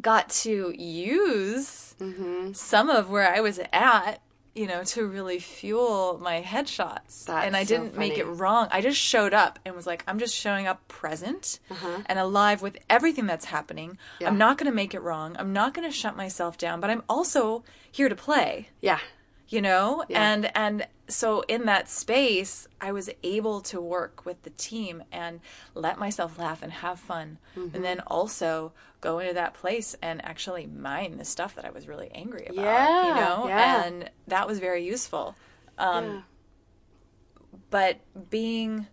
got 0.00 0.28
to 0.30 0.72
use 0.76 1.82
Mm-hmm. 1.98 2.52
some 2.52 2.90
of 2.90 3.08
where 3.08 3.34
I 3.34 3.40
was 3.40 3.58
at. 3.72 4.20
You 4.56 4.66
know, 4.66 4.82
to 4.84 5.06
really 5.06 5.38
fuel 5.38 6.18
my 6.22 6.42
headshots. 6.42 7.26
That's 7.26 7.46
and 7.46 7.54
I 7.54 7.62
didn't 7.64 7.96
make 7.98 8.16
it 8.16 8.24
wrong. 8.24 8.68
I 8.70 8.80
just 8.80 8.98
showed 8.98 9.34
up 9.34 9.58
and 9.64 9.76
was 9.76 9.86
like, 9.86 10.02
I'm 10.08 10.18
just 10.18 10.34
showing 10.34 10.66
up 10.66 10.88
present 10.88 11.60
and 12.06 12.18
alive 12.18 12.62
with 12.62 12.78
everything 12.88 13.26
that's 13.26 13.44
happening. 13.44 13.90
Uh-huh. 13.90 14.16
Yeah. 14.22 14.28
I'm 14.28 14.38
not 14.38 14.56
going 14.58 14.70
to 14.70 14.74
make 14.74 14.94
it 14.94 15.00
wrong. 15.02 15.36
I'm 15.38 15.52
not 15.52 15.74
going 15.74 15.86
to 15.86 15.94
shut 15.94 16.16
myself 16.16 16.56
down, 16.56 16.80
but 16.80 16.88
I'm 16.90 17.02
also 17.08 17.64
here 17.92 18.08
to 18.08 18.16
play, 18.16 18.70
Yeah. 18.80 18.98
you 19.48 19.60
know? 19.60 20.04
Yeah. 20.08 20.32
And 20.32 20.56
and 20.56 20.86
so 21.08 21.42
in 21.42 21.66
that 21.66 21.88
space, 21.88 22.66
I 22.80 22.90
was 22.92 23.08
able 23.22 23.60
to 23.60 23.80
work 23.80 24.24
with 24.24 24.42
the 24.42 24.50
team 24.50 25.04
and 25.12 25.40
let 25.74 25.98
myself 25.98 26.38
laugh 26.38 26.62
and 26.62 26.72
have 26.72 26.98
fun. 26.98 27.38
Mm-hmm. 27.56 27.76
And 27.76 27.84
then 27.84 28.00
also 28.08 28.72
go 29.08 29.18
into 29.20 29.34
that 29.34 29.52
place 29.54 29.94
and 30.02 30.16
actually 30.24 30.66
mine 30.66 31.16
the 31.18 31.24
stuff 31.24 31.54
that 31.56 31.64
I 31.64 31.70
was 31.70 31.86
really 31.86 32.10
angry 32.22 32.46
about, 32.50 32.64
Yeah, 32.64 33.08
you 33.08 33.14
know? 33.20 33.48
yeah. 33.48 33.84
And 33.84 34.10
that 34.28 34.46
was 34.48 34.58
very 34.58 34.82
useful 34.84 35.34
yeah. 35.78 36.20
but 37.70 38.00
being 38.30 38.86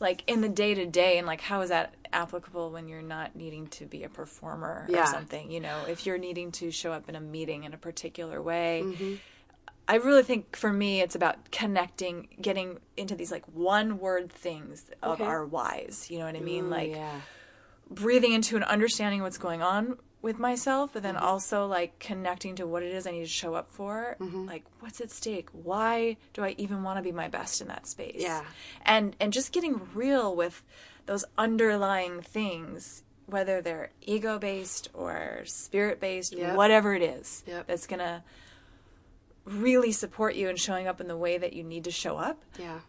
like 0.00 0.22
in 0.26 0.40
the 0.40 0.48
day 0.48 0.74
to 0.74 0.86
day 0.86 1.18
and 1.18 1.26
like 1.26 1.40
how 1.40 1.60
is 1.60 1.70
that 1.70 1.94
applicable 2.12 2.70
when 2.70 2.88
you're 2.88 3.02
not 3.02 3.36
needing 3.36 3.66
to 3.68 3.84
be 3.86 4.04
a 4.04 4.08
performer 4.08 4.86
Yeah. 4.88 5.02
or 5.02 5.06
something 5.06 5.50
you 5.50 5.60
know 5.60 5.84
if 5.88 6.06
you're 6.06 6.18
needing 6.18 6.50
to 6.52 6.70
show 6.70 6.92
up 6.92 7.08
in 7.08 7.14
a 7.16 7.20
meeting 7.20 7.64
in 7.64 7.74
a 7.74 7.76
particular 7.78 8.40
way 8.40 8.82
Mm-hmm. 8.84 9.14
i 9.86 9.96
really 9.96 10.22
think 10.22 10.56
for 10.56 10.72
me 10.72 11.00
it's 11.00 11.14
about 11.14 11.50
connecting 11.50 12.28
getting 12.40 12.78
into 12.96 13.14
these 13.14 13.30
like 13.30 13.44
one 13.52 13.98
word 13.98 14.32
things 14.32 14.86
of 15.02 15.20
Okay. 15.20 15.24
our 15.24 15.44
whys 15.44 16.06
you 16.10 16.18
know 16.18 16.24
what 16.24 16.36
i 16.36 16.40
mean 16.40 16.64
Ooh, 16.66 16.70
like 16.78 16.90
yeah. 16.92 17.20
Breathing 17.90 18.32
into 18.32 18.56
and 18.56 18.64
understanding 18.64 19.22
what's 19.22 19.38
going 19.38 19.62
on 19.62 19.98
with 20.20 20.38
myself, 20.38 20.90
but 20.92 21.02
then 21.02 21.14
Mm-hmm. 21.14 21.24
also 21.24 21.66
like 21.66 21.98
connecting 22.00 22.56
to 22.56 22.66
what 22.66 22.82
it 22.82 22.92
is 22.92 23.06
I 23.06 23.12
need 23.12 23.20
to 23.20 23.26
show 23.28 23.54
up 23.54 23.70
for. 23.70 24.16
Mm-hmm. 24.20 24.46
Like, 24.46 24.64
what's 24.80 25.00
at 25.00 25.10
stake? 25.10 25.48
Why 25.52 26.16
do 26.34 26.42
I 26.42 26.54
even 26.58 26.82
want 26.82 26.98
to 26.98 27.02
be 27.02 27.12
my 27.12 27.28
best 27.28 27.60
in 27.60 27.68
that 27.68 27.86
space? 27.86 28.16
Yeah. 28.18 28.44
and 28.84 29.14
and 29.20 29.32
just 29.32 29.52
getting 29.52 29.80
real 29.94 30.34
with 30.34 30.62
those 31.06 31.24
underlying 31.38 32.20
things, 32.20 33.04
whether 33.26 33.62
they're 33.62 33.90
ego 34.02 34.38
based 34.38 34.88
or 34.92 35.40
spirit 35.44 36.00
based, 36.00 36.34
Yep. 36.34 36.56
whatever 36.56 36.94
it 36.94 37.02
is, 37.02 37.42
Yep. 37.46 37.66
that's 37.68 37.86
gonna 37.86 38.22
really 39.44 39.92
support 39.92 40.34
you 40.34 40.48
in 40.48 40.56
showing 40.56 40.86
up 40.86 41.00
in 41.00 41.08
the 41.08 41.16
way 41.16 41.38
that 41.38 41.52
you 41.54 41.62
need 41.64 41.84
to 41.84 41.90
show 41.90 42.18
up 42.18 42.42
Yeah. 42.58 42.80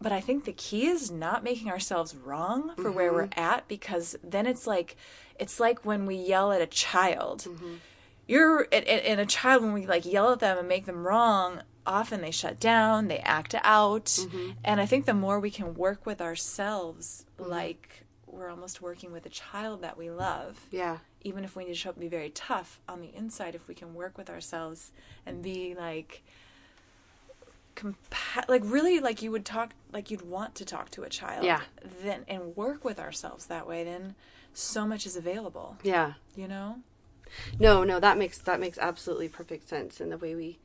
But 0.00 0.12
I 0.12 0.20
think 0.20 0.44
the 0.44 0.52
key 0.52 0.86
is 0.86 1.10
not 1.10 1.42
making 1.42 1.70
ourselves 1.70 2.14
wrong 2.14 2.74
for 2.76 2.90
where 2.90 3.08
mm-hmm. 3.08 3.16
we're 3.16 3.28
at 3.36 3.66
because 3.68 4.16
then 4.22 4.46
it's 4.46 4.66
like 4.66 4.96
it's 5.38 5.58
like 5.58 5.84
when 5.84 6.06
we 6.06 6.16
yell 6.16 6.52
at 6.52 6.60
a 6.60 6.66
child. 6.66 7.44
Mm-hmm. 7.48 7.74
You're 8.26 8.62
in, 8.62 9.18
a 9.18 9.26
child 9.26 9.62
when 9.62 9.74
we 9.74 9.86
like 9.86 10.06
yell 10.06 10.32
at 10.32 10.40
them 10.40 10.58
and 10.58 10.68
make 10.68 10.86
them 10.86 11.06
wrong. 11.06 11.62
Often 11.86 12.22
they 12.22 12.30
shut 12.30 12.58
down, 12.58 13.08
they 13.08 13.18
act 13.18 13.54
out, 13.62 14.06
mm-hmm. 14.06 14.52
and 14.64 14.80
I 14.80 14.86
think 14.86 15.04
the 15.04 15.12
more 15.12 15.38
we 15.38 15.50
can 15.50 15.74
work 15.74 16.06
with 16.06 16.22
ourselves, 16.22 17.26
like 17.38 18.04
we're 18.26 18.48
almost 18.48 18.80
working 18.80 19.12
with 19.12 19.26
a 19.26 19.30
child 19.30 19.82
that 19.82 19.96
we 19.96 20.10
love 20.10 20.66
Yeah. 20.70 20.98
even 21.22 21.44
if 21.44 21.54
we 21.56 21.64
need 21.64 21.72
to 21.72 21.76
show 21.76 21.90
up 21.90 21.96
and 21.96 22.00
be 22.00 22.08
very 22.08 22.30
tough 22.30 22.80
on 22.88 23.00
the 23.00 23.14
inside, 23.14 23.54
if 23.54 23.68
we 23.68 23.74
can 23.74 23.94
work 23.94 24.18
with 24.18 24.28
ourselves 24.30 24.92
and 25.26 25.42
be 25.42 25.74
like, 25.74 26.24
compa- 27.74 28.48
like 28.48 28.62
really 28.64 29.00
like 29.00 29.22
you 29.22 29.30
would 29.30 29.44
talk, 29.44 29.72
like 29.92 30.10
you'd 30.10 30.22
want 30.22 30.54
to 30.56 30.64
talk 30.64 30.90
to 30.90 31.02
a 31.02 31.08
child, 31.08 31.44
Yeah. 31.44 31.62
Then 32.02 32.24
and 32.28 32.56
work 32.56 32.84
with 32.84 32.98
ourselves 32.98 33.46
that 33.46 33.66
way, 33.66 33.84
then 33.84 34.14
so 34.52 34.86
much 34.86 35.06
is 35.06 35.16
available, 35.16 35.76
Yeah. 35.82 36.14
you 36.36 36.46
know. 36.48 36.80
No, 37.58 37.82
no, 37.84 37.98
that 38.00 38.16
makes 38.18 38.38
that 38.38 38.60
makes 38.60 38.78
absolutely 38.78 39.28
perfect 39.28 39.68
sense. 39.68 40.00
in 40.00 40.10
the 40.10 40.18
way 40.18 40.34
we, 40.34 40.58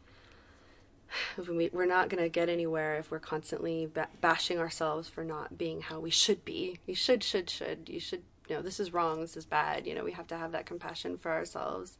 we 1.48 1.70
we're 1.74 1.86
not 1.86 2.10
gonna 2.10 2.30
get 2.30 2.50
anywhere 2.50 2.98
if 2.98 3.10
we're 3.12 3.20
constantly 3.20 3.88
ba- 3.92 4.10
bashing 4.22 4.60
ourselves 4.60 5.08
for 5.10 5.24
not 5.24 5.58
being 5.58 5.82
how 5.82 6.00
we 6.00 6.10
should 6.12 6.46
be. 6.46 6.80
You 6.86 6.96
should, 6.96 7.24
should, 7.24 7.50
should. 7.50 7.90
You 7.90 8.00
should. 8.00 8.24
You 8.48 8.56
know, 8.56 8.62
this 8.64 8.80
is 8.80 8.92
wrong. 8.94 9.22
This 9.22 9.38
is 9.38 9.46
bad. 9.46 9.86
You 9.86 9.94
know, 9.94 10.04
we 10.04 10.12
have 10.14 10.26
to 10.28 10.36
have 10.38 10.52
that 10.54 10.66
compassion 10.66 11.18
for 11.18 11.32
ourselves. 11.32 11.98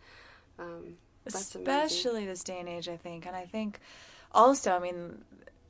Um, 0.58 0.98
especially 1.26 2.26
this 2.26 2.44
day 2.44 2.60
and 2.60 2.68
age 2.70 2.88
i 2.88 2.98
think 2.98 3.26
and 3.28 3.36
i 3.36 3.46
think 3.46 3.80
also 4.32 4.72
i 4.76 4.80
mean 4.80 5.24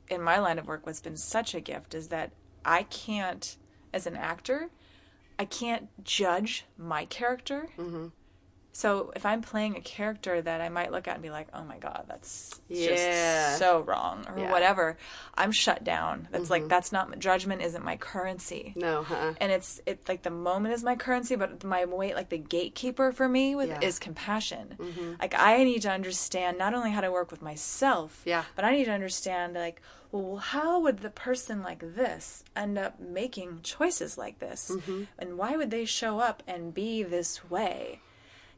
in 0.08 0.20
my 0.22 0.38
line 0.38 0.58
of 0.58 0.66
work 0.66 0.86
what's 0.86 1.00
been 1.00 1.16
such 1.16 1.54
a 1.54 1.60
gift 1.60 1.94
is 1.94 2.08
that 2.08 2.30
i 2.64 2.82
can't 2.84 3.56
as 3.92 4.06
an 4.06 4.16
actor 4.16 4.68
i 5.38 5.44
can't 5.44 5.88
judge 6.04 6.64
my 6.76 7.04
character 7.04 7.68
Mm-hmm. 7.78 8.08
So 8.72 9.12
if 9.16 9.26
i'm 9.26 9.42
playing 9.42 9.76
a 9.76 9.80
character 9.80 10.40
that 10.40 10.60
i 10.60 10.68
might 10.68 10.92
look 10.92 11.08
at 11.08 11.14
and 11.14 11.22
be 11.22 11.30
like 11.30 11.48
oh 11.52 11.64
my 11.64 11.76
god 11.78 12.04
that's 12.08 12.60
Yeah. 12.68 12.86
just 12.88 13.58
so 13.58 13.80
wrong 13.80 14.24
or 14.28 14.36
Yeah. 14.36 14.42
Mm-hmm. 14.44 14.52
whatever 14.52 14.96
i'm 15.34 15.50
shut 15.50 15.82
down 15.82 16.28
that's 16.30 16.50
like 16.50 16.68
that's 16.68 16.92
not 16.92 17.18
judgment 17.18 17.62
isn't 17.62 17.84
my 17.84 17.96
currency 17.96 18.72
No, 18.76 19.02
huh? 19.02 19.34
and 19.40 19.50
it's 19.50 19.80
it's 19.86 20.08
like 20.08 20.22
the 20.22 20.30
moment 20.30 20.74
is 20.74 20.84
my 20.84 20.94
currency 20.96 21.34
but 21.34 21.64
my 21.64 21.84
weight 21.84 22.14
like 22.14 22.28
the 22.28 22.38
gatekeeper 22.38 23.10
for 23.12 23.28
me 23.28 23.54
with 23.56 23.68
Yeah. 23.70 23.80
is 23.82 23.98
compassion 23.98 24.76
like 25.20 25.34
i 25.36 25.64
need 25.64 25.82
to 25.82 25.90
understand 25.90 26.56
not 26.58 26.72
only 26.74 26.90
how 26.90 27.00
to 27.00 27.10
work 27.10 27.30
with 27.30 27.42
myself 27.42 28.22
Yeah. 28.24 28.44
but 28.54 28.64
i 28.64 28.70
need 28.70 28.84
to 28.84 28.92
understand 28.92 29.54
like 29.54 29.82
well 30.12 30.36
how 30.36 30.78
would 30.80 30.98
the 31.00 31.10
person 31.10 31.62
like 31.62 31.80
this 31.96 32.44
end 32.56 32.78
up 32.78 32.98
making 33.00 33.60
choices 33.62 34.16
like 34.16 34.38
this 34.38 34.70
and 35.18 35.38
why 35.38 35.56
would 35.56 35.70
they 35.70 35.84
show 35.84 36.20
up 36.20 36.42
and 36.46 36.72
be 36.74 37.02
this 37.02 37.48
way 37.50 38.00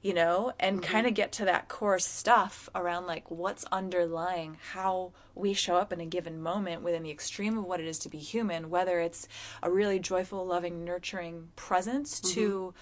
you 0.02 0.12
know, 0.12 0.52
and 0.58 0.82
kind 0.82 1.06
of 1.06 1.14
get 1.14 1.30
to 1.32 1.44
that 1.44 1.68
core 1.68 1.98
stuff 2.00 2.68
around 2.74 3.06
like 3.06 3.30
what's 3.30 3.64
underlying 3.70 4.58
how 4.72 5.12
we 5.34 5.54
show 5.54 5.76
up 5.76 5.92
in 5.92 6.00
a 6.00 6.06
given 6.06 6.42
moment 6.42 6.82
within 6.82 7.04
the 7.04 7.10
extreme 7.10 7.56
of 7.56 7.64
what 7.64 7.78
it 7.80 7.86
is 7.86 8.00
to 8.00 8.08
be 8.08 8.18
human, 8.18 8.68
whether 8.68 8.98
it's 8.98 9.28
a 9.62 9.70
really 9.70 10.00
joyful, 10.00 10.44
loving, 10.44 10.84
nurturing 10.84 11.48
presence 11.54 12.18
to 12.20 12.74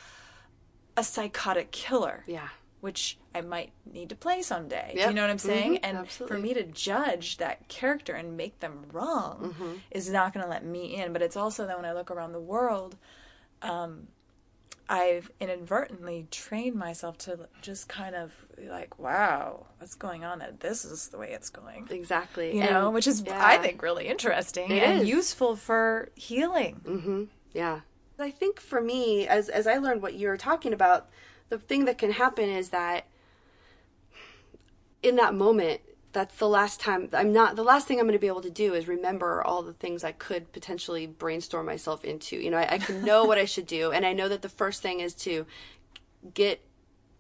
a 0.97 1.05
psychotic 1.05 1.71
killer, 1.71 2.25
Yeah. 2.27 2.49
which 2.81 3.19
I 3.35 3.43
might 3.43 3.73
need 3.85 4.09
to 4.09 4.17
play 4.17 4.41
someday. 4.43 4.93
Do 4.95 5.01
Yep. 5.01 5.09
you 5.11 5.15
know 5.15 5.23
what 5.23 5.31
I'm 5.31 5.39
saying? 5.39 5.75
Mhm. 5.75 5.81
And 5.83 5.99
Absolutely. 5.99 6.37
for 6.37 6.43
me 6.43 6.55
to 6.55 6.63
judge 6.65 7.37
that 7.37 7.69
character 7.69 8.15
and 8.15 8.37
make 8.37 8.61
them 8.61 8.87
wrong 8.93 9.53
Mm-hmm. 9.55 9.73
is 9.91 10.09
not 10.11 10.33
going 10.33 10.43
to 10.45 10.51
let 10.51 10.65
me 10.65 10.97
in. 10.97 11.13
But 11.13 11.21
it's 11.23 11.37
also 11.37 11.67
that 11.67 11.77
when 11.77 11.85
I 11.85 11.93
look 11.93 12.11
around 12.11 12.33
the 12.33 12.41
world, 12.41 12.97
um, 13.63 14.09
I've 14.93 15.31
inadvertently 15.39 16.27
trained 16.33 16.75
myself 16.75 17.17
to 17.19 17.49
just 17.63 17.89
kind 17.89 18.17
of 18.17 18.33
be 18.57 18.69
like, 18.69 18.99
wow, 18.99 19.67
what's 19.79 19.95
going 19.95 20.25
on? 20.25 20.41
That 20.41 20.59
this 20.59 20.85
is 20.85 21.09
the 21.09 21.17
way 21.19 21.31
it's 21.31 21.49
going. 21.49 21.87
Exactly. 21.91 22.57
You 22.57 22.63
And- 22.63 22.71
know, 22.73 22.91
which 22.91 23.07
is, 23.07 23.23
yeah. 23.25 23.39
I 23.41 23.57
think, 23.59 23.83
really 23.83 24.09
interesting 24.09 24.69
It 24.73 24.83
and 24.83 25.03
is. 25.03 25.09
useful 25.09 25.55
for 25.55 26.09
healing. 26.17 26.81
Mm-hmm. 26.85 27.25
Yeah. 27.53 27.81
I 28.19 28.31
think 28.33 28.59
for 28.61 28.81
me, 28.83 29.27
as 29.29 29.49
as 29.49 29.67
I 29.69 29.79
learned 29.79 30.03
what 30.03 30.15
you 30.15 30.27
were 30.29 30.37
talking 30.37 30.73
about, 30.75 31.09
the 31.51 31.59
thing 31.59 31.85
that 31.87 31.97
can 31.97 32.11
happen 32.11 32.51
is 32.51 32.69
that 32.71 33.07
in 35.03 35.17
that 35.17 35.35
moment, 35.35 35.81
that's 36.13 36.37
the 36.37 36.49
last 36.49 36.81
time 36.81 37.09
I'm 37.13 37.33
not 37.33 37.57
the 37.57 37.63
last 37.63 37.87
thing 37.87 37.99
I'm 37.99 38.07
going 38.07 38.15
to 38.15 38.19
be 38.19 38.27
able 38.27 38.41
to 38.43 38.51
do 38.51 38.75
is 38.75 38.89
remember 38.89 39.43
all 39.43 39.63
the 39.63 39.73
things 39.73 40.03
I 40.05 40.13
could 40.13 40.53
potentially 40.53 41.07
brainstorm 41.07 41.67
myself 41.67 42.05
into. 42.05 42.37
You 42.37 42.51
know, 42.51 42.59
I, 42.59 42.75
I 42.75 42.79
can 42.79 43.05
know 43.05 43.25
what 43.25 43.39
I 43.39 43.45
should 43.45 43.67
do, 43.67 43.93
and 43.93 44.05
I 44.05 44.13
know 44.13 44.29
that 44.29 44.43
the 44.43 44.49
first 44.49 44.83
thing 44.83 45.01
is 45.01 45.15
to 45.15 45.47
get 46.35 46.61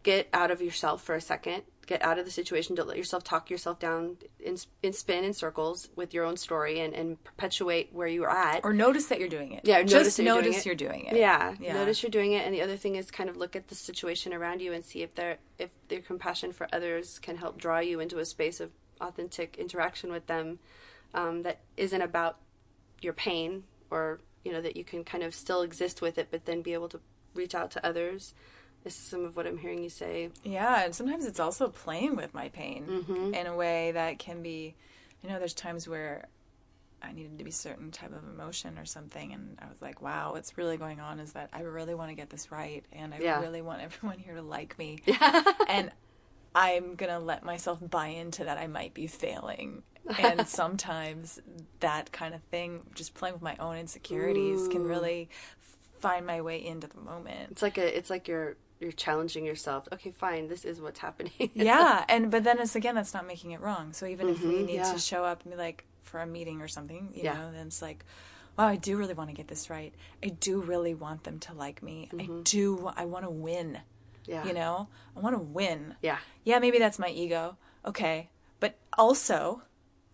get 0.02 0.28
out 0.32 0.50
of 0.50 0.60
yourself 0.62 1.02
for 1.02 1.14
a 1.14 1.20
second 1.20 1.62
get 1.86 2.02
out 2.02 2.18
of 2.20 2.24
the 2.24 2.30
situation 2.30 2.74
don't 2.76 2.86
let 2.86 2.96
yourself 2.96 3.24
talk 3.24 3.50
yourself 3.50 3.78
down 3.80 4.16
in, 4.38 4.56
in 4.82 4.92
spin 4.92 5.24
in 5.24 5.32
circles 5.32 5.88
with 5.96 6.14
your 6.14 6.24
own 6.24 6.36
story 6.36 6.78
and, 6.78 6.94
and 6.94 7.22
perpetuate 7.24 7.90
where 7.92 8.06
you 8.06 8.22
are 8.22 8.30
at 8.30 8.60
Or 8.62 8.72
notice 8.72 9.06
that 9.06 9.18
you're 9.18 9.28
doing 9.28 9.52
it. 9.52 9.62
Yeah, 9.64 9.78
notice 9.78 9.90
just 9.92 10.16
that 10.18 10.22
you're 10.22 10.34
notice 10.36 10.58
it. 10.58 10.66
you're 10.66 10.74
doing 10.76 11.06
it. 11.06 11.16
yeah, 11.16 11.54
Yeah. 11.58 11.72
notice 11.74 12.00
you're 12.02 12.10
doing 12.10 12.32
it 12.32 12.46
and 12.46 12.54
the 12.54 12.62
other 12.62 12.76
thing 12.76 12.94
is 12.94 13.10
kind 13.10 13.28
of 13.28 13.36
look 13.36 13.56
at 13.56 13.68
the 13.68 13.74
situation 13.74 14.32
around 14.32 14.62
you 14.62 14.72
and 14.72 14.84
see 14.84 15.02
if 15.02 15.14
there 15.16 15.38
if 15.58 15.70
their 15.88 16.00
compassion 16.00 16.52
for 16.52 16.68
others 16.72 17.18
can 17.18 17.36
help 17.36 17.58
draw 17.58 17.80
you 17.80 17.98
into 17.98 18.18
a 18.20 18.24
space 18.24 18.60
of 18.60 18.70
authentic 19.00 19.56
interaction 19.58 20.10
with 20.12 20.26
them 20.26 20.58
um, 21.14 21.42
that 21.42 21.60
isn't 21.76 22.02
about 22.02 22.36
your 23.00 23.12
pain 23.12 23.64
or 23.90 24.20
you 24.44 24.52
know 24.52 24.60
that 24.60 24.76
you 24.76 24.84
can 24.84 25.04
kind 25.04 25.22
of 25.24 25.34
still 25.34 25.62
exist 25.62 26.00
with 26.02 26.18
it 26.18 26.28
but 26.30 26.44
then 26.44 26.62
be 26.62 26.72
able 26.74 26.88
to 26.88 27.00
reach 27.34 27.54
out 27.54 27.70
to 27.70 27.84
others 27.86 28.34
This 28.84 28.94
is 28.94 29.00
some 29.02 29.24
of 29.24 29.36
what 29.36 29.46
i'm 29.46 29.58
hearing 29.58 29.82
you 29.82 29.90
say 29.90 30.30
Yeah, 30.44 30.84
and 30.84 30.94
sometimes 30.94 31.24
it's 31.26 31.40
also 31.40 31.68
playing 31.68 32.16
with 32.16 32.34
my 32.34 32.48
pain 32.48 32.84
Mm-hmm. 32.88 33.34
in 33.34 33.46
a 33.46 33.54
way 33.54 33.92
that 33.92 34.18
can 34.18 34.42
be, 34.42 34.74
you 35.22 35.28
know, 35.28 35.38
there's 35.38 35.54
times 35.54 35.86
where 35.88 36.26
I 37.02 37.12
needed 37.12 37.38
to 37.38 37.44
be 37.44 37.50
certain 37.50 37.90
type 37.90 38.12
of 38.14 38.22
emotion 38.28 38.76
or 38.78 38.84
something, 38.84 39.32
and 39.32 39.56
I 39.62 39.68
was 39.70 39.80
like, 39.80 40.02
wow, 40.02 40.32
what's 40.32 40.58
really 40.58 40.76
going 40.76 41.00
on 41.00 41.18
is 41.18 41.32
that 41.32 41.48
I 41.52 41.60
really 41.62 41.94
want 41.94 42.10
to 42.10 42.14
get 42.14 42.28
this 42.28 42.52
right, 42.52 42.84
and 42.92 43.14
I 43.14 43.18
Yeah. 43.20 43.40
really 43.40 43.62
want 43.62 43.80
everyone 43.88 44.18
here 44.18 44.34
to 44.34 44.42
like 44.42 44.76
me, 44.78 44.98
and 45.68 45.90
I'm 46.54 46.94
gonna 46.94 47.20
let 47.20 47.44
myself 47.44 47.78
buy 47.80 48.08
into 48.08 48.44
that 48.44 48.58
I 48.58 48.66
might 48.66 48.94
be 48.94 49.06
failing. 49.06 49.82
And 50.18 50.48
sometimes 50.48 51.40
that 51.80 52.10
kind 52.10 52.34
of 52.34 52.42
thing, 52.44 52.80
just 52.94 53.14
playing 53.14 53.34
with 53.34 53.42
my 53.42 53.54
own 53.60 53.76
insecurities, 53.76 54.66
can 54.66 54.82
really 54.82 55.28
find 56.00 56.26
my 56.26 56.40
way 56.40 56.64
into 56.64 56.88
the 56.88 56.98
moment. 56.98 57.52
It's 57.52 57.62
like 57.62 57.78
a 57.78 57.96
it's 57.96 58.10
like 58.10 58.26
you're 58.26 58.56
you're 58.80 58.92
challenging 58.92 59.44
yourself. 59.44 59.86
Okay, 59.92 60.10
fine, 60.10 60.48
this 60.48 60.64
is 60.64 60.80
what's 60.80 60.98
happening. 60.98 61.32
yeah, 61.54 62.04
and 62.08 62.30
but 62.30 62.44
then 62.44 62.58
it's 62.58 62.74
again 62.74 62.94
that's 62.94 63.14
not 63.14 63.26
making 63.26 63.52
it 63.52 63.60
wrong. 63.60 63.92
So 63.92 64.06
even 64.06 64.28
if 64.30 64.42
we 64.42 64.54
mm-hmm, 64.54 64.66
need 64.66 64.74
yeah. 64.76 64.92
to 64.92 64.98
show 64.98 65.24
up 65.24 65.42
and 65.42 65.52
be 65.52 65.58
like 65.58 65.84
for 66.02 66.20
a 66.20 66.26
meeting 66.26 66.60
or 66.60 66.68
something, 66.68 67.10
you 67.14 67.24
Yeah. 67.24 67.34
know, 67.34 67.52
then 67.52 67.68
it's 67.68 67.82
like, 67.82 68.04
wow, 68.58 68.66
I 68.66 68.76
do 68.76 68.96
really 68.96 69.14
want 69.14 69.30
to 69.30 69.36
get 69.36 69.48
this 69.48 69.70
right. 69.70 69.94
I 70.24 70.28
do 70.28 70.60
really 70.60 70.94
want 70.94 71.24
them 71.24 71.38
to 71.40 71.52
like 71.52 71.82
me. 71.82 72.08
I 72.12 72.16
mm-hmm. 72.16 72.42
do. 72.42 72.90
I 72.96 73.04
want 73.04 73.24
to 73.26 73.30
win. 73.30 73.78
Mm-hmm. 74.22 74.32
yeah. 74.32 74.46
You 74.46 74.52
know, 74.54 74.88
I 75.16 75.20
want 75.20 75.36
to 75.36 75.42
win. 75.42 75.94
Yeah. 76.02 76.18
Yeah, 76.44 76.58
maybe 76.58 76.78
that's 76.78 76.98
my 76.98 77.08
ego. 77.08 77.56
Okay, 77.84 78.28
but 78.60 78.76
also, 78.98 79.62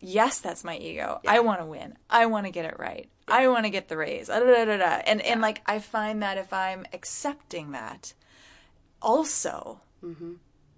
yes, 0.00 0.38
that's 0.38 0.64
my 0.64 0.76
ego. 0.76 1.20
I 1.26 1.40
want 1.40 1.60
to 1.60 1.66
win. 1.66 1.98
I 2.08 2.26
want 2.26 2.46
to 2.46 2.52
get 2.52 2.64
it 2.64 2.78
right. 2.78 3.08
I 3.28 3.48
want 3.48 3.64
to 3.64 3.70
get 3.70 3.88
the 3.88 3.96
raise. 3.96 4.28
Da, 4.28 4.38
da, 4.38 4.46
da, 4.46 4.64
da, 4.64 4.76
da. 4.76 5.02
And 5.04 5.20
and 5.22 5.40
like 5.40 5.62
I 5.66 5.80
find 5.80 6.22
that 6.22 6.38
if 6.38 6.52
I'm 6.52 6.86
accepting 6.92 7.72
that, 7.72 8.14
also, 9.02 9.80
mm-hmm. 10.02 10.34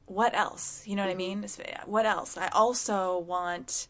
what 0.07 0.35
else? 0.35 0.87
You 0.87 0.97
know 0.97 1.03
what 1.03 1.11
I 1.11 1.15
mm-hmm. 1.15 1.41
mean? 1.41 1.45
Uh, 1.45 1.85
what 1.87 2.07
else? 2.07 2.37
I 2.37 2.49
also 2.49 3.19
want 3.19 3.87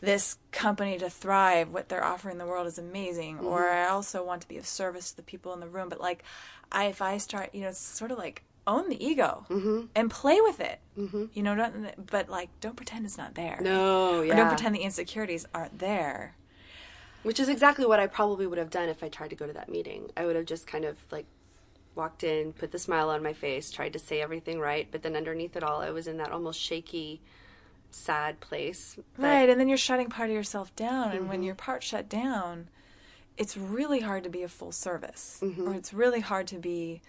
this 0.00 0.36
company 0.52 0.98
to 0.98 1.08
thrive. 1.08 1.70
What 1.70 1.88
they're 1.88 2.04
offering 2.04 2.36
the 2.36 2.46
world 2.46 2.66
is 2.66 2.78
amazing. 2.78 3.36
Mm-hmm. 3.36 3.46
Or 3.46 3.68
I 3.68 3.88
also 3.88 4.24
want 4.24 4.42
to 4.42 4.48
be 4.48 4.58
of 4.58 4.66
service 4.66 5.10
to 5.10 5.16
the 5.16 5.22
people 5.22 5.54
in 5.54 5.60
the 5.60 5.68
room. 5.68 5.88
But 5.88 6.00
like, 6.00 6.22
I 6.70 6.86
if 6.86 7.00
I 7.00 7.16
start, 7.16 7.54
you 7.54 7.62
know, 7.62 7.68
it's 7.68 7.78
sort 7.78 8.10
of 8.10 8.18
like 8.18 8.42
own 8.66 8.88
the 8.88 9.04
ego 9.04 9.86
and 9.94 10.10
play 10.10 10.40
with 10.40 10.60
it. 10.60 10.80
You 10.96 11.42
know, 11.42 11.54
don't, 11.54 12.06
but 12.10 12.28
like, 12.28 12.48
don't 12.60 12.76
pretend 12.76 13.04
it's 13.06 13.18
not 13.18 13.34
there. 13.34 13.58
No, 13.60 14.20
Or 14.20 14.24
yeah. 14.24 14.34
don't 14.36 14.48
pretend 14.48 14.74
the 14.74 14.80
insecurities 14.80 15.46
aren't 15.54 15.78
there. 15.78 16.34
Which 17.22 17.40
is 17.40 17.48
exactly 17.48 17.86
what 17.86 17.98
I 18.00 18.06
probably 18.06 18.46
would 18.46 18.58
have 18.58 18.70
done 18.70 18.88
if 18.88 19.02
I 19.02 19.08
tried 19.08 19.30
to 19.30 19.36
go 19.36 19.46
to 19.46 19.52
that 19.52 19.68
meeting. 19.68 20.10
I 20.16 20.24
would 20.26 20.36
have 20.36 20.46
just 20.46 20.66
kind 20.66 20.84
of 20.84 20.96
like 21.10 21.26
walked 21.94 22.22
in, 22.24 22.52
put 22.52 22.70
the 22.72 22.78
smile 22.78 23.08
on 23.10 23.22
my 23.22 23.32
face, 23.32 23.70
tried 23.70 23.92
to 23.94 23.98
say 23.98 24.20
everything 24.20 24.60
right, 24.60 24.86
but 24.90 25.02
then 25.02 25.16
underneath 25.16 25.56
it 25.56 25.62
all, 25.62 25.80
I 25.80 25.90
was 25.90 26.06
in 26.06 26.18
that 26.18 26.30
almost 26.30 26.60
shaky, 26.60 27.20
sad 27.90 28.38
place. 28.40 28.96
that- 29.18 29.22
Right, 29.26 29.48
and 29.48 29.58
then 29.58 29.68
you're 29.68 29.78
shutting 29.78 30.08
part 30.10 30.28
of 30.30 30.34
yourself 30.36 30.74
down, 30.76 31.10
and 31.12 31.20
Mm-hmm. 31.20 31.28
when 31.30 31.42
your 31.42 31.54
part 31.54 31.82
shut 31.82 32.08
down, 32.08 32.68
it's 33.36 33.56
really 33.56 34.00
hard 34.00 34.22
to 34.24 34.30
be 34.30 34.42
a 34.42 34.48
full 34.48 34.72
service, 34.72 35.40
Mm-hmm. 35.42 35.68
or 35.68 35.74
it's 35.74 35.92
really 35.94 36.20
hard 36.20 36.46
to 36.48 36.58
be, 36.58 37.00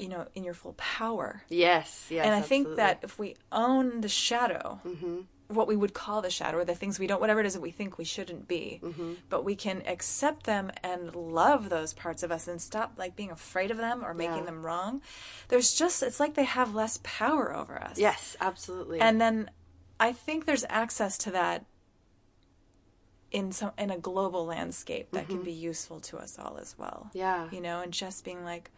you 0.00 0.08
know, 0.08 0.26
in 0.34 0.42
your 0.44 0.54
full 0.54 0.74
power. 0.74 1.42
Yes, 1.48 2.06
yes. 2.10 2.24
and 2.26 2.34
I 2.34 2.40
think 2.40 2.66
absolutely. 2.66 2.76
that 2.76 2.98
if 3.02 3.18
we 3.18 3.36
own 3.52 4.00
the 4.00 4.08
shadow, 4.08 4.80
Mm-hmm. 4.84 5.18
what 5.48 5.66
we 5.66 5.74
would 5.76 5.92
call 5.94 6.22
the 6.22 6.30
shadow, 6.30 6.58
or 6.58 6.64
the 6.64 6.74
things 6.76 6.98
we 6.98 7.06
don't, 7.08 7.20
whatever 7.20 7.40
it 7.40 7.46
is 7.46 7.54
that 7.54 7.60
we 7.60 7.72
think 7.72 7.98
we 7.98 8.04
shouldn't 8.04 8.46
be, 8.48 8.80
Mm-hmm. 8.82 9.14
but 9.28 9.44
we 9.44 9.56
can 9.56 9.82
accept 9.86 10.44
them 10.44 10.70
and 10.82 11.14
love 11.14 11.68
those 11.68 11.92
parts 11.92 12.22
of 12.22 12.30
us 12.30 12.46
and 12.48 12.60
stop 12.62 12.92
like 12.96 13.16
being 13.16 13.30
afraid 13.30 13.70
of 13.70 13.76
them 13.76 14.04
or 14.04 14.14
making 14.14 14.38
Yeah. 14.38 14.44
them 14.44 14.64
wrong. 14.64 15.02
There's 15.48 15.74
just, 15.74 16.02
it's 16.02 16.20
like 16.20 16.34
they 16.34 16.44
have 16.44 16.74
less 16.74 17.00
power 17.02 17.54
over 17.54 17.82
us. 17.82 17.98
Yes, 17.98 18.36
absolutely. 18.40 19.00
And 19.00 19.20
then 19.20 19.50
I 19.98 20.12
think 20.12 20.46
there's 20.46 20.64
access 20.68 21.18
to 21.18 21.30
that 21.32 21.66
in 23.30 23.52
some 23.52 23.70
in 23.78 23.90
a 23.90 23.98
global 23.98 24.44
landscape 24.46 25.08
that 25.12 25.28
can 25.28 25.42
be 25.44 25.52
useful 25.52 26.00
to 26.00 26.18
us 26.18 26.36
all 26.38 26.58
as 26.58 26.74
well. 26.76 27.06
Mm-hmm. 27.08 27.18
Yeah. 27.18 27.48
You 27.52 27.60
know, 27.60 27.80
and 27.80 27.92
just 27.92 28.24
being 28.24 28.44
like, 28.44 28.70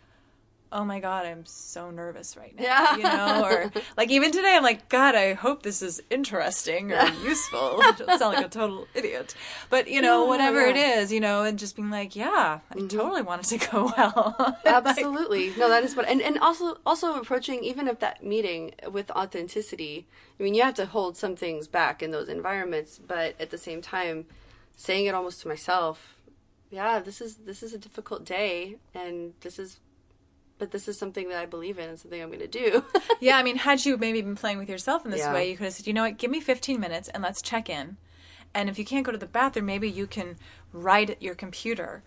oh 0.73 0.85
my 0.85 1.01
god, 1.01 1.27
I'm 1.27 1.45
so 1.47 1.91
nervous 1.91 2.37
right 2.37 2.57
now. 2.57 2.63
Yeah. 2.63 2.97
You 2.97 3.03
know, 3.03 3.45
or 3.45 3.73
like 3.97 4.11
even 4.11 4.33
today, 4.33 4.55
I'm 4.57 4.63
like, 4.63 4.89
God, 4.89 5.15
I 5.15 5.35
hope 5.35 5.63
this 5.63 5.83
is 5.83 6.03
interesting 6.11 6.93
or 6.93 7.07
useful. 7.23 7.59
I 7.83 7.93
don't 7.93 8.19
sound 8.19 8.35
like 8.35 8.47
a 8.47 8.49
total 8.49 8.87
idiot, 8.95 9.35
but 9.71 9.89
you 9.89 10.01
know, 10.01 10.23
Yeah, 10.23 10.29
whatever 10.29 10.63
yeah. 10.63 10.71
it 10.71 10.77
is, 10.99 11.13
you 11.13 11.21
know, 11.21 11.43
and 11.43 11.59
just 11.59 11.77
being 11.77 11.91
like, 11.91 12.17
yeah, 12.17 12.61
I 12.71 12.75
mm-hmm. 12.75 12.89
totally 12.89 13.23
want 13.23 13.43
it 13.43 13.59
to 13.59 13.71
go 13.71 13.93
well. 13.97 14.59
Absolutely. 14.65 15.53
no, 15.59 15.69
that 15.69 15.85
is 15.85 15.95
what 15.95 16.09
and, 16.09 16.23
and 16.23 16.39
also 16.39 16.79
also 16.87 17.15
approaching 17.15 17.63
even 17.63 17.89
of 17.89 17.99
that 18.01 18.25
meeting 18.25 18.73
with 18.91 19.11
authenticity. 19.13 20.07
I 20.41 20.43
mean 20.43 20.55
you 20.55 20.63
have 20.63 20.75
to 20.75 20.87
hold 20.87 21.17
some 21.17 21.37
things 21.37 21.69
back 21.69 22.03
in 22.03 22.11
those 22.11 22.29
environments, 22.29 22.99
but 22.99 23.35
at 23.39 23.51
the 23.51 23.59
same 23.59 23.83
time 23.83 24.25
saying 24.75 25.07
it 25.07 25.15
almost 25.15 25.43
to 25.43 25.49
myself, 25.49 26.17
yeah, 26.71 26.99
this 26.99 27.21
is 27.21 27.37
this 27.37 27.63
is 27.63 27.75
a 27.75 27.79
difficult 27.79 28.25
day 28.25 28.77
and 28.95 29.35
this 29.43 29.59
is 29.59 29.79
but 30.63 30.71
this 30.71 30.87
is 30.87 30.97
something 30.97 31.29
that 31.31 31.39
I 31.43 31.47
believe 31.47 31.77
in 31.81 31.89
and 31.89 31.99
something 31.99 32.23
I'm 32.23 32.31
gonna 32.31 32.47
do. 32.47 32.85
Yeah, 33.21 33.37
I 33.37 33.43
mean, 33.43 33.57
had 33.57 33.85
you 33.85 33.97
maybe 33.97 34.21
been 34.21 34.37
playing 34.37 34.59
with 34.59 34.69
yourself 34.69 35.05
in 35.05 35.11
this 35.11 35.19
Yeah. 35.21 35.33
way, 35.35 35.51
you 35.51 35.57
could 35.57 35.65
have 35.65 35.73
said, 35.75 35.89
you 35.89 35.93
know 35.93 36.03
what, 36.05 36.19
give 36.19 36.31
me 36.31 36.39
15 36.41 36.79
minutes 36.79 37.09
and 37.09 37.21
let's 37.21 37.43
check 37.43 37.69
in. 37.69 37.97
And 38.55 38.69
if 38.69 38.79
you 38.79 38.85
can't 38.85 39.05
go 39.05 39.11
to 39.11 39.19
the 39.19 39.27
bathroom, 39.27 39.67
maybe 39.67 39.91
you 39.91 40.07
can 40.07 40.37
write 40.73 41.09
at 41.11 41.21
your 41.23 41.35
computer 41.35 42.03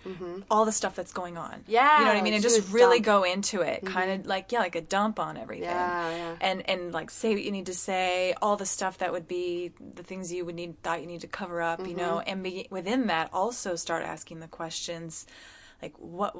all 0.49 0.63
the 0.63 0.71
stuff 0.71 0.95
that's 0.95 1.11
going 1.11 1.37
on. 1.37 1.63
Yeah, 1.67 1.99
you 1.99 2.05
know 2.05 2.11
what 2.13 2.17
I 2.19 2.21
mean, 2.21 2.33
and 2.35 2.41
just 2.43 2.71
really 2.71 2.99
dump. 2.99 3.05
go 3.05 3.23
into 3.23 3.61
it, 3.61 3.83
kind 3.85 4.09
of 4.11 4.25
like 4.27 4.51
yeah, 4.53 4.59
like 4.59 4.75
a 4.75 4.81
dump 4.81 5.19
on 5.19 5.37
everything. 5.37 5.63
Yeah, 5.65 6.09
yeah. 6.15 6.35
And 6.39 6.69
and 6.69 6.93
like 6.93 7.09
say 7.11 7.33
what 7.33 7.43
you 7.43 7.51
need 7.51 7.65
to 7.65 7.73
say, 7.73 8.35
all 8.43 8.55
the 8.57 8.65
stuff 8.77 8.99
that 8.99 9.11
would 9.11 9.27
be 9.27 9.71
the 9.99 10.03
things 10.03 10.31
you 10.31 10.45
would 10.45 10.55
need 10.55 10.81
thought 10.83 11.01
you 11.01 11.07
need 11.07 11.21
to 11.21 11.27
cover 11.27 11.61
up, 11.61 11.79
you 11.87 11.95
know, 11.95 12.17
Mm-hmm. 12.21 12.29
and 12.31 12.43
be, 12.43 12.67
within 12.69 13.07
that 13.07 13.29
also 13.33 13.75
start 13.75 14.03
asking 14.03 14.39
the 14.39 14.47
questions, 14.47 15.25
like 15.81 15.93
what 15.97 16.35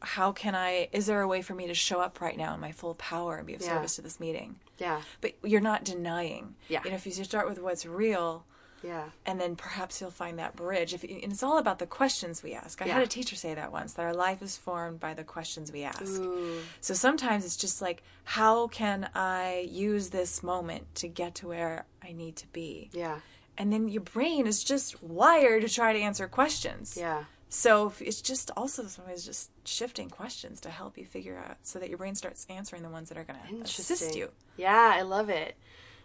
how 0.00 0.32
can 0.32 0.54
I? 0.54 0.88
Is 0.92 1.06
there 1.06 1.20
a 1.20 1.28
way 1.28 1.42
for 1.42 1.54
me 1.54 1.66
to 1.66 1.74
show 1.74 2.00
up 2.00 2.20
right 2.20 2.36
now 2.36 2.54
in 2.54 2.60
my 2.60 2.72
full 2.72 2.94
power 2.94 3.36
and 3.38 3.46
be 3.46 3.54
of 3.54 3.60
Yeah. 3.60 3.68
service 3.74 3.96
to 3.96 4.02
this 4.02 4.20
meeting? 4.20 4.56
yeah. 4.78 5.02
But 5.20 5.32
you're 5.42 5.60
not 5.60 5.84
denying. 5.84 6.54
Yeah. 6.68 6.82
You 6.84 6.90
know, 6.90 6.96
if 6.96 7.06
you 7.06 7.12
start 7.24 7.48
with 7.48 7.58
what's 7.60 7.84
real, 7.84 8.44
Yeah. 8.80 9.08
and 9.26 9.40
then 9.40 9.56
perhaps 9.56 10.00
you'll 10.00 10.12
find 10.12 10.38
that 10.38 10.54
bridge. 10.54 10.94
If 10.94 11.02
and 11.02 11.32
it's 11.32 11.42
all 11.42 11.58
about 11.58 11.80
the 11.80 11.86
questions 11.86 12.44
we 12.44 12.54
ask. 12.54 12.80
I 12.80 12.86
Yeah. 12.86 12.94
had 12.94 13.02
a 13.02 13.08
teacher 13.08 13.34
say 13.34 13.54
that 13.54 13.72
once 13.72 13.94
that 13.94 14.02
our 14.02 14.14
life 14.14 14.40
is 14.40 14.56
formed 14.56 15.00
by 15.00 15.14
the 15.14 15.24
questions 15.24 15.72
we 15.72 15.82
ask. 15.82 16.04
Ooh. 16.04 16.60
So 16.80 16.94
sometimes 16.94 17.44
it's 17.44 17.56
just 17.56 17.82
like, 17.82 18.04
how 18.22 18.68
can 18.68 19.10
I 19.16 19.66
use 19.68 20.10
this 20.10 20.44
moment 20.44 20.94
to 20.96 21.08
get 21.08 21.34
to 21.36 21.48
where 21.48 21.86
I 22.04 22.12
need 22.12 22.36
to 22.36 22.46
be? 22.48 22.88
Yeah. 22.92 23.18
And 23.56 23.72
then 23.72 23.88
your 23.88 24.02
brain 24.02 24.46
is 24.46 24.62
just 24.62 25.02
wired 25.02 25.62
to 25.62 25.68
try 25.68 25.92
to 25.92 25.98
answer 25.98 26.28
questions. 26.28 26.96
Yeah. 26.96 27.24
So 27.48 27.92
it's 28.00 28.20
just 28.20 28.50
also 28.56 28.84
sometimes 28.84 29.24
just 29.24 29.50
shifting 29.64 30.10
questions 30.10 30.60
to 30.60 30.70
help 30.70 30.98
you 30.98 31.06
figure 31.06 31.38
out 31.38 31.56
so 31.62 31.78
that 31.78 31.88
your 31.88 31.98
brain 31.98 32.14
starts 32.14 32.46
answering 32.50 32.82
the 32.82 32.90
ones 32.90 33.08
that 33.08 33.16
are 33.16 33.24
going 33.24 33.38
to 33.40 33.62
assist 33.64 34.14
you. 34.14 34.30
Yeah, 34.56 34.92
I 34.94 35.02
love 35.02 35.30
it. 35.30 35.56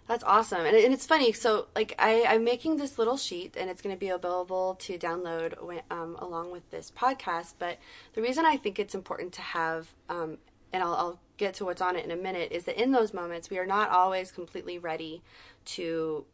That's 0.08 0.24
awesome. 0.24 0.66
And, 0.66 0.76
and 0.76 0.94
it's 0.94 1.06
funny. 1.06 1.32
So, 1.32 1.68
like, 1.76 1.96
I, 1.98 2.26
I'm 2.28 2.44
making 2.44 2.78
this 2.78 2.98
little 2.98 3.18
sheet 3.18 3.56
and 3.58 3.70
it's 3.70 3.82
going 3.82 3.96
to 3.96 4.00
be 4.00 4.10
available 4.10 4.76
to 4.76 4.98
download 4.98 5.62
when, 5.64 5.82
um, 5.90 6.18
along 6.20 6.52
with 6.52 6.70
this 6.72 6.92
podcast. 6.96 7.54
But 7.58 7.78
the 8.14 8.22
reason 8.22 8.46
I 8.46 8.58
think 8.58 8.80
it's 8.80 8.96
important 8.96 9.34
to 9.34 9.42
have, 9.42 9.94
um, 10.10 10.40
and 10.74 10.84
I'll, 10.84 10.94
I'll 10.94 11.20
get 11.38 11.54
to 11.56 11.66
what's 11.66 11.82
on 11.82 11.96
it 11.96 12.04
in 12.04 12.12
a 12.12 12.18
minute, 12.18 12.52
is 12.52 12.66
that 12.66 12.82
in 12.82 12.92
those 12.92 13.14
moments, 13.14 13.50
we 13.50 13.58
are 13.58 13.66
not 13.66 13.90
always 13.90 14.32
completely 14.32 14.78
ready 14.78 15.22
to, 15.66 16.26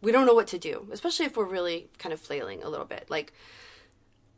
we 0.00 0.10
don't 0.10 0.26
know 0.26 0.34
what 0.34 0.48
to 0.48 0.58
do, 0.58 0.88
especially 0.90 1.26
if 1.26 1.36
we're 1.36 1.44
really 1.44 1.90
kind 1.98 2.12
of 2.12 2.20
flailing 2.20 2.62
a 2.64 2.68
little 2.68 2.86
bit. 2.86 3.06
Like, 3.08 3.32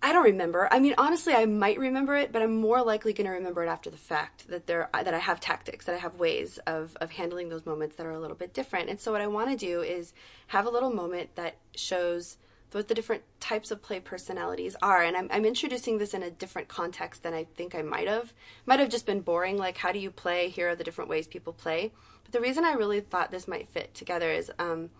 I 0.02 0.12
don't 0.12 0.24
remember. 0.24 0.68
I 0.70 0.80
mean, 0.80 0.94
honestly, 0.98 1.32
I 1.32 1.46
might 1.46 1.78
remember 1.78 2.14
it, 2.14 2.30
but 2.30 2.42
I'm 2.42 2.56
more 2.56 2.82
likely 2.82 3.14
going 3.14 3.26
to 3.26 3.32
remember 3.32 3.64
it 3.64 3.68
after 3.68 3.88
the 3.88 3.96
fact 3.96 4.48
that 4.48 4.66
there 4.66 4.90
that 4.92 5.14
I 5.14 5.18
have 5.18 5.40
tactics, 5.40 5.86
that 5.86 5.94
I 5.94 5.98
have 5.98 6.16
ways 6.16 6.58
of 6.66 6.96
of 7.00 7.12
handling 7.12 7.48
those 7.48 7.64
moments 7.64 7.96
that 7.96 8.06
are 8.06 8.12
a 8.12 8.20
little 8.20 8.36
bit 8.36 8.52
different. 8.52 8.90
And 8.90 9.00
so 9.00 9.12
what 9.12 9.22
I 9.22 9.26
want 9.26 9.50
to 9.50 9.56
do 9.56 9.80
is 9.80 10.12
have 10.48 10.66
a 10.66 10.70
little 10.70 10.92
moment 10.92 11.36
that 11.36 11.56
shows 11.74 12.36
what 12.74 12.88
the 12.88 12.94
different 12.94 13.22
types 13.40 13.70
of 13.70 13.82
play 13.82 14.00
personalities 14.00 14.76
are. 14.82 15.02
And 15.02 15.16
I'm, 15.16 15.28
I'm 15.30 15.44
introducing 15.44 15.98
this 15.98 16.12
in 16.12 16.22
a 16.22 16.30
different 16.30 16.68
context 16.68 17.22
than 17.22 17.32
I 17.32 17.44
think 17.44 17.74
I 17.74 17.82
might 17.82 18.08
have. 18.08 18.32
Might 18.66 18.80
have 18.80 18.88
just 18.88 19.06
been 19.06 19.20
boring, 19.20 19.56
like 19.56 19.78
how 19.78 19.92
do 19.92 19.98
you 19.98 20.10
play? 20.10 20.48
Here 20.48 20.68
are 20.70 20.74
the 20.74 20.84
different 20.84 21.08
ways 21.08 21.26
people 21.26 21.52
play. 21.52 21.92
But 22.24 22.32
the 22.32 22.40
reason 22.40 22.64
I 22.64 22.72
really 22.72 23.00
thought 23.00 23.30
this 23.30 23.46
might 23.46 23.68
fit 23.68 23.94
together 23.94 24.30
is 24.30 24.50
um, 24.58 24.90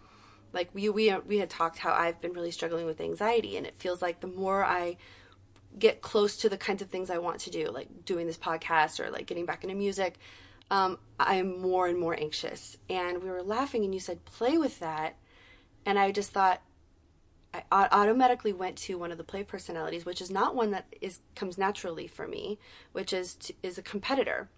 like 0.55 0.71
we 0.73 0.89
we 0.89 1.15
we 1.27 1.39
had 1.39 1.51
talked 1.51 1.79
how 1.79 1.93
I've 1.93 2.21
been 2.21 2.33
really 2.33 2.53
struggling 2.53 2.87
with 2.87 3.01
anxiety, 3.01 3.57
and 3.57 3.67
it 3.67 3.77
feels 3.77 4.01
like 4.01 4.21
the 4.21 4.29
more 4.29 4.65
I 4.65 4.97
get 5.79 6.01
close 6.01 6.37
to 6.39 6.49
the 6.49 6.57
kinds 6.57 6.81
of 6.81 6.89
things 6.89 7.11
I 7.11 7.19
want 7.19 7.41
to 7.41 7.51
do, 7.51 7.69
like 7.71 8.05
doing 8.05 8.27
this 8.27 8.39
podcast 8.39 9.01
or 9.01 9.11
like 9.11 9.27
getting 9.27 9.45
back 9.45 9.65
into 9.65 9.75
music, 9.75 10.19
um, 10.71 10.99
I 11.19 11.35
am 11.35 11.61
more 11.61 11.89
and 11.89 11.99
more 11.99 12.19
anxious. 12.19 12.77
And 12.89 13.23
we 13.23 13.29
were 13.29 13.43
laughing, 13.43 13.85
and 13.85 13.93
you 13.93 14.01
said 14.01 14.25
play 14.25 14.57
with 14.57 14.79
that, 14.79 15.17
and 15.85 15.99
I 15.99 16.13
just 16.13 16.31
thought. 16.31 16.63
I 17.71 17.87
automatically 17.93 18.53
went 18.53 18.77
to 18.79 18.99
one 18.99 19.13
of 19.13 19.17
the 19.17 19.23
play 19.23 19.45
personalities, 19.45 20.05
which 20.05 20.21
is 20.21 20.29
not 20.29 20.57
one 20.57 20.73
that 20.73 20.93
is 21.01 21.21
comes 21.37 21.57
naturally 21.57 22.09
for 22.09 22.27
me, 22.27 22.59
which 22.91 23.13
is 23.13 23.37
to, 23.37 23.55
is 23.63 23.79
a 23.79 23.83
competitor. 23.83 24.49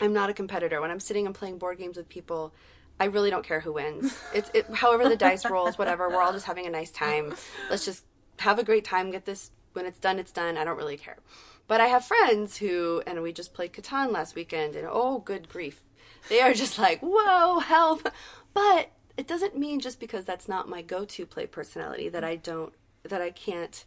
I'm 0.00 0.12
not 0.12 0.28
a 0.28 0.34
competitor. 0.34 0.80
When 0.80 0.90
I'm 0.90 0.98
sitting 0.98 1.26
and 1.26 1.34
playing 1.34 1.58
board 1.58 1.78
games 1.78 1.96
with 1.96 2.08
people, 2.08 2.52
I 3.00 3.06
really 3.06 3.30
don't 3.30 3.44
care 3.44 3.60
who 3.60 3.72
wins. 3.72 4.18
It's 4.34 4.50
it, 4.54 4.66
however 4.74 5.08
the 5.08 5.16
dice 5.16 5.48
rolls, 5.48 5.78
whatever. 5.78 6.08
We're 6.08 6.22
all 6.22 6.32
just 6.32 6.46
having 6.46 6.66
a 6.66 6.70
nice 6.70 6.90
time. 6.90 7.34
Let's 7.70 7.84
just 7.84 8.04
have 8.40 8.58
a 8.58 8.64
great 8.64 8.84
time. 8.84 9.10
Get 9.10 9.24
this 9.24 9.50
when 9.72 9.86
it's 9.86 9.98
done, 9.98 10.18
it's 10.18 10.32
done. 10.32 10.56
I 10.56 10.64
don't 10.64 10.76
really 10.76 10.96
care. 10.96 11.18
But 11.66 11.80
I 11.80 11.86
have 11.86 12.04
friends 12.04 12.56
who, 12.56 13.02
and 13.06 13.22
we 13.22 13.32
just 13.32 13.52
played 13.52 13.72
Catan 13.72 14.10
last 14.10 14.34
weekend, 14.34 14.74
and 14.74 14.88
oh, 14.90 15.18
good 15.18 15.48
grief, 15.48 15.82
they 16.28 16.40
are 16.40 16.54
just 16.54 16.78
like, 16.78 17.00
whoa, 17.00 17.60
help. 17.60 18.08
But 18.54 18.90
it 19.16 19.26
doesn't 19.26 19.58
mean 19.58 19.80
just 19.80 20.00
because 20.00 20.24
that's 20.24 20.48
not 20.48 20.68
my 20.68 20.80
go-to 20.80 21.26
play 21.26 21.46
personality 21.46 22.08
that 22.08 22.24
I 22.24 22.36
don't 22.36 22.72
that 23.04 23.22
I 23.22 23.30
can't 23.30 23.84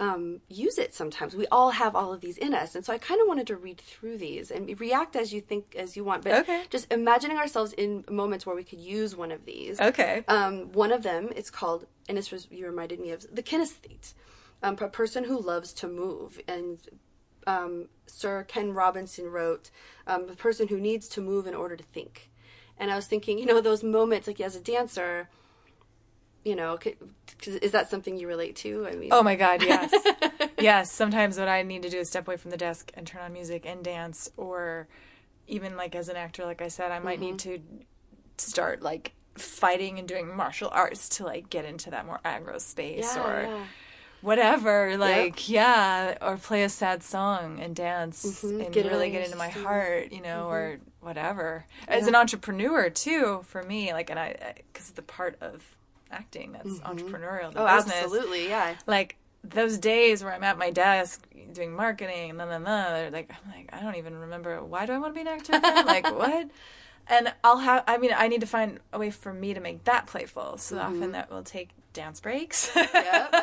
um, 0.00 0.40
use 0.48 0.78
it 0.78 0.94
sometimes. 0.94 1.36
We 1.36 1.46
all 1.48 1.70
have 1.72 1.94
all 1.94 2.12
of 2.12 2.20
these 2.22 2.38
in 2.38 2.54
us, 2.54 2.74
and 2.74 2.84
so 2.84 2.92
I 2.92 2.98
kind 2.98 3.20
of 3.20 3.28
wanted 3.28 3.46
to 3.48 3.56
read 3.56 3.78
through 3.78 4.16
these 4.18 4.50
and 4.50 4.80
react 4.80 5.14
as 5.14 5.32
you 5.32 5.40
think 5.40 5.76
as 5.76 5.96
you 5.96 6.02
want. 6.04 6.24
But 6.24 6.32
Okay. 6.40 6.64
just 6.70 6.90
imagining 6.90 7.36
ourselves 7.36 7.72
in 7.74 8.04
moments 8.10 8.46
where 8.46 8.56
we 8.56 8.64
could 8.64 8.80
use 8.80 9.14
one 9.14 9.30
of 9.30 9.44
these. 9.44 9.78
Okay. 9.80 10.24
Um, 10.26 10.72
one 10.72 10.90
of 10.90 11.02
them, 11.02 11.30
it's 11.36 11.50
called, 11.50 11.86
and 12.08 12.16
it's 12.18 12.30
was 12.32 12.48
you 12.50 12.66
reminded 12.66 12.98
me 12.98 13.10
of 13.10 13.26
the 13.32 13.42
kinesthete, 13.42 14.14
um, 14.62 14.76
a 14.80 14.88
person 14.88 15.24
who 15.24 15.38
loves 15.38 15.72
to 15.74 15.86
move. 15.86 16.40
And 16.48 16.78
um, 17.46 17.88
Sir 18.06 18.44
Ken 18.44 18.72
Robinson 18.72 19.26
wrote, 19.30 19.70
um, 20.06 20.26
the 20.26 20.34
person 20.36 20.68
who 20.68 20.80
needs 20.80 21.08
to 21.10 21.20
move 21.20 21.46
in 21.46 21.54
order 21.54 21.76
to 21.76 21.84
think. 21.84 22.30
And 22.78 22.90
I 22.90 22.96
was 22.96 23.06
thinking, 23.06 23.38
you 23.38 23.44
know, 23.44 23.60
those 23.60 23.82
moments, 23.84 24.26
like 24.26 24.40
as 24.40 24.56
a 24.56 24.60
dancer, 24.60 25.28
you 26.44 26.56
know, 26.56 26.78
is 27.46 27.72
that 27.72 27.90
something 27.90 28.16
you 28.16 28.26
relate 28.26 28.56
to? 28.56 28.86
I 28.86 28.94
mean, 28.94 29.10
Oh 29.12 29.22
my 29.22 29.36
god, 29.36 29.62
yes. 29.62 29.92
yes, 30.60 30.90
sometimes 30.90 31.38
what 31.38 31.48
I 31.48 31.62
need 31.62 31.82
to 31.82 31.90
do 31.90 31.98
is 31.98 32.08
step 32.08 32.26
away 32.26 32.36
from 32.36 32.50
the 32.50 32.56
desk 32.56 32.90
and 32.94 33.06
turn 33.06 33.22
on 33.22 33.32
music 33.32 33.66
and 33.66 33.84
dance 33.84 34.30
or 34.36 34.88
even 35.46 35.76
like 35.76 35.94
as 35.94 36.08
an 36.08 36.16
actor 36.16 36.44
like 36.46 36.62
I 36.62 36.68
said, 36.68 36.92
I 36.92 36.98
might 36.98 37.20
need 37.20 37.38
to 37.40 37.60
start 38.38 38.82
like 38.82 39.12
fighting 39.36 39.98
and 39.98 40.08
doing 40.08 40.34
martial 40.34 40.68
arts 40.72 41.08
to 41.08 41.24
like 41.24 41.50
get 41.50 41.64
into 41.64 41.90
that 41.90 42.06
more 42.06 42.20
aggro 42.24 42.60
space 42.60 43.14
yeah, 43.14 43.26
or 43.26 43.42
yeah. 43.42 43.64
whatever 44.20 44.96
like 44.96 45.48
yeah 45.48 46.16
or 46.20 46.36
play 46.36 46.62
a 46.62 46.68
sad 46.68 47.02
song 47.02 47.58
and 47.60 47.74
dance 47.76 48.24
and 48.24 48.34
Mm-hmm. 48.60 48.72
Get 48.72 48.84
really 48.86 48.88
really 48.88 49.10
get 49.10 49.24
into 49.24 49.38
my 49.38 49.48
heart 49.48 50.12
you 50.12 50.20
know 50.20 50.48
or 50.48 50.78
whatever 51.00 51.64
as 51.88 52.06
an 52.06 52.14
entrepreneur 52.14 52.90
too 52.90 53.42
for 53.44 53.62
me 53.62 53.92
like 53.92 54.10
and 54.10 54.18
i 54.18 54.54
because 54.72 54.90
the 54.90 55.02
part 55.02 55.36
of 55.40 55.76
acting 56.10 56.52
that's 56.52 56.68
mm-hmm. 56.68 56.90
entrepreneurial 56.90 57.52
the 57.52 57.60
Oh, 57.60 57.76
business 57.76 57.94
absolutely, 58.02 58.48
yeah. 58.48 58.74
like 58.86 59.16
those 59.42 59.78
days 59.78 60.22
where 60.22 60.32
I'm 60.32 60.44
at 60.44 60.58
my 60.58 60.70
desk 60.70 61.26
doing 61.52 61.74
marketing 61.74 62.30
and 62.30 62.38
then 62.38 62.48
then 62.48 62.64
then 62.64 63.12
like 63.12 63.30
I'm 63.30 63.52
like 63.52 63.70
I 63.72 63.80
don't 63.80 63.96
even 63.96 64.18
remember 64.18 64.62
why 64.62 64.86
do 64.86 64.92
I 64.92 64.98
want 64.98 65.14
to 65.14 65.14
be 65.14 65.22
an 65.22 65.28
actor 65.28 65.54
again? 65.54 65.86
like 65.86 66.04
what? 66.14 66.50
And 67.08 67.32
I'll 67.42 67.58
have 67.58 67.84
I 67.86 67.98
mean 67.98 68.12
I 68.16 68.28
need 68.28 68.40
to 68.42 68.46
find 68.46 68.80
a 68.92 68.98
way 68.98 69.10
for 69.10 69.32
me 69.32 69.54
to 69.54 69.60
make 69.60 69.84
that 69.84 70.06
playful. 70.06 70.58
So 70.58 70.76
mm-hmm. 70.76 70.96
often 70.96 71.12
that 71.12 71.30
will 71.30 71.42
take 71.42 71.70
dance 71.92 72.20
breaks. 72.20 72.70
Yep, 72.74 72.92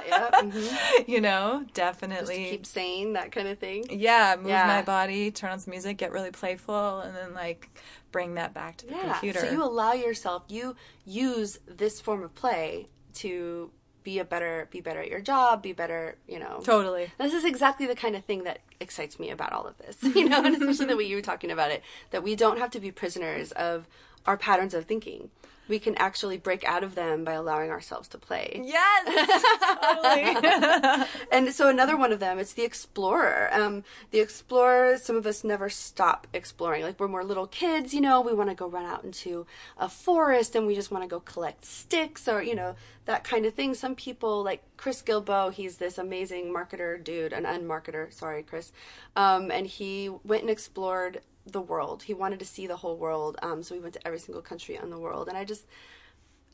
yep. 0.08 0.34
mhm. 0.34 1.08
you 1.08 1.22
know, 1.22 1.62
Just 1.64 1.74
definitely. 1.74 2.50
keep 2.50 2.66
saying 2.66 3.14
that 3.14 3.32
kind 3.32 3.48
of 3.48 3.60
thing. 3.60 3.86
yeah, 3.90 4.36
move 4.38 4.48
Yeah. 4.50 4.68
my 4.68 4.82
body, 4.82 5.32
turn 5.32 5.52
on 5.52 5.60
some 5.60 5.72
music, 5.72 5.98
get 5.98 6.12
really 6.12 6.32
playful, 6.32 7.00
and 7.02 7.16
then 7.16 7.34
like 7.34 7.70
bring 8.12 8.36
that 8.36 8.54
back 8.54 8.78
to 8.78 8.88
the 8.88 8.94
Yeah. 8.94 9.12
computer. 9.14 9.40
So 9.42 9.52
you 9.52 9.64
allow 9.64 9.94
yourself, 9.94 10.44
you 10.48 10.76
use 11.06 11.60
this 11.68 12.00
form 12.02 12.24
of 12.24 12.34
play 12.36 12.88
to 13.16 13.72
be 14.04 14.20
a 14.20 14.24
better, 14.26 14.70
be 14.72 14.80
better 14.80 15.02
at 15.02 15.10
your 15.10 15.20
job, 15.20 15.62
be 15.62 15.74
better, 15.74 16.16
you 16.28 16.40
know. 16.40 16.62
totally. 16.64 17.12
This 17.18 17.34
is 17.34 17.44
exactly 17.44 17.86
the 17.88 17.96
kind 17.96 18.16
of 18.16 18.24
thing 18.24 18.46
that 18.46 18.60
excites 18.80 19.20
me 19.20 19.30
about 19.30 19.52
all 19.52 19.68
of 19.68 19.78
this, 19.80 19.98
you 20.16 20.30
know, 20.30 20.42
and 20.44 20.56
especially 20.56 20.86
the 20.86 20.96
way 20.96 21.04
you 21.04 21.18
were 21.18 21.22
talking 21.22 21.52
about 21.52 21.72
it, 21.72 21.84
that 22.12 22.24
we 22.24 22.34
don't 22.36 22.58
have 22.60 22.72
to 22.72 22.80
be 22.80 22.92
prisoners 22.92 23.52
of 23.52 23.86
our 24.26 24.38
patterns 24.38 24.74
of 24.74 24.86
thinking. 24.86 25.30
We 25.68 25.80
can 25.80 25.96
actually 25.96 26.38
break 26.38 26.64
out 26.66 26.84
of 26.84 26.96
them 26.96 27.24
by 27.24 27.34
allowing 27.34 27.70
ourselves 27.70 28.08
to 28.10 28.18
play. 28.18 28.62
Yes, 28.64 29.06
totally. 30.42 31.08
And 31.32 31.54
so 31.54 31.70
another 31.70 31.98
one 31.98 32.12
of 32.12 32.20
them, 32.20 32.40
it's 32.40 32.54
the 32.54 32.64
explorer. 32.64 33.50
Um, 33.52 33.84
the 34.12 34.20
explorer, 34.20 34.98
some 34.98 35.16
of 35.16 35.26
us 35.26 35.44
never 35.44 35.70
stop 35.70 36.28
exploring. 36.34 36.84
Like 36.84 37.00
when 37.00 37.12
we're 37.12 37.24
little 37.24 37.48
kids, 37.48 37.94
you 37.94 38.02
know, 38.02 38.22
we 38.22 38.34
want 38.34 38.50
to 38.50 38.56
go 38.56 38.68
run 38.68 38.86
out 38.86 39.04
into 39.04 39.46
a 39.78 39.90
forest 39.90 40.56
and 40.56 40.66
we 40.68 40.76
just 40.76 40.92
want 40.92 41.04
to 41.04 41.08
go 41.08 41.20
collect 41.20 41.66
sticks 41.66 42.28
or, 42.28 42.42
you 42.42 42.56
know, 42.56 42.76
that 43.06 43.24
kind 43.24 43.46
of 43.46 43.54
thing. 43.54 43.74
Some 43.74 43.96
people, 43.96 44.44
like 44.44 44.64
Chris 44.78 45.02
Guillebeau, 45.02 45.52
he's 45.52 45.78
this 45.78 45.98
amazing 45.98 46.54
marketer 46.54 47.02
dude, 47.04 47.34
an 47.34 47.44
unmarketer, 47.44 48.14
sorry, 48.14 48.44
Chris. 48.44 48.72
Um, 49.16 49.52
and 49.52 49.68
he 49.68 50.10
went 50.24 50.42
and 50.42 50.52
explored 50.52 51.22
the 51.52 51.62
world. 51.62 52.04
He 52.04 52.14
wanted 52.14 52.40
to 52.40 52.46
see 52.46 52.68
the 52.68 52.78
whole 52.78 52.98
world. 52.98 53.38
Um, 53.42 53.64
so 53.64 53.76
we 53.76 53.82
went 53.82 53.94
to 53.96 54.06
every 54.06 54.20
single 54.20 54.42
country 54.42 54.78
on 54.78 54.90
the 54.90 55.00
world. 55.00 55.28
And 55.28 55.38
I 55.38 55.44
just, 55.44 55.66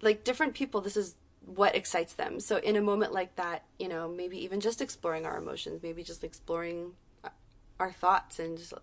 like 0.03 0.23
different 0.23 0.53
people 0.53 0.81
this 0.81 0.97
is 0.97 1.15
what 1.45 1.75
excites 1.75 2.13
them 2.13 2.39
so 2.39 2.57
in 2.57 2.75
a 2.75 2.81
moment 2.81 3.11
like 3.11 3.35
that 3.35 3.63
you 3.79 3.87
know 3.87 4.07
maybe 4.07 4.41
even 4.43 4.59
just 4.59 4.81
exploring 4.81 5.25
our 5.25 5.37
emotions 5.37 5.81
maybe 5.81 6.03
just 6.03 6.23
exploring 6.23 6.91
uh, 7.23 7.29
our 7.79 7.91
thoughts 7.91 8.39
and 8.39 8.57
just 8.57 8.73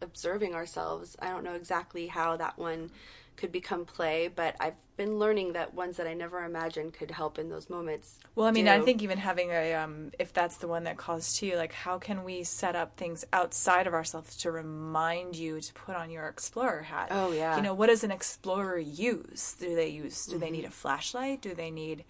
observing 0.00 0.54
ourselves 0.54 1.16
i 1.20 1.28
don't 1.28 1.44
know 1.44 1.54
exactly 1.54 2.06
how 2.06 2.36
that 2.36 2.56
one 2.58 2.90
could 3.36 3.52
become 3.52 3.84
play 3.84 4.28
but 4.28 4.56
i've 4.60 4.74
been 4.96 5.18
learning 5.18 5.52
that 5.52 5.74
ones 5.74 5.96
that 5.98 6.06
i 6.06 6.14
never 6.14 6.42
imagined 6.44 6.92
could 6.94 7.10
help 7.10 7.38
in 7.38 7.50
those 7.50 7.68
moments 7.68 8.18
Well, 8.34 8.46
I 8.46 8.50
mean, 8.50 8.66
I 8.66 8.80
think 8.80 9.02
even 9.02 9.18
having 9.18 9.50
a, 9.50 9.74
um, 9.74 10.10
if 10.18 10.32
that's 10.32 10.56
the 10.56 10.68
one 10.68 10.84
that 10.84 10.96
calls 10.96 11.36
to 11.38 11.46
you, 11.46 11.56
like, 11.56 11.72
how 11.72 11.98
can 11.98 12.24
we 12.24 12.44
set 12.44 12.74
up 12.74 12.96
things 12.96 13.24
outside 13.32 13.86
of 13.86 13.92
ourselves 13.94 14.36
to 14.38 14.50
remind 14.50 15.36
you 15.36 15.60
to 15.60 15.72
put 15.74 15.96
on 15.96 16.10
your 16.10 16.26
explorer 16.28 16.82
hat? 16.82 17.08
Oh, 17.10 17.32
yeah. 17.32 17.50
Mm-hmm. 17.50 17.58
You 17.58 17.62
know, 17.64 17.74
what 17.74 17.88
does 17.88 18.04
an 18.04 18.10
explorer 18.10 18.78
use? 18.78 19.54
Do 19.58 19.74
they 19.74 19.88
use, 19.88 20.26
do 20.26 20.38
they 20.38 20.50
need 20.50 20.64
a 20.64 20.70
flashlight? 20.70 21.42
Do 21.42 21.54
they 21.54 21.70
need 21.70 22.04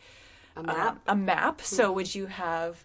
a 0.56 0.62
map 0.62 0.94
um, 0.94 1.00
a 1.06 1.16
map? 1.16 1.60
So 1.62 1.90
would 1.92 2.14
you 2.14 2.26
have, 2.26 2.84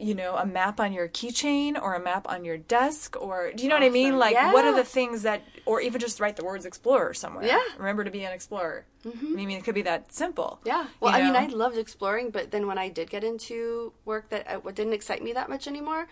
you 0.00 0.14
know, 0.14 0.36
a 0.36 0.44
map 0.46 0.80
on 0.80 0.92
your 0.92 1.08
keychain 1.08 1.80
or 1.80 1.94
a 1.94 2.00
map 2.00 2.28
on 2.28 2.44
your 2.44 2.56
desk? 2.58 3.16
Or, 3.20 3.52
do 3.52 3.62
you 3.62 3.68
know 3.68 3.76
what 3.76 3.84
I 3.84 3.88
mean? 3.90 4.14
Awesome. 4.14 4.18
Like, 4.20 4.52
what 4.52 4.64
are 4.64 4.74
the 4.74 4.84
things 4.84 5.22
that, 5.22 5.42
or 5.66 5.80
even 5.80 6.00
just 6.00 6.20
write 6.20 6.36
the 6.36 6.44
words 6.44 6.64
explorer 6.66 7.14
somewhere? 7.14 7.44
Yeah. 7.46 7.60
Remember 7.78 8.04
to 8.04 8.10
be 8.10 8.24
an 8.24 8.32
explorer. 8.32 8.84
I 9.06 9.10
mean, 9.34 9.50
it 9.50 9.64
could 9.64 9.74
be 9.74 9.82
that 9.82 10.12
simple. 10.12 10.60
Yeah. 10.64 10.86
Well, 11.00 11.12
you 11.18 11.24
I 11.24 11.30
mean. 11.30 11.36
I 11.36 11.54
loved 11.54 11.76
exploring, 11.76 12.30
but 12.30 12.50
then 12.50 12.66
when 12.66 12.78
I 12.78 12.88
did 12.88 13.10
get 13.10 13.22
into 13.24 13.92
work 14.04 14.30
that 14.30 14.48
uh, 14.48 14.56
what 14.60 14.74
didn't 14.74 14.94
excite 14.94 15.22
me 15.22 15.32
that 15.34 15.48
much 15.50 15.66
anymore, 15.66 16.08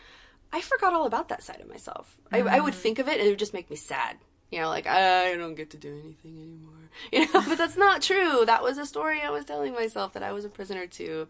I 0.52 0.60
forgot 0.60 0.92
all 0.92 1.06
about 1.06 1.28
that 1.30 1.42
side 1.42 1.60
of 1.60 1.68
myself. 1.68 2.18
I, 2.30 2.38
I 2.42 2.58
Mm. 2.58 2.64
would 2.64 2.74
think 2.74 2.98
of 2.98 3.08
it, 3.08 3.18
and 3.18 3.26
it 3.26 3.30
would 3.30 3.38
just 3.38 3.54
make 3.54 3.70
me 3.70 3.76
sad. 3.76 4.18
You 4.50 4.60
know, 4.60 4.68
like 4.68 4.86
I 4.86 5.34
don't 5.36 5.54
get 5.54 5.70
to 5.70 5.78
do 5.78 5.98
anything 6.04 6.36
anymore. 6.38 6.68
You 7.10 7.20
know, 7.32 7.42
but 7.48 7.56
that's 7.56 7.78
not 7.78 8.02
true. 8.02 8.44
That 8.44 8.62
was 8.62 8.76
a 8.76 8.84
story 8.84 9.22
I 9.22 9.30
was 9.30 9.46
telling 9.46 9.72
myself 9.72 10.12
that 10.12 10.22
I 10.22 10.30
was 10.32 10.44
a 10.44 10.50
prisoner 10.50 10.86
to. 10.88 11.26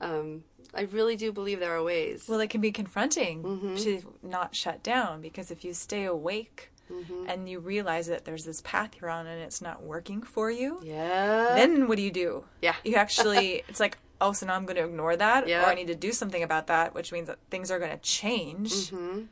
Um, 0.00 0.44
I 0.74 0.82
really 0.82 1.16
do 1.16 1.32
believe 1.32 1.60
there 1.60 1.74
are 1.76 1.82
ways. 1.82 2.26
Well, 2.28 2.40
it 2.40 2.50
can 2.50 2.60
be 2.60 2.72
confronting 2.72 3.42
Mm-hmm. 3.42 3.76
to 3.76 4.14
not 4.22 4.54
shut 4.54 4.82
down 4.82 5.20
because 5.22 5.50
if 5.50 5.64
you 5.64 5.72
stay 5.72 6.04
awake 6.04 6.70
Mm-hmm. 6.92 7.24
and 7.28 7.48
you 7.48 7.58
realize 7.58 8.06
that 8.06 8.24
there's 8.24 8.44
this 8.44 8.60
path 8.60 8.92
you're 9.00 9.10
on 9.10 9.26
and 9.26 9.42
it's 9.42 9.60
not 9.60 9.82
working 9.82 10.22
for 10.22 10.52
you, 10.52 10.78
yeah. 10.84 11.54
then 11.56 11.88
what 11.88 11.96
do 11.96 12.02
you 12.02 12.12
do? 12.12 12.44
Yeah. 12.62 12.76
You 12.84 12.94
actually, 12.94 13.64
it's 13.68 13.80
like, 13.80 13.98
oh, 14.20 14.30
so 14.32 14.46
now 14.46 14.54
I'm 14.54 14.66
going 14.66 14.76
to 14.76 14.84
ignore 14.84 15.16
that 15.16 15.48
Yeah. 15.48 15.64
or 15.64 15.66
I 15.66 15.74
need 15.74 15.88
to 15.88 15.96
do 15.96 16.12
something 16.12 16.44
about 16.44 16.68
that, 16.68 16.94
which 16.94 17.10
means 17.10 17.26
that 17.26 17.38
things 17.50 17.72
are 17.72 17.80
going 17.80 17.90
to 17.90 17.96
change. 17.98 18.70
Mm-hmm. 18.92 19.22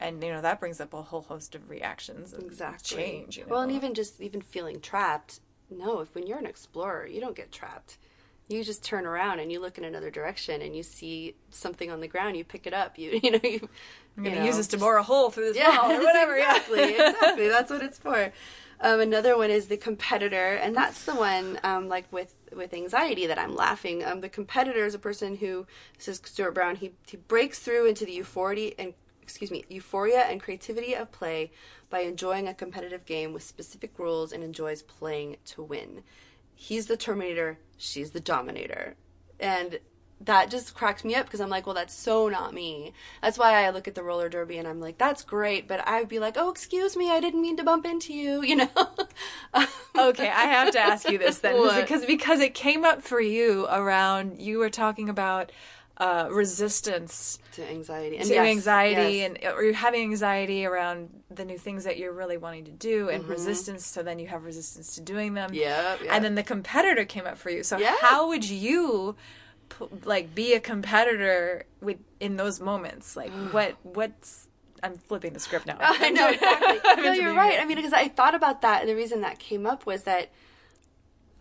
And, 0.00 0.20
you 0.22 0.32
know, 0.32 0.40
that 0.40 0.58
brings 0.58 0.80
up 0.80 0.92
a 0.94 1.02
whole 1.02 1.22
host 1.22 1.54
of 1.54 1.70
reactions 1.70 2.32
and 2.32 2.42
exactly. 2.42 2.96
change. 2.96 3.36
You 3.38 3.44
know? 3.44 3.50
Well, 3.52 3.60
and 3.62 3.70
even 3.70 3.94
just 3.94 4.20
even 4.20 4.40
feeling 4.42 4.80
trapped. 4.80 5.38
No, 5.70 6.00
if 6.00 6.12
when 6.12 6.26
you're 6.26 6.38
an 6.38 6.46
explorer, 6.46 7.06
you 7.06 7.20
don't 7.20 7.36
get 7.36 7.52
trapped. 7.52 7.98
You 8.48 8.62
just 8.62 8.84
turn 8.84 9.06
around 9.06 9.40
and 9.40 9.50
you 9.50 9.60
look 9.60 9.76
in 9.76 9.82
another 9.84 10.10
direction 10.10 10.62
and 10.62 10.74
you 10.76 10.82
see 10.84 11.34
something 11.50 11.90
on 11.90 12.00
the 12.00 12.06
ground. 12.08 12.36
You 12.36 12.44
pick 12.44 12.66
it 12.66 12.72
up. 12.72 12.96
You 12.98 13.18
you 13.22 13.30
know 13.32 13.40
you. 13.42 13.68
I'm 14.16 14.22
going 14.22 14.34
to 14.34 14.40
know, 14.40 14.46
use 14.46 14.56
this 14.56 14.68
to 14.68 14.78
bore 14.78 14.96
a 14.96 15.02
hole 15.02 15.30
through 15.30 15.52
this 15.52 15.56
Yeah, 15.56 15.76
wall 15.76 15.92
or 15.92 15.98
whatever. 16.04 16.36
exactly, 16.36 16.78
yeah. 16.96 17.10
exactly. 17.10 17.48
That's 17.48 17.70
what 17.70 17.82
it's 17.82 17.98
for. 17.98 18.32
Um, 18.80 19.00
another 19.00 19.36
one 19.36 19.50
is 19.50 19.66
the 19.68 19.76
competitor, 19.76 20.54
and 20.54 20.74
that's 20.76 21.04
the 21.04 21.14
one 21.14 21.58
um, 21.62 21.88
like 21.88 22.10
with 22.12 22.34
with 22.54 22.72
anxiety 22.72 23.26
that 23.26 23.38
I'm 23.38 23.54
laughing. 23.54 24.04
Um, 24.04 24.20
the 24.20 24.28
competitor 24.28 24.84
is 24.86 24.94
a 24.94 24.98
person 24.98 25.36
who 25.36 25.66
says 25.98 26.20
Stuart 26.24 26.52
Brown. 26.52 26.76
He 26.76 26.92
he 27.06 27.16
breaks 27.16 27.58
through 27.58 27.86
into 27.86 28.04
the 28.06 28.12
euphoria 28.12 28.72
and 28.78 28.94
excuse 29.22 29.50
me 29.50 29.64
euphoria 29.68 30.20
and 30.20 30.40
creativity 30.40 30.94
of 30.94 31.10
play 31.10 31.50
by 31.90 32.00
enjoying 32.00 32.46
a 32.48 32.54
competitive 32.54 33.04
game 33.06 33.32
with 33.32 33.42
specific 33.42 33.98
rules 33.98 34.30
and 34.32 34.44
enjoys 34.44 34.82
playing 34.82 35.36
to 35.46 35.62
win. 35.62 36.02
He's 36.54 36.86
the 36.86 36.96
Terminator. 36.96 37.58
She's 37.76 38.10
the 38.10 38.20
Dominator, 38.20 38.96
and 39.38 39.78
that 40.20 40.50
just 40.50 40.74
cracks 40.74 41.04
me 41.04 41.14
up 41.14 41.26
because 41.26 41.40
I'm 41.40 41.50
like, 41.50 41.66
well, 41.66 41.74
that's 41.74 41.92
so 41.92 42.28
not 42.28 42.54
me. 42.54 42.94
That's 43.20 43.38
why 43.38 43.64
I 43.64 43.70
look 43.70 43.86
at 43.86 43.94
the 43.94 44.02
roller 44.02 44.28
derby 44.28 44.56
and 44.56 44.66
I'm 44.66 44.80
like, 44.80 44.96
that's 44.96 45.22
great, 45.22 45.68
but 45.68 45.86
I'd 45.86 46.08
be 46.08 46.18
like, 46.18 46.36
oh, 46.38 46.50
excuse 46.50 46.96
me, 46.96 47.10
I 47.10 47.20
didn't 47.20 47.42
mean 47.42 47.56
to 47.58 47.64
bump 47.64 47.84
into 47.84 48.14
you, 48.14 48.42
you 48.44 48.56
know? 48.56 48.70
okay, 49.98 50.28
I 50.28 50.44
have 50.44 50.72
to 50.72 50.78
ask 50.78 51.08
you 51.10 51.18
this 51.18 51.38
then, 51.38 51.54
because 51.80 52.06
because 52.06 52.40
it 52.40 52.54
came 52.54 52.84
up 52.84 53.02
for 53.02 53.20
you 53.20 53.66
around 53.66 54.40
you 54.40 54.58
were 54.58 54.70
talking 54.70 55.08
about 55.08 55.52
uh, 55.98 56.28
resistance 56.30 57.38
to 57.52 57.66
anxiety 57.70 58.16
and 58.18 58.26
to 58.26 58.34
yes, 58.34 58.46
anxiety 58.46 59.16
yes. 59.18 59.26
and 59.44 59.54
or 59.54 59.62
you're 59.62 59.72
having 59.72 60.02
anxiety 60.02 60.66
around 60.66 61.08
the 61.30 61.44
new 61.44 61.56
things 61.56 61.84
that 61.84 61.96
you're 61.96 62.12
really 62.12 62.36
wanting 62.36 62.64
to 62.66 62.70
do 62.70 63.06
Mm-hmm. 63.06 63.14
and 63.14 63.28
resistance 63.28 63.86
so 63.86 64.02
then 64.02 64.18
you 64.18 64.26
have 64.26 64.44
resistance 64.44 64.94
to 64.96 65.00
doing 65.00 65.32
them 65.34 65.54
Yep, 65.54 66.00
yep. 66.02 66.12
and 66.12 66.22
then 66.24 66.34
the 66.34 66.42
competitor 66.42 67.04
came 67.06 67.26
up 67.26 67.38
for 67.38 67.48
you 67.50 67.62
so 67.62 67.78
Yeah. 67.78 67.94
how 68.02 68.28
would 68.28 68.44
you 68.44 69.16
p- 69.70 69.86
like 70.04 70.34
be 70.34 70.52
a 70.52 70.60
competitor 70.60 71.64
with 71.80 71.96
in 72.20 72.36
those 72.36 72.60
moments 72.60 73.16
like 73.16 73.30
what 73.52 73.76
what's 73.82 74.48
i'm 74.82 74.98
flipping 74.98 75.32
the 75.32 75.40
script 75.40 75.64
now 75.66 75.78
I 75.80 76.10
know 76.10 76.28
exactly. 76.36 77.02
No, 77.02 77.12
you're 77.12 77.34
right. 77.34 77.58
I 77.58 77.64
mean, 77.64 77.76
because 77.78 77.94
I 77.94 78.08
thought 78.08 78.34
about 78.34 78.60
that, 78.60 78.80
and 78.82 78.88
the 78.90 78.94
reason 78.94 79.22
that 79.22 79.38
came 79.38 79.66
up 79.66 79.86
was 79.86 80.02
that 80.02 80.28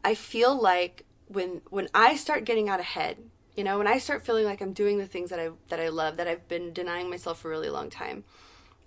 I 0.03 0.15
feel 0.15 0.55
like 0.59 1.03
when 1.27 1.61
when 1.69 1.89
I 1.93 2.15
start 2.15 2.45
getting 2.45 2.69
out 2.69 2.79
ahead, 2.79 3.17
you 3.55 3.63
know, 3.63 3.77
when 3.77 3.87
I 3.87 3.97
start 3.97 4.25
feeling 4.25 4.45
like 4.45 4.61
I'm 4.61 4.73
doing 4.73 4.97
the 4.97 5.07
things 5.07 5.29
that 5.29 5.39
I 5.39 5.49
that 5.69 5.79
I 5.79 5.89
love, 5.89 6.17
that 6.17 6.27
I've 6.27 6.47
been 6.47 6.73
denying 6.73 7.09
myself 7.09 7.39
for 7.39 7.47
a 7.49 7.51
really 7.51 7.69
long 7.69 7.89
time, 7.89 8.23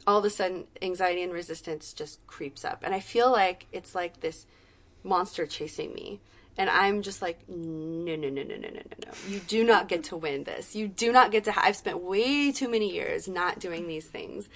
all 0.07 0.19
of 0.19 0.25
a 0.25 0.31
sudden 0.31 0.67
anxiety 0.83 1.23
and 1.23 1.33
resistance 1.33 1.93
just 1.93 2.25
creeps 2.27 2.65
up, 2.65 2.83
and 2.85 2.95
I 2.95 3.01
feel 3.01 3.31
like 3.31 3.67
it's 3.73 3.95
like 3.95 4.21
this 4.21 4.47
monster 5.03 5.47
chasing 5.47 5.95
me. 5.95 6.21
And 6.61 6.69
I'm 6.69 7.03
just 7.03 7.23
like, 7.23 7.49
no, 7.49 8.17
no, 8.17 8.29
no, 8.29 8.43
no, 8.43 8.57
no, 8.57 8.57
no, 8.57 8.69
no, 8.69 8.97
no. 9.07 9.13
You 9.29 9.39
do 9.39 9.63
not 9.63 9.87
get 9.87 10.03
to 10.05 10.17
win 10.17 10.43
this. 10.43 10.75
You 10.75 10.89
do 10.89 11.13
not 11.13 11.31
get 11.31 11.45
to. 11.45 11.53
Ha- 11.53 11.63
I've 11.65 11.77
spent 11.77 12.03
way 12.03 12.51
too 12.51 12.69
many 12.69 12.93
years 12.93 13.29
not 13.29 13.61
doing 13.61 13.87
these 13.87 14.07
things. 14.07 14.49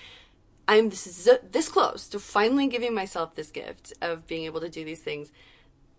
I'm 0.67 0.91
this, 0.91 1.29
this 1.49 1.69
close 1.69 2.09
to 2.09 2.19
finally 2.19 2.67
giving 2.67 2.93
myself 2.93 3.37
this 3.37 3.51
gift 3.51 3.93
of 4.03 4.27
being 4.27 4.47
able 4.47 4.61
to 4.61 4.69
do 4.69 4.85
these 4.85 5.01
things. 5.01 5.31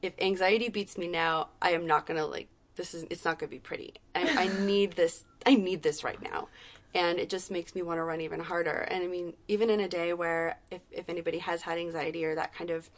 If 0.01 0.13
anxiety 0.19 0.67
beats 0.67 0.97
me 0.97 1.07
now, 1.07 1.47
I 1.61 1.71
am 1.71 1.87
not 1.87 2.05
gonna 2.05 2.25
like. 2.25 2.49
This 2.75 2.93
is. 2.93 3.05
It's 3.09 3.25
not 3.25 3.39
gonna 3.39 3.49
be 3.49 3.59
pretty. 3.59 3.93
I, 4.15 4.45
I 4.45 4.47
need 4.65 4.93
this. 4.93 5.25
I 5.45 5.55
need 5.55 5.83
this 5.83 6.03
right 6.03 6.21
now, 6.21 6.47
and 6.95 7.19
it 7.19 7.29
just 7.29 7.51
makes 7.51 7.75
me 7.75 7.81
want 7.81 7.99
to 7.99 8.03
run 8.03 8.21
even 8.21 8.39
harder. 8.39 8.87
And 8.89 9.03
I 9.03 9.07
mean, 9.07 9.33
even 9.47 9.69
in 9.69 9.79
a 9.79 9.87
day 9.87 10.13
where 10.13 10.57
if 10.71 10.81
if 10.91 11.09
anybody 11.09 11.39
has 11.39 11.63
had 11.63 11.77
anxiety 11.77 12.25
or 12.25 12.35
that 12.35 12.53
kind 12.53 12.69
of 12.69 12.89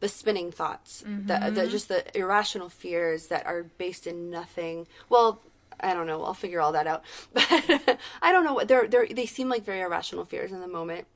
the 0.00 0.08
spinning 0.08 0.52
thoughts, 0.52 1.02
the, 1.06 1.50
the 1.50 1.66
just 1.68 1.88
the 1.88 2.04
irrational 2.16 2.68
fears 2.68 3.28
that 3.28 3.46
are 3.46 3.64
based 3.78 4.06
in 4.06 4.30
nothing. 4.30 4.86
Well, 5.08 5.40
I 5.80 5.94
don't 5.94 6.06
know. 6.06 6.24
I'll 6.24 6.34
figure 6.34 6.60
all 6.60 6.72
that 6.72 6.86
out. 6.86 7.04
But 7.32 7.98
I 8.22 8.32
don't 8.32 8.44
know 8.44 8.54
what 8.54 8.68
they're 8.68 8.86
they 8.88 9.06
they 9.06 9.26
seem 9.26 9.48
like 9.48 9.64
very 9.64 9.80
irrational 9.80 10.24
fears 10.24 10.52
in 10.52 10.60
the 10.60 10.68
moment. 10.68 11.06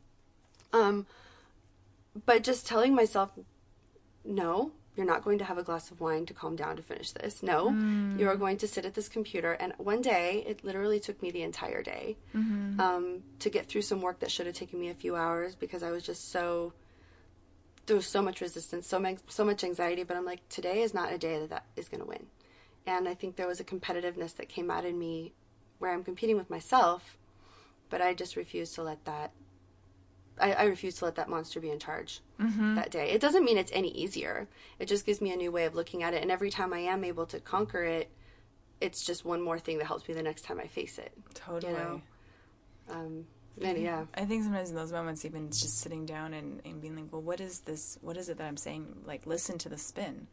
Um, 0.72 1.06
but 2.26 2.42
just 2.42 2.66
telling 2.66 2.94
myself, 2.94 3.30
no, 4.24 4.72
you're 4.96 5.06
not 5.06 5.22
going 5.22 5.38
to 5.38 5.44
have 5.44 5.56
a 5.56 5.62
glass 5.62 5.90
of 5.90 6.00
wine 6.00 6.26
to 6.26 6.34
calm 6.34 6.56
down 6.56 6.76
to 6.76 6.82
finish 6.82 7.12
this. 7.12 7.42
No, 7.42 7.68
you 8.18 8.28
are 8.28 8.36
going 8.36 8.56
to 8.58 8.68
sit 8.68 8.84
at 8.84 8.94
this 8.94 9.08
computer. 9.08 9.52
And 9.52 9.72
one 9.78 10.02
day, 10.02 10.44
it 10.46 10.64
literally 10.64 11.00
took 11.00 11.22
me 11.22 11.30
the 11.30 11.42
entire 11.42 11.82
day 11.82 12.16
um, 12.80 13.22
to 13.38 13.50
get 13.50 13.66
through 13.68 13.82
some 13.82 14.00
work 14.02 14.18
that 14.20 14.30
should 14.30 14.46
have 14.46 14.54
taken 14.54 14.80
me 14.80 14.88
a 14.90 14.94
few 14.94 15.16
hours 15.16 15.54
because 15.54 15.82
I 15.82 15.90
was 15.90 16.02
just 16.02 16.30
so 16.30 16.72
there 17.86 17.96
was 17.96 18.06
so 18.06 18.22
much 18.22 18.40
resistance, 18.40 18.86
so 18.86 19.00
much, 19.00 19.18
so 19.26 19.44
much 19.44 19.64
anxiety. 19.64 20.04
But 20.04 20.16
I'm 20.16 20.24
like, 20.24 20.48
today 20.48 20.82
is 20.82 20.94
not 20.94 21.12
a 21.12 21.18
day 21.18 21.40
that 21.40 21.50
that 21.50 21.64
is 21.76 21.88
going 21.88 22.00
to 22.00 22.06
win. 22.06 22.26
And 22.86 23.08
I 23.08 23.14
think 23.14 23.36
there 23.36 23.48
was 23.48 23.58
a 23.60 23.64
competitiveness 23.64 24.36
that 24.36 24.48
came 24.48 24.70
out 24.70 24.84
in 24.84 24.98
me 24.98 25.32
where 25.78 25.92
I'm 25.92 26.04
competing 26.04 26.36
with 26.36 26.50
myself, 26.50 27.18
but 27.88 28.00
I 28.00 28.14
just 28.14 28.36
refused 28.36 28.74
to 28.76 28.82
let 28.82 29.04
that. 29.06 29.32
I, 30.40 30.52
I 30.52 30.64
refuse 30.64 30.96
to 30.96 31.04
let 31.04 31.16
that 31.16 31.28
monster 31.28 31.60
be 31.60 31.70
in 31.70 31.78
charge 31.78 32.20
mm-hmm. 32.40 32.74
that 32.74 32.90
day. 32.90 33.10
It 33.10 33.20
doesn't 33.20 33.44
mean 33.44 33.58
it's 33.58 33.72
any 33.74 33.90
easier. 33.90 34.48
It 34.78 34.86
just 34.86 35.06
gives 35.06 35.20
me 35.20 35.32
a 35.32 35.36
new 35.36 35.52
way 35.52 35.64
of 35.64 35.74
looking 35.74 36.02
at 36.02 36.14
it. 36.14 36.22
And 36.22 36.30
every 36.30 36.50
time 36.50 36.72
I 36.72 36.80
am 36.80 37.04
able 37.04 37.26
to 37.26 37.40
conquer 37.40 37.82
it, 37.82 38.10
it's 38.80 39.04
just 39.04 39.24
one 39.24 39.42
more 39.42 39.58
thing 39.58 39.78
that 39.78 39.86
helps 39.86 40.08
me 40.08 40.14
the 40.14 40.22
next 40.22 40.42
time 40.42 40.58
I 40.58 40.66
face 40.66 40.98
it. 40.98 41.12
totally 41.34 41.72
know? 41.72 42.02
Um, 42.88 43.26
and 43.60 43.76
mm-hmm. 43.76 43.84
yeah, 43.84 44.04
I 44.14 44.24
think 44.24 44.44
sometimes 44.44 44.70
in 44.70 44.76
those 44.76 44.92
moments, 44.92 45.24
even 45.24 45.48
just 45.48 45.80
sitting 45.80 46.06
down 46.06 46.32
and, 46.34 46.60
and 46.64 46.80
being 46.80 46.96
like, 46.96 47.12
well, 47.12 47.22
what 47.22 47.40
is 47.40 47.60
this? 47.60 47.98
What 48.00 48.16
is 48.16 48.28
it 48.28 48.38
that 48.38 48.46
I'm 48.46 48.56
saying? 48.56 48.86
Like, 49.04 49.26
listen 49.26 49.58
to 49.58 49.68
the 49.68 49.78
spin. 49.78 50.26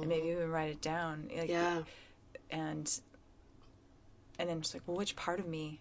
And 0.00 0.08
maybe 0.08 0.28
mm. 0.28 0.32
even 0.32 0.50
write 0.50 0.70
it 0.70 0.80
down. 0.80 1.28
Like, 1.36 1.48
yeah, 1.48 1.82
And, 2.50 3.00
and 4.38 4.48
then 4.48 4.60
just 4.60 4.74
like, 4.74 4.82
well, 4.86 4.96
which 4.96 5.16
part 5.16 5.40
of 5.40 5.46
me 5.46 5.80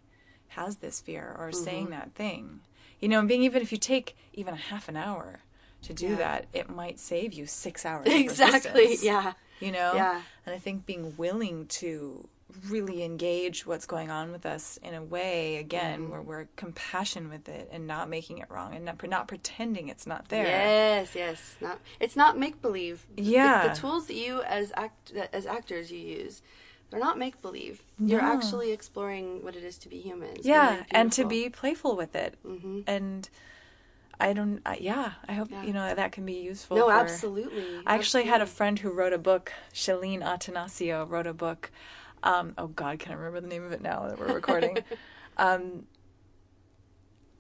has 0.49 0.78
this 0.78 1.01
fear 1.01 1.36
or 1.38 1.49
is 1.49 1.64
saying 1.64 1.86
mm-hmm. 1.86 1.93
that 1.93 2.14
thing? 2.14 2.62
You 3.02 3.10
know, 3.10 3.20
and 3.20 3.28
being 3.28 3.43
even 3.43 3.62
if 3.62 3.72
you 3.72 3.78
take 3.78 4.16
even 4.34 4.54
a 4.54 4.58
half 4.58 4.88
an 4.88 4.95
hour 4.95 5.39
to 5.84 5.93
do 5.93 6.10
Yeah. 6.10 6.16
that, 6.16 6.45
it 6.54 6.70
might 6.70 6.99
save 6.99 7.34
you 7.34 7.45
six 7.47 7.86
hours. 7.86 8.06
exactly. 8.08 8.97
Yeah, 9.02 9.34
You 9.60 9.72
know? 9.72 9.93
Yeah. 9.95 10.22
And 10.45 10.56
I 10.56 10.60
think 10.60 10.86
being 10.86 11.16
willing 11.18 11.66
to 11.68 12.28
really 12.68 13.02
engage 13.04 13.66
what's 13.66 13.86
going 13.86 14.12
on 14.12 14.32
with 14.32 14.45
us 14.45 14.78
in 14.84 14.93
a 14.93 15.02
way 15.02 15.56
again 15.58 16.02
Mm-hmm. 16.02 16.12
where 16.12 16.22
we're 16.22 16.47
compassion 16.58 17.30
with 17.30 17.47
it 17.47 17.70
and 17.72 17.88
not 17.88 18.10
making 18.10 18.39
it 18.39 18.47
wrong 18.52 18.76
and 18.76 18.84
not, 18.86 19.02
not 19.08 19.28
pretending 19.30 19.88
it's 19.88 20.06
not 20.06 20.28
there 20.28 20.45
Yes, 20.45 21.16
yes. 21.16 21.56
Not 21.62 21.80
it's 22.02 22.16
not 22.18 22.38
make 22.38 22.62
believe. 22.62 23.08
Yeah. 23.16 23.64
The, 23.64 23.70
the 23.70 23.76
tools 23.80 24.08
that 24.08 24.16
you 24.16 24.41
as 24.41 24.72
act 24.76 25.14
as 25.32 25.45
actors 25.45 25.91
you 25.91 25.99
use, 25.99 26.41
they're 26.92 27.00
not 27.00 27.18
make 27.18 27.42
believe. 27.42 27.82
You're 27.98 28.22
actually 28.22 28.72
exploring 28.72 29.44
what 29.44 29.56
it 29.56 29.64
is 29.64 29.78
to 29.80 29.89
be 29.89 29.98
human. 30.00 30.30
It's 30.36 30.46
yeah 30.46 30.74
really 30.76 30.86
and 30.92 31.12
to 31.14 31.26
be 31.26 31.50
playful 31.50 31.96
with 31.96 32.16
it 32.16 32.36
and 32.86 33.28
i 34.20 34.34
don't 34.34 34.62
I, 34.68 34.78
yeah 34.80 35.14
i 35.28 35.34
hope 35.34 35.50
you 35.64 35.74
know 35.74 35.96
that 35.96 36.12
can 36.12 36.26
be 36.28 36.34
useful 36.34 36.78
No, 36.78 36.86
for- 36.86 36.94
absolutely. 36.94 37.66
i 37.88 37.96
actually 37.96 38.26
had 38.26 38.39
a 38.39 38.46
friend 38.46 38.78
who 38.78 38.92
wrote 38.92 39.14
a 39.14 39.18
book 39.18 39.52
shalene 39.74 40.22
atanasio 40.22 41.10
wrote 41.10 41.26
a 41.26 41.34
book 41.34 41.72
um, 42.22 42.54
oh 42.60 42.68
god 42.68 43.00
can 43.00 43.14
i 43.14 43.16
remember 43.16 43.42
the 43.42 43.48
name 43.48 43.64
of 43.64 43.72
it 43.72 43.82
now 43.82 44.08
that 44.08 44.20
we're 44.20 44.32
recording 44.32 44.78
um, 45.38 45.88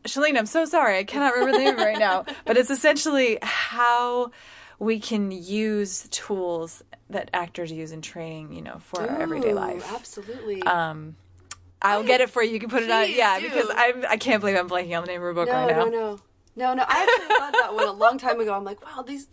Shalene, 0.05 0.35
I'm 0.35 0.47
so 0.47 0.65
sorry. 0.65 0.97
I 0.97 1.03
cannot 1.03 1.35
remember 1.35 1.59
the 1.59 1.63
name 1.63 1.77
right 1.77 1.99
now. 1.99 2.25
But 2.45 2.57
it's 2.57 2.71
essentially 2.71 3.37
how 3.43 4.31
we 4.81 4.99
can 4.99 5.29
use 5.29 6.07
tools 6.09 6.81
that 7.11 7.29
actors 7.35 7.71
use 7.71 7.91
in 7.91 8.01
training, 8.01 8.51
you 8.51 8.63
know, 8.63 8.79
for 8.79 9.07
our 9.07 9.21
everyday 9.21 9.53
life. 9.53 9.87
Absolutely. 9.93 10.63
Um, 10.63 11.15
I'll 11.83 12.03
get 12.03 12.19
it 12.19 12.31
for 12.31 12.41
you. 12.41 12.53
You 12.53 12.59
can 12.59 12.69
put 12.69 12.81
it 12.81 12.89
on. 12.89 13.05
Yeah, 13.11 13.39
do. 13.39 13.47
because 13.47 13.69
I'm. 13.75 14.03
I 14.09 14.17
can't 14.17 14.41
believe 14.41 14.57
I'm 14.57 14.67
blanking 14.67 14.97
on 14.97 15.03
the 15.03 15.11
name 15.11 15.17
of 15.17 15.21
her 15.21 15.33
book 15.33 15.49
no, 15.49 15.53
right 15.53 15.69
now. 15.69 15.85
no, 15.85 15.89
no. 15.89 16.19
No, 16.55 16.73
no. 16.73 16.83
I 16.87 17.03
actually 17.03 17.35
thought 17.35 17.53
that 17.53 17.73
one 17.73 17.87
a 17.87 17.91
long 17.93 18.17
time 18.17 18.39
ago. 18.39 18.53
I'm 18.53 18.65
like, 18.65 18.83
wow, 18.85 19.03
these, 19.03 19.27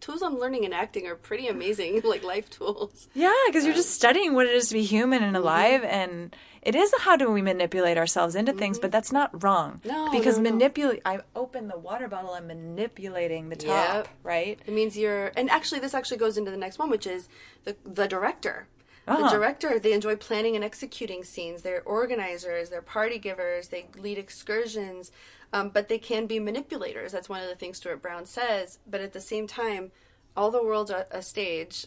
tools 0.00 0.22
I'm 0.22 0.38
learning 0.38 0.64
in 0.64 0.72
acting 0.72 1.06
are 1.06 1.14
pretty 1.14 1.46
amazing, 1.48 2.00
like 2.04 2.24
life 2.24 2.50
tools. 2.50 3.08
Yeah, 3.14 3.32
because 3.46 3.64
you're 3.64 3.74
just 3.74 3.90
studying 3.90 4.34
what 4.34 4.46
it 4.46 4.54
is 4.54 4.68
to 4.68 4.74
be 4.74 4.82
human 4.82 5.20
Mm-hmm. 5.20 5.28
and 5.28 5.36
alive, 5.36 5.84
and 5.84 6.36
it 6.62 6.74
is 6.74 6.92
how 7.00 7.16
do 7.16 7.30
we 7.30 7.42
manipulate 7.42 7.96
ourselves 7.96 8.34
into 8.34 8.52
things, 8.52 8.78
but 8.80 8.90
that's 8.90 9.12
not 9.12 9.42
wrong. 9.44 9.80
Mm-hmm. 9.84 9.88
No, 9.88 10.10
because 10.10 10.38
no, 10.38 10.44
no. 10.44 10.50
manipulate. 10.50 11.02
I 11.04 11.20
open 11.36 11.68
the 11.68 11.78
water 11.78 12.08
bottle. 12.08 12.32
I'm 12.32 12.48
manipulating 12.48 13.48
the 13.48 13.56
top. 13.56 13.94
Yep. 13.94 14.08
Right. 14.24 14.58
It 14.66 14.74
means 14.74 14.98
you're, 14.98 15.30
and 15.36 15.48
actually, 15.50 15.80
this 15.80 15.94
actually 15.94 16.18
goes 16.18 16.36
into 16.36 16.50
the 16.50 16.56
next 16.56 16.78
one, 16.78 16.90
which 16.90 17.06
is 17.06 17.28
the 17.64 17.76
the 17.84 18.08
director. 18.08 18.66
Uh-huh. 19.06 19.22
The 19.22 19.36
director, 19.36 19.78
they 19.78 19.92
enjoy 19.92 20.16
planning 20.16 20.56
and 20.56 20.64
executing 20.64 21.22
scenes. 21.22 21.62
They're 21.62 21.82
organizers. 21.82 22.70
They're 22.70 22.82
party 22.82 23.18
givers. 23.18 23.68
They 23.68 23.86
lead 23.96 24.18
excursions, 24.18 25.12
um, 25.52 25.68
but 25.70 25.88
they 25.88 25.98
can 25.98 26.26
be 26.26 26.40
manipulators. 26.40 27.12
That's 27.12 27.28
one 27.28 27.40
of 27.40 27.48
the 27.48 27.54
things 27.54 27.76
Stuart 27.76 28.02
Brown 28.02 28.26
says. 28.26 28.78
But 28.86 29.00
at 29.00 29.12
the 29.12 29.20
same 29.20 29.46
time, 29.46 29.92
all 30.36 30.50
the 30.50 30.62
world's 30.62 30.90
a, 30.90 31.06
a 31.10 31.22
stage, 31.22 31.86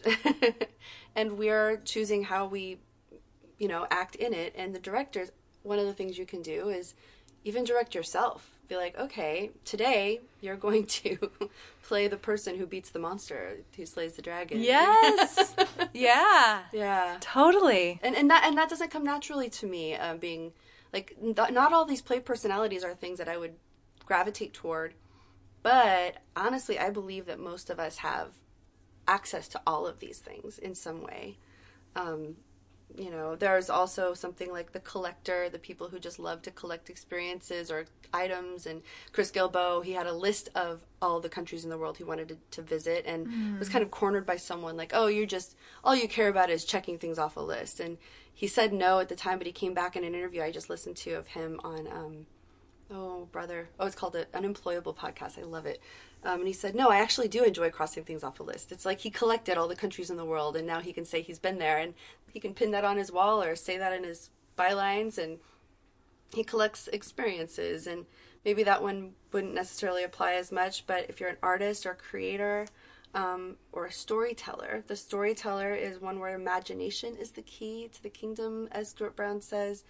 and 1.14 1.38
we're 1.38 1.76
choosing 1.84 2.24
how 2.24 2.46
we, 2.46 2.78
you 3.58 3.68
know, 3.68 3.86
act 3.90 4.16
in 4.16 4.32
it. 4.32 4.54
And 4.56 4.74
the 4.74 4.80
directors, 4.80 5.30
one 5.62 5.78
of 5.78 5.86
the 5.86 5.94
things 5.94 6.18
you 6.18 6.26
can 6.26 6.40
do 6.42 6.68
is 6.70 6.94
even 7.44 7.64
direct 7.64 7.94
yourself. 7.94 8.59
Be 8.70 8.76
like, 8.76 8.96
okay, 8.96 9.50
today 9.64 10.20
you're 10.40 10.54
going 10.54 10.86
to 10.86 11.18
play 11.82 12.06
the 12.06 12.16
person 12.16 12.56
who 12.56 12.66
beats 12.66 12.90
the 12.90 13.00
monster, 13.00 13.56
who 13.76 13.84
slays 13.84 14.14
the 14.14 14.22
dragon. 14.22 14.62
Yes. 14.62 15.56
yeah. 15.92 16.60
yeah. 16.72 17.16
Totally. 17.20 17.98
And 18.00 18.14
and 18.14 18.30
that 18.30 18.44
and 18.44 18.56
that 18.56 18.70
doesn't 18.70 18.92
come 18.92 19.02
naturally 19.02 19.50
to 19.50 19.66
me. 19.66 19.96
Um, 19.96 20.18
being 20.18 20.52
like, 20.92 21.16
th- 21.20 21.50
not 21.50 21.72
all 21.72 21.84
these 21.84 22.00
play 22.00 22.20
personalities 22.20 22.84
are 22.84 22.94
things 22.94 23.18
that 23.18 23.28
I 23.28 23.36
would 23.36 23.54
gravitate 24.06 24.54
toward. 24.54 24.94
But 25.64 26.18
honestly, 26.36 26.78
I 26.78 26.90
believe 26.90 27.26
that 27.26 27.40
most 27.40 27.70
of 27.70 27.80
us 27.80 27.96
have 27.98 28.28
access 29.08 29.48
to 29.48 29.60
all 29.66 29.84
of 29.84 29.98
these 29.98 30.20
things 30.20 30.58
in 30.58 30.76
some 30.76 31.02
way. 31.02 31.38
Um, 31.96 32.36
you 32.96 33.10
know, 33.10 33.36
there's 33.36 33.70
also 33.70 34.14
something 34.14 34.52
like 34.52 34.72
the 34.72 34.80
collector, 34.80 35.48
the 35.48 35.58
people 35.58 35.88
who 35.88 35.98
just 35.98 36.18
love 36.18 36.42
to 36.42 36.50
collect 36.50 36.90
experiences 36.90 37.70
or 37.70 37.86
items. 38.12 38.66
And 38.66 38.82
Chris 39.12 39.30
Guillebeau, 39.30 39.84
he 39.84 39.92
had 39.92 40.06
a 40.06 40.12
list 40.12 40.48
of 40.54 40.80
all 41.00 41.20
the 41.20 41.28
countries 41.28 41.64
in 41.64 41.70
the 41.70 41.78
world 41.78 41.98
he 41.98 42.04
wanted 42.04 42.28
to, 42.28 42.36
to 42.50 42.62
visit 42.62 43.04
and 43.06 43.58
was 43.58 43.68
kind 43.68 43.82
of 43.82 43.90
cornered 43.90 44.26
by 44.26 44.36
someone 44.36 44.76
like, 44.76 44.92
oh, 44.94 45.06
you're 45.06 45.26
just, 45.26 45.56
all 45.84 45.94
you 45.94 46.08
care 46.08 46.28
about 46.28 46.50
is 46.50 46.64
checking 46.64 46.98
things 46.98 47.18
off 47.18 47.36
a 47.36 47.40
list. 47.40 47.80
And 47.80 47.98
he 48.32 48.46
said 48.46 48.72
no 48.72 48.98
at 48.98 49.08
the 49.08 49.16
time, 49.16 49.38
but 49.38 49.46
he 49.46 49.52
came 49.52 49.74
back 49.74 49.96
in 49.96 50.04
an 50.04 50.14
interview 50.14 50.42
I 50.42 50.50
just 50.50 50.70
listened 50.70 50.96
to 50.96 51.12
of 51.12 51.28
him 51.28 51.60
on, 51.62 51.86
um, 51.86 52.26
oh, 52.90 53.28
brother. 53.32 53.68
Oh, 53.78 53.86
it's 53.86 53.96
called 53.96 54.14
the 54.14 54.26
Unemployable 54.34 54.94
Podcast. 54.94 55.38
I 55.38 55.42
love 55.42 55.66
it. 55.66 55.80
Um, 56.22 56.40
and 56.40 56.46
he 56.46 56.52
said, 56.52 56.74
No, 56.74 56.90
I 56.90 56.98
actually 56.98 57.28
do 57.28 57.44
enjoy 57.44 57.70
crossing 57.70 58.04
things 58.04 58.22
off 58.22 58.40
a 58.40 58.42
list. 58.42 58.72
It's 58.72 58.84
like 58.84 59.00
he 59.00 59.10
collected 59.10 59.56
all 59.56 59.68
the 59.68 59.76
countries 59.76 60.10
in 60.10 60.16
the 60.16 60.24
world, 60.24 60.54
and 60.54 60.66
now 60.66 60.80
he 60.80 60.92
can 60.92 61.06
say 61.06 61.22
he's 61.22 61.38
been 61.38 61.58
there, 61.58 61.78
and 61.78 61.94
he 62.32 62.40
can 62.40 62.54
pin 62.54 62.70
that 62.70 62.84
on 62.84 62.96
his 62.96 63.12
wall 63.12 63.42
or 63.42 63.56
say 63.56 63.76
that 63.78 63.92
in 63.92 64.04
his 64.04 64.30
bylines, 64.58 65.18
and 65.18 65.38
he 66.34 66.44
collects 66.44 66.88
experiences. 66.88 67.86
And 67.86 68.06
maybe 68.44 68.62
that 68.62 68.82
one 68.82 69.12
wouldn't 69.32 69.54
necessarily 69.54 70.04
apply 70.04 70.34
as 70.34 70.52
much, 70.52 70.86
but 70.86 71.06
if 71.08 71.20
you're 71.20 71.30
an 71.30 71.36
artist 71.42 71.86
or 71.86 71.94
creator, 71.94 72.66
um, 73.14 73.56
or 73.72 73.86
a 73.86 73.92
storyteller. 73.92 74.84
The 74.86 74.96
storyteller 74.96 75.74
is 75.74 76.00
one 76.00 76.20
where 76.20 76.34
imagination 76.34 77.16
is 77.16 77.32
the 77.32 77.42
key 77.42 77.88
to 77.92 78.02
the 78.02 78.08
kingdom, 78.10 78.68
as 78.70 78.88
Stuart 78.88 79.16
Brown 79.16 79.40
says. 79.40 79.84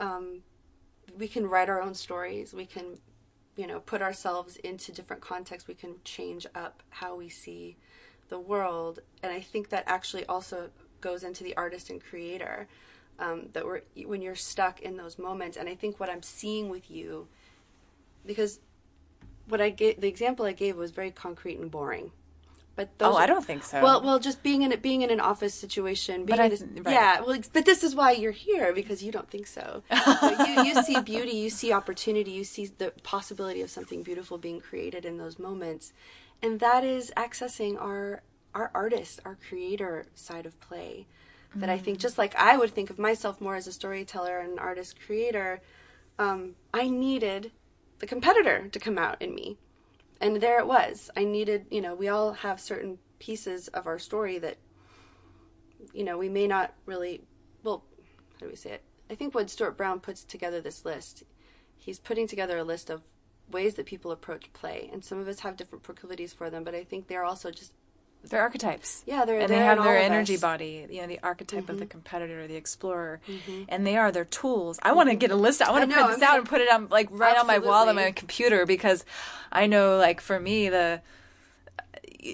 Um, 0.00 0.42
we 1.16 1.28
can 1.28 1.46
write 1.46 1.68
our 1.68 1.80
own 1.80 1.94
stories. 1.94 2.52
We 2.52 2.66
can, 2.66 2.98
you 3.56 3.66
know, 3.66 3.80
put 3.80 4.02
ourselves 4.02 4.56
into 4.56 4.92
different 4.92 5.22
contexts. 5.22 5.66
We 5.66 5.74
can 5.74 5.96
change 6.04 6.46
up 6.54 6.82
how 6.90 7.16
we 7.16 7.28
see 7.28 7.76
the 8.28 8.38
world. 8.38 9.00
And 9.22 9.32
I 9.32 9.40
think 9.40 9.70
that 9.70 9.84
actually 9.86 10.26
also 10.26 10.70
goes 11.00 11.22
into 11.22 11.44
the 11.44 11.56
artist 11.56 11.90
and 11.90 12.02
creator. 12.02 12.68
Um, 13.20 13.48
that 13.52 13.66
we're 13.66 13.80
when 14.06 14.22
you're 14.22 14.36
stuck 14.36 14.80
in 14.80 14.96
those 14.96 15.18
moments. 15.18 15.56
And 15.56 15.68
I 15.68 15.74
think 15.74 15.98
what 15.98 16.08
I'm 16.08 16.22
seeing 16.22 16.68
with 16.68 16.88
you, 16.88 17.26
because 18.24 18.60
what 19.48 19.60
I 19.60 19.70
gave, 19.70 20.00
the 20.00 20.06
example 20.06 20.46
I 20.46 20.52
gave 20.52 20.76
was 20.76 20.92
very 20.92 21.10
concrete 21.10 21.58
and 21.58 21.68
boring. 21.70 22.12
But 22.78 22.96
those, 22.98 23.12
oh, 23.12 23.16
I 23.16 23.26
don't 23.26 23.44
think 23.44 23.64
so. 23.64 23.82
Well, 23.82 24.04
well, 24.04 24.20
just 24.20 24.40
being 24.44 24.62
in 24.62 24.70
it, 24.70 24.80
being 24.80 25.02
in 25.02 25.10
an 25.10 25.18
office 25.18 25.52
situation, 25.52 26.24
being 26.24 26.38
but 26.38 26.38
right. 26.38 26.92
yeah. 26.94 27.20
Well, 27.20 27.40
but 27.52 27.64
this 27.64 27.82
is 27.82 27.92
why 27.92 28.12
you're 28.12 28.30
here 28.30 28.72
because 28.72 29.02
you 29.02 29.10
don't 29.10 29.28
think 29.28 29.48
so. 29.48 29.82
so 30.04 30.44
you, 30.44 30.62
you 30.62 30.82
see 30.84 31.00
beauty, 31.02 31.32
you 31.32 31.50
see 31.50 31.72
opportunity, 31.72 32.30
you 32.30 32.44
see 32.44 32.66
the 32.66 32.92
possibility 33.02 33.62
of 33.62 33.70
something 33.70 34.04
beautiful 34.04 34.38
being 34.38 34.60
created 34.60 35.04
in 35.04 35.18
those 35.18 35.40
moments, 35.40 35.92
and 36.40 36.60
that 36.60 36.84
is 36.84 37.12
accessing 37.16 37.82
our 37.82 38.22
our 38.54 38.70
artist, 38.74 39.20
our 39.24 39.38
creator 39.48 40.06
side 40.14 40.46
of 40.46 40.58
play. 40.60 41.06
That 41.54 41.70
I 41.70 41.78
think, 41.78 41.96
mm. 41.96 42.02
just 42.02 42.18
like 42.18 42.36
I 42.36 42.58
would 42.58 42.72
think 42.72 42.90
of 42.90 42.98
myself 42.98 43.40
more 43.40 43.56
as 43.56 43.66
a 43.66 43.72
storyteller 43.72 44.38
and 44.38 44.52
an 44.52 44.58
artist 44.58 45.00
creator, 45.00 45.62
um, 46.18 46.56
I 46.74 46.90
needed 46.90 47.52
the 48.00 48.06
competitor 48.06 48.68
to 48.68 48.78
come 48.78 48.98
out 48.98 49.20
in 49.22 49.34
me 49.34 49.56
and 50.20 50.40
there 50.40 50.58
it 50.58 50.66
was. 50.66 51.10
I 51.16 51.24
needed, 51.24 51.66
you 51.70 51.80
know, 51.80 51.94
we 51.94 52.08
all 52.08 52.32
have 52.32 52.60
certain 52.60 52.98
pieces 53.18 53.68
of 53.68 53.86
our 53.86 53.98
story 53.98 54.38
that, 54.38 54.56
you 55.92 56.04
know, 56.04 56.18
we 56.18 56.28
may 56.28 56.46
not 56.46 56.74
really, 56.86 57.22
well, 57.62 57.84
how 58.34 58.46
do 58.46 58.50
we 58.50 58.56
say 58.56 58.72
it? 58.72 58.82
I 59.10 59.14
think 59.14 59.34
when 59.34 59.48
Stuart 59.48 59.76
Brown 59.76 60.00
puts 60.00 60.24
together 60.24 60.60
this 60.60 60.84
list, 60.84 61.22
he's 61.76 61.98
putting 61.98 62.26
together 62.26 62.58
a 62.58 62.64
list 62.64 62.90
of 62.90 63.02
ways 63.50 63.74
that 63.74 63.86
people 63.86 64.10
approach 64.10 64.52
play, 64.52 64.90
and 64.92 65.04
some 65.04 65.18
of 65.18 65.28
us 65.28 65.40
have 65.40 65.56
different 65.56 65.82
proclivities 65.82 66.32
for 66.32 66.50
them, 66.50 66.64
but 66.64 66.74
I 66.74 66.84
think 66.84 67.06
they're 67.06 67.24
also 67.24 67.50
just 67.50 67.72
they're 68.24 68.40
archetypes. 68.40 69.02
Yeah, 69.06 69.24
they're 69.24 69.40
and 69.40 69.48
they're 69.48 69.58
they 69.58 69.64
have 69.64 69.82
their 69.82 69.96
energy 69.96 70.34
us. 70.34 70.40
body. 70.40 70.86
You 70.90 71.02
know, 71.02 71.06
the 71.06 71.20
archetype 71.22 71.62
mm-hmm. 71.62 71.70
of 71.70 71.78
the 71.78 71.84
mm-hmm. 71.84 71.90
competitor, 71.90 72.46
the 72.46 72.56
explorer, 72.56 73.20
mm-hmm. 73.28 73.64
and 73.68 73.86
they 73.86 73.96
are 73.96 74.12
their 74.12 74.24
tools. 74.24 74.78
I 74.82 74.92
want 74.92 75.08
to 75.08 75.14
get 75.14 75.30
a 75.30 75.36
list. 75.36 75.62
I 75.62 75.70
want 75.70 75.88
to 75.88 75.94
print 75.94 76.10
this 76.10 76.22
out 76.22 76.38
and 76.38 76.48
put 76.48 76.60
it 76.60 76.70
on 76.70 76.88
like 76.88 77.08
right 77.10 77.36
Absolutely. 77.36 77.54
on 77.56 77.62
my 77.62 77.66
wall 77.66 77.88
on 77.88 77.96
my 77.96 78.10
computer 78.10 78.66
because 78.66 79.04
I 79.52 79.66
know, 79.66 79.96
like 79.96 80.20
for 80.20 80.38
me, 80.38 80.68
the 80.68 81.00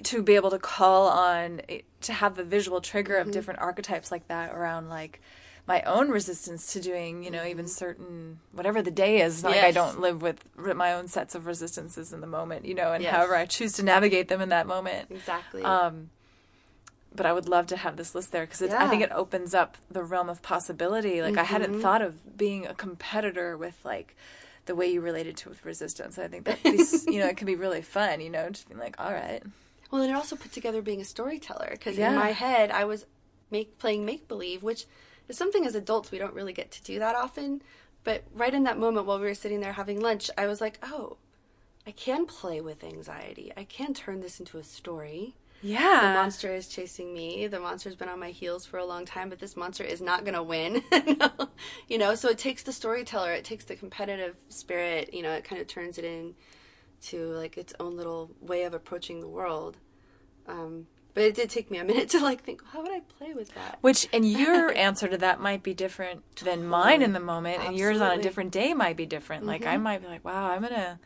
to 0.03 0.23
be 0.23 0.35
able 0.35 0.51
to 0.51 0.59
call 0.59 1.09
on 1.09 1.61
to 2.01 2.13
have 2.13 2.37
the 2.37 2.45
visual 2.45 2.81
trigger 2.81 3.17
of 3.17 3.27
mm-hmm. 3.27 3.33
different 3.33 3.61
archetypes 3.61 4.11
like 4.11 4.27
that 4.29 4.55
around 4.55 4.89
like 4.89 5.21
my 5.67 5.83
own 5.83 6.11
resistance 6.11 6.73
to 6.75 6.81
doing, 6.81 7.25
you 7.25 7.31
know, 7.31 7.45
even 7.45 7.67
certain 7.67 8.39
whatever 8.53 8.83
the 8.83 8.91
day 8.91 9.23
is. 9.23 9.37
Yes. 9.37 9.45
Like 9.45 9.65
I 9.65 9.71
don't 9.71 10.01
live 10.01 10.21
with 10.21 10.45
my 10.57 10.93
own 10.93 11.09
sets 11.09 11.35
of 11.35 11.47
resistances 11.47 12.13
in 12.13 12.21
the 12.21 12.27
moment, 12.27 12.67
you 12.67 12.75
know, 12.75 12.93
and 12.93 13.03
yes. 13.03 13.15
however 13.15 13.35
I 13.35 13.47
choose 13.47 13.73
to 13.75 13.83
navigate 13.83 14.29
them 14.29 14.41
in 14.41 14.51
that 14.51 14.67
moment. 14.67 15.11
Exactly. 15.11 15.63
Um, 15.63 16.11
but 17.15 17.27
I 17.27 17.33
would 17.33 17.49
love 17.49 17.69
to 17.69 17.77
have 17.77 17.97
this 17.97 18.15
list 18.15 18.33
there 18.33 18.45
because 18.45 18.61
yeah. 18.61 18.85
I 18.85 18.89
think 18.89 19.03
it 19.03 19.13
opens 19.13 19.55
up 19.55 19.79
the 19.91 20.03
realm 20.03 20.29
of 20.29 20.43
possibility. 20.43 21.23
Like 21.23 21.33
mm-hmm. 21.33 21.41
I 21.41 21.45
hadn't 21.45 21.73
mm-hmm. 21.73 21.81
thought 21.81 22.03
of 22.03 22.37
being 22.37 22.67
a 22.67 22.75
competitor 22.75 23.57
with 23.57 23.79
like 23.85 24.17
the 24.67 24.75
way 24.75 24.89
you 24.93 25.01
related 25.01 25.37
to 25.39 25.49
with 25.49 25.65
resistance. 25.65 26.19
I 26.19 26.29
think 26.29 26.45
that 26.45 26.63
these, 26.63 27.07
you 27.07 27.21
know, 27.21 27.27
it 27.27 27.37
can 27.37 27.47
be 27.47 27.55
really 27.55 27.83
fun. 27.97 28.21
You 28.21 28.31
know, 28.31 28.51
just 28.51 28.69
being 28.69 28.81
like, 28.81 29.01
all 29.01 29.13
right. 29.13 29.43
Well, 29.91 30.03
and 30.03 30.11
it 30.11 30.15
also 30.15 30.37
put 30.37 30.53
together 30.53 30.83
being 30.83 31.01
a 31.01 31.05
storyteller 31.05 31.69
because 31.71 31.97
yeah. 31.97 32.11
in 32.11 32.17
my 32.17 32.33
head 32.33 32.71
I 32.71 32.85
was 32.85 33.07
make 33.51 33.79
playing 33.79 34.05
make 34.05 34.27
believe, 34.27 34.63
which 34.63 34.87
it's 35.29 35.39
something 35.39 35.67
as 35.67 35.75
adults 35.75 36.11
we 36.11 36.19
don't 36.19 36.35
really 36.35 36.53
get 36.53 36.71
to 36.73 36.83
do 36.83 36.99
that 36.99 37.15
often. 37.15 37.63
But 38.05 38.25
right 38.35 38.53
in 38.53 38.65
that 38.65 38.79
moment 38.79 39.07
while 39.07 39.19
we 39.19 39.27
were 39.27 39.35
sitting 39.35 39.61
there 39.61 39.73
having 39.73 40.01
lunch, 40.01 40.31
I 40.37 40.47
was 40.47 40.61
like, 40.61 40.79
oh, 40.83 41.17
I 41.87 41.91
can 41.91 42.27
play 42.27 42.61
with 42.61 42.85
anxiety. 42.85 43.53
I 43.57 43.65
can 43.65 43.95
turn 43.95 44.21
this 44.21 44.41
into 44.41 44.59
a 44.59 44.65
story. 44.65 45.35
Yeah. 45.63 46.01
The 46.01 46.21
monster 46.21 46.55
is 46.55 46.69
chasing 46.69 47.15
me. 47.15 47.47
The 47.47 47.59
monster's 47.59 47.97
been 47.97 48.11
on 48.11 48.21
my 48.21 48.31
heels 48.31 48.67
for 48.67 48.79
a 48.79 48.85
long 48.85 49.07
time, 49.07 49.31
but 49.31 49.39
this 49.39 49.57
monster 49.57 49.83
is 49.83 50.03
not 50.03 50.25
going 50.25 50.35
to 50.35 50.43
win. 50.43 50.83
you 51.89 51.97
know, 51.97 52.15
so 52.15 52.29
it 52.29 52.37
takes 52.37 52.63
the 52.63 52.73
storyteller, 52.73 53.33
it 53.33 53.45
takes 53.45 53.65
the 53.65 53.75
competitive 53.75 54.37
spirit, 54.51 55.15
you 55.15 55.23
know, 55.23 55.33
it 55.33 55.45
kind 55.45 55.63
of 55.63 55.67
turns 55.67 55.97
it 55.97 56.05
in 56.05 56.35
to 57.05 57.29
like 57.29 57.57
its 57.57 57.73
own 57.81 57.97
little 57.97 58.31
way 58.43 58.65
of 58.65 58.75
approaching 58.75 59.21
the 59.21 59.29
world. 59.29 59.79
Um, 60.47 60.87
but 61.15 61.23
it 61.23 61.35
did 61.37 61.49
take 61.49 61.71
me 61.71 61.79
a 61.79 61.85
minute 61.85 62.09
to 62.11 62.21
like 62.21 62.43
think, 62.43 62.63
how 62.73 62.83
would 62.83 62.91
I 62.91 63.01
play 63.19 63.33
with 63.35 63.55
that? 63.55 63.79
Which 63.81 64.09
and 64.13 64.29
your 64.29 64.73
answer 64.77 65.09
to 65.09 65.17
that 65.19 65.41
might 65.41 65.63
be 65.63 65.73
different 65.73 66.37
than 66.37 66.67
mine 66.67 67.03
in 67.03 67.13
the 67.13 67.21
moment, 67.21 67.59
Absolutely. 67.61 67.69
and 67.69 67.79
yours 67.79 68.01
on 68.01 68.19
a 68.19 68.23
different 68.23 68.51
day 68.51 68.75
might 68.75 68.97
be 68.97 69.07
different. 69.07 69.43
Mm-hmm. 69.43 69.51
Like 69.51 69.67
I 69.67 69.75
mm-hmm. 69.75 69.83
might 69.85 70.03
be 70.03 70.09
like, 70.09 70.25
wow, 70.25 70.51
I'm 70.51 70.63
gonna. 70.63 70.99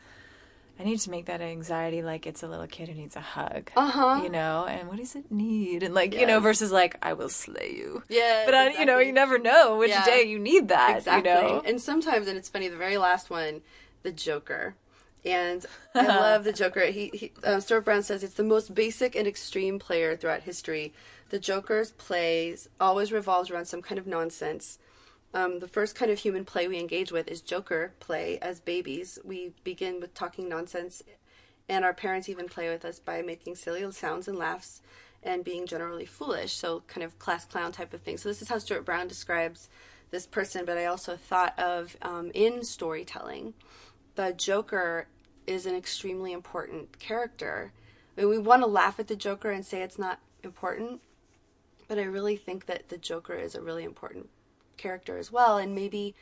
I 0.79 0.83
need 0.83 0.99
to 0.99 1.11
make 1.11 1.25
that 1.25 1.41
anxiety 1.41 2.01
like 2.01 2.25
it's 2.25 2.41
a 2.41 2.47
little 2.47 2.65
kid 2.65 2.87
who 2.87 2.95
needs 2.95 3.17
a 3.17 3.21
hug. 3.21 3.69
Uh 3.75 3.89
huh. 3.89 4.21
You 4.23 4.29
know, 4.29 4.65
and 4.65 4.87
what 4.87 4.97
does 4.97 5.13
it 5.13 5.29
need? 5.29 5.83
And 5.83 5.93
like, 5.93 6.13
yes. 6.13 6.21
you 6.21 6.27
know, 6.27 6.39
versus 6.39 6.71
like, 6.71 6.95
I 7.01 7.11
will 7.11 7.27
slay 7.27 7.73
you. 7.75 8.01
Yeah. 8.07 8.43
But, 8.45 8.53
exactly. 8.53 8.77
I, 8.77 8.79
you 8.79 8.85
know, 8.85 8.99
you 8.99 9.11
never 9.11 9.37
know 9.37 9.77
which 9.77 9.89
yeah. 9.89 10.05
day 10.05 10.23
you 10.23 10.39
need 10.39 10.69
that. 10.69 10.99
Exactly. 10.99 11.29
You 11.29 11.37
know? 11.37 11.61
And 11.65 11.81
sometimes, 11.81 12.29
and 12.29 12.37
it's 12.37 12.47
funny, 12.47 12.69
the 12.69 12.77
very 12.77 12.97
last 12.97 13.29
one, 13.29 13.59
the 14.03 14.13
Joker 14.13 14.75
and 15.25 15.65
I 15.95 16.05
love 16.05 16.43
the 16.43 16.53
Joker. 16.53 16.85
He, 16.85 17.09
he 17.13 17.31
uh, 17.43 17.59
Stuart 17.59 17.81
Brown 17.81 18.03
says 18.03 18.23
it's 18.23 18.33
the 18.33 18.43
most 18.43 18.73
basic 18.73 19.15
and 19.15 19.27
extreme 19.27 19.79
player 19.79 20.15
throughout 20.15 20.43
history. 20.43 20.93
The 21.29 21.39
Joker's 21.39 21.91
plays 21.91 22.69
always 22.79 23.11
revolves 23.11 23.51
around 23.51 23.65
some 23.65 23.81
kind 23.81 23.99
of 23.99 24.07
nonsense. 24.07 24.79
Um, 25.33 25.59
the 25.59 25.67
first 25.67 25.95
kind 25.95 26.09
of 26.09 26.19
human 26.19 26.43
play 26.43 26.67
we 26.67 26.79
engage 26.79 27.11
with 27.11 27.27
is 27.27 27.41
Joker 27.41 27.93
play 27.99 28.39
as 28.41 28.59
babies. 28.59 29.19
We 29.23 29.53
begin 29.63 29.99
with 29.99 30.15
talking 30.15 30.49
nonsense, 30.49 31.03
and 31.67 31.85
our 31.85 31.93
parents 31.93 32.29
even 32.29 32.47
play 32.47 32.69
with 32.69 32.83
us 32.83 32.97
by 32.97 33.21
making 33.21 33.55
silly 33.55 33.89
sounds 33.91 34.27
and 34.27 34.37
laughs 34.37 34.81
and 35.21 35.43
being 35.43 35.67
generally 35.67 36.05
foolish. 36.05 36.53
So, 36.53 36.81
kind 36.87 37.03
of 37.03 37.19
class 37.19 37.45
clown 37.45 37.71
type 37.71 37.93
of 37.93 38.01
thing. 38.01 38.17
So, 38.17 38.29
this 38.29 38.41
is 38.41 38.47
how 38.47 38.57
Stuart 38.57 38.85
Brown 38.85 39.07
describes 39.07 39.69
this 40.09 40.25
person, 40.25 40.65
but 40.65 40.77
I 40.77 40.85
also 40.85 41.15
thought 41.15 41.57
of 41.59 41.95
um, 42.01 42.31
in 42.33 42.63
storytelling 42.63 43.53
the 44.19 44.33
Joker 44.33 45.07
is 45.47 45.65
an 45.65 45.75
extremely 45.75 46.33
important 46.33 46.99
character. 46.99 47.71
I 48.17 48.21
mean, 48.21 48.29
we 48.29 48.37
want 48.37 48.61
to 48.63 48.67
laugh 48.67 48.99
at 48.99 49.07
the 49.07 49.15
Joker 49.15 49.49
and 49.49 49.65
say 49.65 49.81
it's 49.81 49.97
not 49.97 50.19
important, 50.43 50.99
but 51.87 51.97
I 51.97 52.03
really 52.03 52.35
think 52.35 52.65
that 52.65 52.89
the 52.89 52.97
Joker 52.97 53.35
is 53.35 53.55
a 53.55 53.61
really 53.61 53.85
important 53.85 54.27
character 54.75 55.17
as 55.17 55.31
well. 55.31 55.57
And 55.57 55.73
maybe 55.73 56.15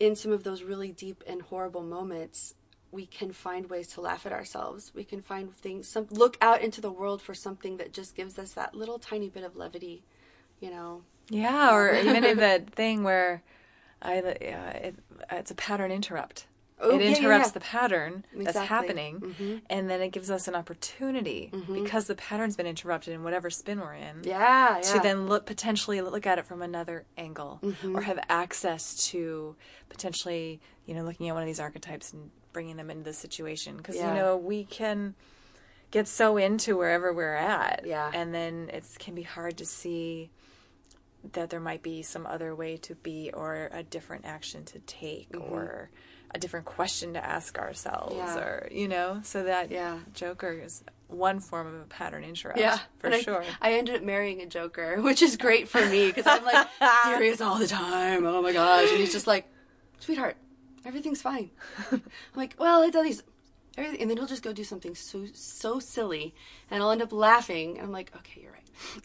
in 0.00 0.16
some 0.16 0.32
of 0.32 0.42
those 0.42 0.64
really 0.64 0.90
deep 0.90 1.22
and 1.28 1.42
horrible 1.42 1.84
moments, 1.84 2.56
we 2.90 3.06
can 3.06 3.30
find 3.30 3.70
ways 3.70 3.86
to 3.92 4.00
laugh 4.00 4.26
at 4.26 4.32
ourselves. 4.32 4.90
We 4.96 5.04
can 5.04 5.22
find 5.22 5.54
things, 5.54 5.86
some 5.86 6.08
look 6.10 6.36
out 6.40 6.60
into 6.60 6.80
the 6.80 6.90
world 6.90 7.22
for 7.22 7.34
something 7.34 7.76
that 7.76 7.92
just 7.92 8.16
gives 8.16 8.36
us 8.36 8.50
that 8.54 8.74
little 8.74 8.98
tiny 8.98 9.28
bit 9.28 9.44
of 9.44 9.54
levity, 9.54 10.02
you 10.58 10.72
know. 10.72 11.02
Yeah, 11.30 11.72
or 11.72 11.94
even 11.94 12.24
in 12.24 12.38
that 12.38 12.70
thing 12.70 13.04
where 13.04 13.44
I, 14.02 14.18
uh, 14.18 14.24
it, 14.32 14.96
it's 15.30 15.52
a 15.52 15.54
pattern 15.54 15.92
interrupt 15.92 16.46
Oh, 16.84 16.98
it 16.98 17.02
yeah, 17.02 17.16
interrupts 17.16 17.48
yeah, 17.48 17.52
the 17.52 17.60
pattern 17.60 18.24
exactly. 18.32 18.44
that's 18.44 18.58
happening 18.58 19.20
mm-hmm. 19.20 19.56
and 19.70 19.88
then 19.88 20.00
it 20.00 20.10
gives 20.10 20.30
us 20.30 20.48
an 20.48 20.54
opportunity 20.54 21.50
mm-hmm. 21.52 21.82
because 21.82 22.06
the 22.06 22.14
pattern's 22.14 22.56
been 22.56 22.66
interrupted 22.66 23.14
in 23.14 23.24
whatever 23.24 23.50
spin 23.50 23.80
we're 23.80 23.94
in 23.94 24.22
yeah, 24.22 24.80
to 24.82 25.00
then 25.00 25.26
look 25.26 25.46
potentially 25.46 26.00
look 26.00 26.26
at 26.26 26.38
it 26.38 26.46
from 26.46 26.62
another 26.62 27.04
angle 27.16 27.60
mm-hmm. 27.62 27.96
or 27.96 28.02
have 28.02 28.18
access 28.28 29.08
to 29.08 29.56
potentially 29.88 30.60
you 30.86 30.94
know 30.94 31.02
looking 31.02 31.28
at 31.28 31.34
one 31.34 31.42
of 31.42 31.46
these 31.46 31.60
archetypes 31.60 32.12
and 32.12 32.30
bringing 32.52 32.76
them 32.76 32.90
into 32.90 33.04
the 33.04 33.12
situation 33.12 33.76
because 33.76 33.96
you 33.96 34.02
know 34.02 34.36
we 34.36 34.64
can 34.64 35.14
get 35.90 36.06
so 36.06 36.36
into 36.36 36.76
wherever 36.76 37.12
we're 37.12 37.34
at 37.34 37.82
yeah 37.86 38.10
and 38.12 38.34
then 38.34 38.70
it 38.72 38.84
can 38.98 39.14
be 39.14 39.22
hard 39.22 39.56
to 39.56 39.64
see 39.64 40.30
that 41.32 41.50
there 41.50 41.60
might 41.60 41.82
be 41.82 42.02
some 42.02 42.26
other 42.26 42.54
way 42.54 42.76
to 42.76 42.94
be 42.96 43.30
or 43.32 43.70
a 43.72 43.82
different 43.82 44.24
action 44.24 44.64
to 44.64 44.78
take 44.80 45.30
mm-hmm. 45.32 45.52
or 45.52 45.90
a 46.34 46.38
different 46.38 46.66
question 46.66 47.14
to 47.14 47.24
ask 47.24 47.58
ourselves 47.58 48.16
yeah. 48.16 48.38
or 48.38 48.68
you 48.70 48.88
know 48.88 49.20
so 49.22 49.44
that 49.44 49.70
yeah. 49.70 49.98
joker 50.12 50.52
is 50.52 50.82
one 51.06 51.38
form 51.38 51.66
of 51.68 51.74
a 51.74 51.84
pattern 51.84 52.24
interrupt 52.24 52.58
yeah. 52.58 52.78
for 52.98 53.08
and 53.08 53.22
sure. 53.22 53.44
I, 53.62 53.70
I, 53.70 53.72
ended 53.74 53.94
up 53.94 54.02
marrying 54.02 54.40
a 54.40 54.46
joker 54.46 55.00
which 55.00 55.22
is 55.22 55.36
great 55.36 55.68
for 55.68 55.84
me 55.86 56.08
because 56.08 56.26
i'm 56.26 56.44
like 56.44 56.66
serious 57.04 57.40
all 57.40 57.58
the 57.58 57.68
time. 57.68 58.26
Oh 58.26 58.42
my 58.42 58.52
gosh. 58.52 58.90
And 58.90 58.98
he's 58.98 59.12
just 59.12 59.26
like 59.26 59.46
sweetheart 60.00 60.36
everything's 60.84 61.22
fine. 61.22 61.50
I'm 61.92 62.02
like 62.34 62.56
well 62.58 62.82
it's 62.82 62.96
all 62.96 63.04
these 63.04 63.22
everything, 63.76 64.00
and 64.00 64.10
then 64.10 64.16
he'll 64.16 64.26
just 64.26 64.42
go 64.42 64.52
do 64.52 64.64
something 64.64 64.94
so 64.94 65.26
so 65.32 65.78
silly, 65.78 66.34
and 66.70 66.82
I'll 66.82 66.90
end 66.90 67.02
up 67.02 67.12
laughing, 67.12 67.76
and 67.78 67.86
I'm 67.86 67.92
like, 67.92 68.12
okay, 68.16 68.42
you're. 68.42 68.53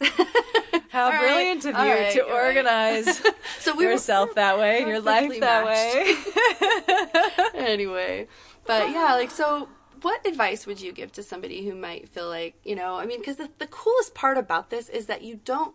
How 0.90 1.04
All 1.04 1.10
right, 1.12 1.20
brilliant 1.20 1.64
of 1.64 1.72
you 1.72 1.78
right, 1.78 2.10
to 2.12 2.16
you're 2.18 2.26
right. 2.28 2.46
organize 2.46 3.22
So 3.60 3.74
we 3.76 3.84
were- 3.84 3.92
yourself 3.92 4.34
that 4.34 4.58
way, 4.58 4.80
your 4.86 5.00
life 5.00 5.38
that 5.40 5.64
matched. 5.64 7.54
way. 7.54 7.60
anyway, 7.66 8.28
but 8.66 8.90
yeah, 8.90 9.14
like 9.14 9.30
so. 9.30 9.68
What 10.02 10.26
advice 10.26 10.66
would 10.66 10.80
you 10.80 10.92
give 10.92 11.12
to 11.12 11.22
somebody 11.22 11.66
who 11.68 11.74
might 11.74 12.08
feel 12.08 12.26
like, 12.26 12.54
you 12.64 12.74
know, 12.74 12.94
I 12.94 13.04
mean, 13.04 13.18
because 13.18 13.36
the, 13.36 13.50
the 13.58 13.66
coolest 13.66 14.14
part 14.14 14.38
about 14.38 14.70
this 14.70 14.88
is 14.88 15.04
that 15.06 15.20
you 15.20 15.40
don't, 15.44 15.74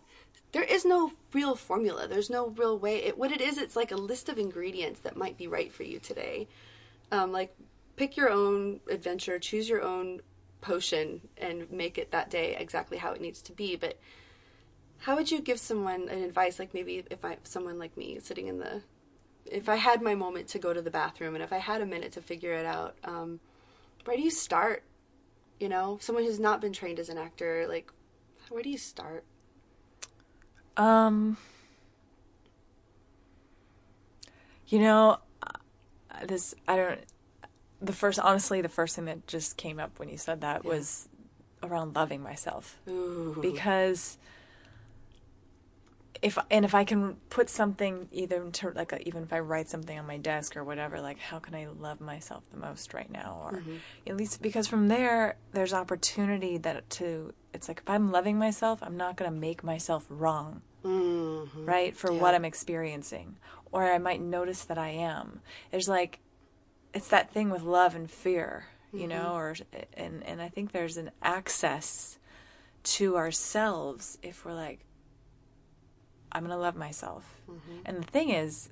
there 0.50 0.64
is 0.64 0.84
no 0.84 1.12
real 1.32 1.54
formula. 1.54 2.08
There's 2.08 2.28
no 2.28 2.48
real 2.48 2.76
way. 2.76 2.96
It, 3.04 3.16
what 3.16 3.30
it 3.30 3.40
is, 3.40 3.56
it's 3.56 3.76
like 3.76 3.92
a 3.92 3.96
list 3.96 4.28
of 4.28 4.36
ingredients 4.36 4.98
that 5.02 5.16
might 5.16 5.38
be 5.38 5.46
right 5.46 5.72
for 5.72 5.84
you 5.84 6.00
today. 6.00 6.48
Um, 7.12 7.30
like, 7.30 7.54
pick 7.94 8.16
your 8.16 8.28
own 8.28 8.80
adventure, 8.90 9.38
choose 9.38 9.68
your 9.68 9.82
own 9.82 10.22
potion, 10.60 11.20
and 11.36 11.70
make 11.70 11.98
it 11.98 12.10
that 12.10 12.30
day 12.30 12.56
exactly 12.58 12.98
how 12.98 13.12
it 13.12 13.20
needs 13.20 13.42
to 13.42 13.52
be. 13.52 13.76
But 13.76 13.98
how 14.98 15.16
would 15.16 15.30
you 15.30 15.40
give 15.40 15.58
someone 15.58 16.08
an 16.08 16.22
advice, 16.22 16.58
like 16.58 16.74
maybe 16.74 17.04
if 17.10 17.24
I, 17.24 17.36
someone 17.44 17.78
like 17.78 17.96
me 17.96 18.18
sitting 18.20 18.48
in 18.48 18.58
the, 18.58 18.82
if 19.44 19.68
I 19.68 19.76
had 19.76 20.02
my 20.02 20.14
moment 20.14 20.48
to 20.48 20.58
go 20.58 20.72
to 20.72 20.82
the 20.82 20.90
bathroom 20.90 21.34
and 21.34 21.44
if 21.44 21.52
I 21.52 21.58
had 21.58 21.80
a 21.80 21.86
minute 21.86 22.12
to 22.12 22.22
figure 22.22 22.52
it 22.52 22.66
out, 22.66 22.96
um, 23.04 23.40
where 24.04 24.16
do 24.16 24.22
you 24.22 24.30
start? 24.30 24.82
You 25.60 25.68
know, 25.68 25.98
someone 26.00 26.24
who's 26.24 26.40
not 26.40 26.60
been 26.60 26.72
trained 26.72 26.98
as 26.98 27.08
an 27.08 27.18
actor, 27.18 27.66
like, 27.68 27.90
where 28.48 28.62
do 28.62 28.70
you 28.70 28.78
start? 28.78 29.24
Um, 30.76 31.36
you 34.68 34.78
know, 34.78 35.18
this 36.26 36.54
I 36.68 36.76
don't. 36.76 37.00
The 37.80 37.92
first, 37.92 38.18
honestly, 38.18 38.60
the 38.62 38.68
first 38.68 38.96
thing 38.96 39.04
that 39.06 39.26
just 39.26 39.56
came 39.56 39.78
up 39.78 39.98
when 39.98 40.08
you 40.08 40.16
said 40.16 40.40
that 40.40 40.64
was 40.64 41.08
around 41.62 41.94
loving 41.94 42.22
myself. 42.22 42.78
Ooh. 42.88 43.36
because 43.40 44.18
if 46.22 46.38
and 46.50 46.64
if 46.64 46.74
I 46.74 46.84
can 46.84 47.16
put 47.28 47.50
something 47.50 48.08
either 48.10 48.42
into 48.42 48.70
like 48.70 48.92
a, 48.92 49.06
even 49.06 49.22
if 49.22 49.32
I 49.32 49.40
write 49.40 49.68
something 49.68 49.98
on 49.98 50.06
my 50.06 50.16
desk 50.16 50.56
or 50.56 50.64
whatever, 50.64 51.00
like 51.00 51.18
how 51.18 51.38
can 51.38 51.54
I 51.54 51.66
love 51.66 52.00
myself 52.00 52.42
the 52.50 52.58
most 52.58 52.94
right 52.94 53.10
now, 53.10 53.38
or 53.44 53.62
at 54.06 54.16
least 54.16 54.40
because 54.40 54.66
from 54.66 54.88
there 54.88 55.36
there's 55.52 55.74
opportunity 55.74 56.56
that 56.58 56.88
to 56.90 57.34
it's 57.52 57.68
like 57.68 57.80
if 57.84 57.90
I'm 57.90 58.10
loving 58.10 58.38
myself, 58.38 58.78
I'm 58.82 58.96
not 58.96 59.16
going 59.16 59.30
to 59.30 59.36
make 59.36 59.62
myself 59.62 60.06
wrong. 60.08 60.62
Mhm. 60.84 61.66
right? 61.66 61.96
For 61.96 62.12
what 62.12 62.34
i'm 62.34 62.44
experiencing. 62.44 63.36
Or 63.72 63.82
i 63.92 63.98
might 63.98 64.20
notice 64.20 64.62
that 64.64 64.78
i 64.78 64.88
am. 64.90 65.40
There's 65.70 65.88
like 65.88 66.20
it's 66.96 67.08
that 67.08 67.30
thing 67.30 67.50
with 67.50 67.62
love 67.62 67.94
and 67.94 68.10
fear 68.10 68.66
you 68.92 69.00
mm-hmm. 69.00 69.10
know 69.10 69.34
or 69.34 69.54
and 69.94 70.22
and 70.24 70.40
i 70.40 70.48
think 70.48 70.72
there's 70.72 70.96
an 70.96 71.10
access 71.22 72.18
to 72.82 73.16
ourselves 73.16 74.16
if 74.22 74.44
we're 74.44 74.54
like 74.54 74.80
i'm 76.32 76.42
going 76.42 76.50
to 76.50 76.56
love 76.56 76.76
myself. 76.76 77.40
Mm-hmm. 77.50 77.78
And 77.84 77.98
the 77.98 78.06
thing 78.06 78.30
is 78.30 78.68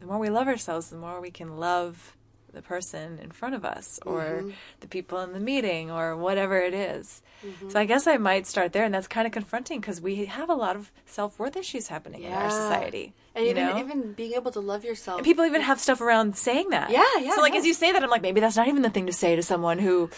the 0.00 0.06
more 0.06 0.18
we 0.18 0.30
love 0.30 0.48
ourselves 0.48 0.90
the 0.90 0.96
more 0.96 1.20
we 1.20 1.30
can 1.30 1.56
love 1.56 2.16
the 2.54 2.62
person 2.62 3.18
in 3.22 3.30
front 3.30 3.54
of 3.54 3.64
us 3.64 4.00
or 4.06 4.22
mm-hmm. 4.22 4.50
the 4.80 4.86
people 4.86 5.20
in 5.20 5.32
the 5.32 5.40
meeting 5.40 5.90
or 5.90 6.16
whatever 6.16 6.58
it 6.58 6.74
is. 6.74 7.22
Mm-hmm. 7.44 7.70
So 7.70 7.80
I 7.80 7.84
guess 7.84 8.06
I 8.06 8.16
might 8.16 8.46
start 8.46 8.72
there 8.72 8.84
and 8.84 8.94
that's 8.94 9.06
kind 9.06 9.26
of 9.26 9.32
confronting 9.32 9.80
because 9.80 10.00
we 10.00 10.24
have 10.26 10.48
a 10.48 10.54
lot 10.54 10.76
of 10.76 10.90
self-worth 11.06 11.56
issues 11.56 11.88
happening 11.88 12.22
in 12.22 12.32
our 12.32 12.50
society. 12.50 13.14
And 13.34 13.44
you 13.44 13.50
even, 13.50 13.66
know? 13.66 13.78
even 13.78 14.12
being 14.12 14.34
able 14.34 14.52
to 14.52 14.60
love 14.60 14.84
yourself. 14.84 15.18
And 15.18 15.24
people 15.24 15.44
even 15.44 15.60
have 15.60 15.80
stuff 15.80 16.00
around 16.00 16.36
saying 16.36 16.70
that. 16.70 16.90
Yeah, 16.90 17.02
yeah, 17.18 17.34
So 17.34 17.40
like 17.40 17.52
yeah. 17.52 17.58
as 17.58 17.66
you 17.66 17.74
say 17.74 17.90
that, 17.90 18.02
I'm 18.02 18.10
like, 18.10 18.22
maybe 18.22 18.40
that's 18.40 18.56
not 18.56 18.68
even 18.68 18.82
the 18.82 18.90
thing 18.90 19.06
to 19.06 19.12
say 19.12 19.34
to 19.34 19.42
someone 19.42 19.78
who, 19.78 20.08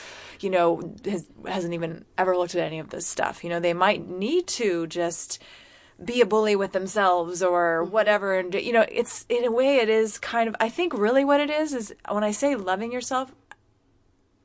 you 0.40 0.50
know, 0.50 0.94
has 1.04 1.26
hasn't 1.46 1.72
even 1.72 2.04
ever 2.18 2.36
looked 2.36 2.54
at 2.54 2.60
any 2.60 2.78
of 2.78 2.90
this 2.90 3.06
stuff. 3.06 3.42
You 3.42 3.50
know, 3.50 3.60
they 3.60 3.72
might 3.72 4.06
need 4.06 4.46
to 4.48 4.86
just 4.86 5.42
be 6.04 6.20
a 6.20 6.26
bully 6.26 6.56
with 6.56 6.72
themselves 6.72 7.42
or 7.42 7.82
Mm-hmm. 7.82 7.92
whatever. 7.92 8.34
And 8.38 8.54
you 8.54 8.72
know, 8.72 8.84
it's 8.90 9.24
in 9.28 9.44
a 9.44 9.50
way, 9.52 9.76
it 9.76 9.88
is 9.88 10.18
kind 10.18 10.48
of. 10.48 10.56
I 10.60 10.68
think 10.68 10.92
really 10.94 11.24
what 11.24 11.40
it 11.40 11.50
is 11.50 11.72
is 11.72 11.94
when 12.10 12.24
I 12.24 12.30
say 12.32 12.54
loving 12.54 12.92
yourself. 12.92 13.32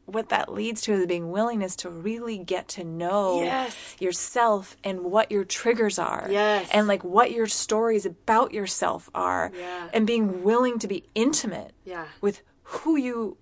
What 0.05 0.29
that 0.29 0.51
leads 0.51 0.81
to 0.81 0.93
is 0.93 1.05
being 1.05 1.31
willingness 1.31 1.75
to 1.77 1.89
really 1.89 2.37
get 2.37 2.67
to 2.69 2.83
know 2.83 3.43
Yes. 3.43 3.95
yourself 3.99 4.75
and 4.83 5.03
what 5.05 5.31
your 5.31 5.45
triggers 5.45 5.97
are. 5.99 6.27
Yes. 6.29 6.67
And 6.73 6.85
like 6.87 7.03
what 7.05 7.31
your 7.31 7.47
stories 7.47 8.05
about 8.05 8.51
yourself 8.53 9.09
are 9.15 9.51
Yeah. 9.57 9.87
and 9.93 10.05
being 10.05 10.43
willing 10.43 10.79
to 10.79 10.87
be 10.87 11.05
intimate 11.15 11.71
Yeah. 11.85 12.07
with 12.19 12.41
who 12.63 12.97
you 12.97 13.37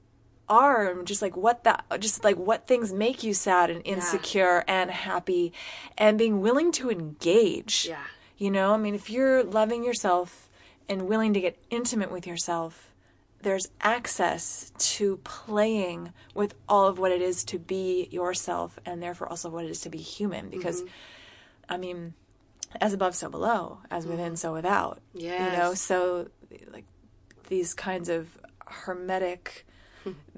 are 0.50 0.90
and 0.90 1.08
just 1.08 1.22
like 1.22 1.38
what 1.38 1.64
that 1.64 1.86
just 2.00 2.24
like 2.24 2.38
what 2.38 2.68
things 2.68 2.92
make 2.92 3.24
you 3.24 3.34
sad 3.34 3.70
and 3.70 3.82
insecure 3.86 4.64
and 4.68 4.90
happy 4.92 5.54
and 5.98 6.18
being 6.18 6.42
willing 6.42 6.72
to 6.72 6.90
engage. 6.90 7.88
Yeah. 7.88 8.04
you 8.38 8.52
know 8.52 8.74
i 8.74 8.78
mean 8.78 8.96
if 8.96 9.10
you're 9.10 9.44
loving 9.44 9.84
yourself 9.84 10.50
and 10.88 11.08
willing 11.08 11.34
to 11.34 11.42
get 11.42 11.58
intimate 11.70 12.12
with 12.12 12.26
yourself 12.26 12.92
there's 13.42 13.70
access 13.80 14.72
to 14.78 15.18
playing 15.18 16.12
with 16.34 16.56
all 16.68 16.88
of 16.88 17.00
what 17.00 17.12
it 17.12 17.22
is 17.22 17.44
to 17.46 17.58
be 17.58 18.08
yourself 18.12 18.80
and 18.86 19.02
therefore 19.02 19.30
also 19.30 19.50
what 19.50 19.64
it 19.64 19.72
is 19.72 19.82
to 19.82 19.90
be 19.90 19.98
human 19.98 20.50
because 20.50 20.82
mm-hmm. 20.82 21.74
i 21.74 21.78
mean 21.78 22.14
as 22.82 22.94
above 22.94 23.16
so 23.16 23.30
below 23.30 23.80
as 23.90 24.04
mm-hmm. 24.04 24.12
within 24.12 24.36
so 24.36 24.54
without. 24.54 25.00
Yeah. 25.14 25.52
you 25.52 25.58
know 25.58 25.74
so 25.74 26.28
like 26.72 26.86
these 27.48 27.74
kinds 27.74 28.10
of 28.10 28.38
hermetic 28.66 29.66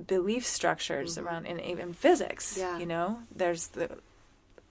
belief 0.08 0.46
structures 0.46 1.18
around 1.18 1.46
in 1.46 1.60
even 1.60 1.94
physics 1.94 2.58
Yeah. 2.58 2.78
you 2.80 2.86
know 2.86 3.20
there's 3.36 3.68
the 3.68 3.98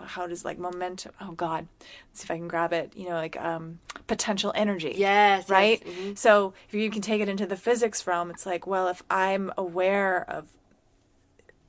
how 0.03 0.27
does 0.27 0.45
like 0.47 0.59
momentum 0.59 1.13
oh 1.21 1.33
god 1.33 1.67
let's 2.09 2.21
see 2.21 2.25
if 2.25 2.31
i 2.31 2.37
can 2.39 2.49
grab 2.49 2.73
it 2.73 2.93
you 2.97 3.05
know 3.09 3.15
like 3.17 3.39
um 3.41 3.81
potential 4.07 4.51
energy 4.55 4.95
Yes. 4.97 5.43
yes. 5.43 5.51
right 5.51 5.85
Mhm. 5.85 6.17
so 6.17 6.55
if 6.69 6.75
you 6.75 6.91
can 6.91 7.03
take 7.03 7.21
it 7.21 7.29
into 7.29 7.45
the 7.47 7.57
physics 7.57 8.07
realm 8.07 8.31
it's 8.31 8.47
like 8.47 8.67
well 8.67 8.89
if 8.89 9.03
i'm 9.11 9.53
aware 9.59 10.25
of 10.29 10.49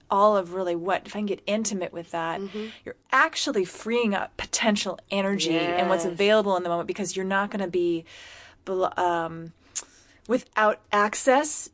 all 0.10 0.36
of 0.36 0.54
really 0.54 0.76
what 0.76 1.04
if 1.06 1.16
i 1.16 1.20
can 1.20 1.26
get 1.26 1.42
intimate 1.46 1.92
with 1.94 2.12
that 2.12 2.40
Mm-hmm. 2.40 2.68
you're 2.86 2.96
actually 3.12 3.66
freeing 3.66 4.14
up 4.14 4.36
potential 4.38 4.98
energy 5.10 5.58
and 5.58 5.90
what's 5.90 6.06
available 6.06 6.56
in 6.58 6.64
the 6.64 6.70
moment 6.70 6.88
because 6.88 7.16
you're 7.16 7.26
not 7.26 7.50
going 7.52 7.62
to 7.64 7.70
be 7.70 8.06
um, 8.98 9.52
without 10.28 10.80
access 10.92 11.70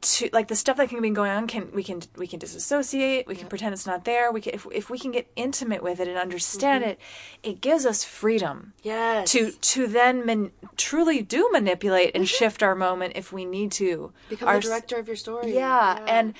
to 0.00 0.28
like 0.32 0.48
the 0.48 0.56
stuff 0.56 0.76
that 0.76 0.88
can 0.88 1.00
be 1.02 1.10
going 1.10 1.30
on 1.30 1.46
can 1.46 1.70
we 1.72 1.82
can 1.82 2.00
we 2.16 2.26
can 2.26 2.38
disassociate 2.38 3.26
we 3.26 3.34
can 3.34 3.48
pretend 3.48 3.72
it's 3.72 3.86
not 3.86 4.04
there 4.04 4.30
we 4.30 4.40
can 4.40 4.54
if, 4.54 4.66
if 4.72 4.90
we 4.90 4.98
can 4.98 5.10
get 5.10 5.30
intimate 5.36 5.82
with 5.82 5.98
it 6.00 6.08
and 6.08 6.16
understand 6.16 6.82
Mm-hmm. 6.84 6.90
it 6.92 7.00
it 7.42 7.60
gives 7.60 7.84
us 7.86 8.04
freedom 8.04 8.72
Yes. 8.82 9.30
to 9.32 9.50
to 9.52 9.86
then 9.86 10.24
man, 10.26 10.50
truly 10.76 11.22
do 11.22 11.48
manipulate 11.52 12.12
and 12.14 12.28
shift 12.28 12.62
our 12.62 12.74
moment 12.74 13.14
if 13.16 13.32
we 13.32 13.44
need 13.44 13.72
to 13.72 13.84
Mm-hmm. 13.98 14.28
become 14.28 14.48
Our- 14.48 14.60
the 14.60 14.68
director 14.68 14.96
of 14.98 15.06
your 15.06 15.16
story. 15.16 15.54
yeah, 15.54 16.04
and 16.06 16.34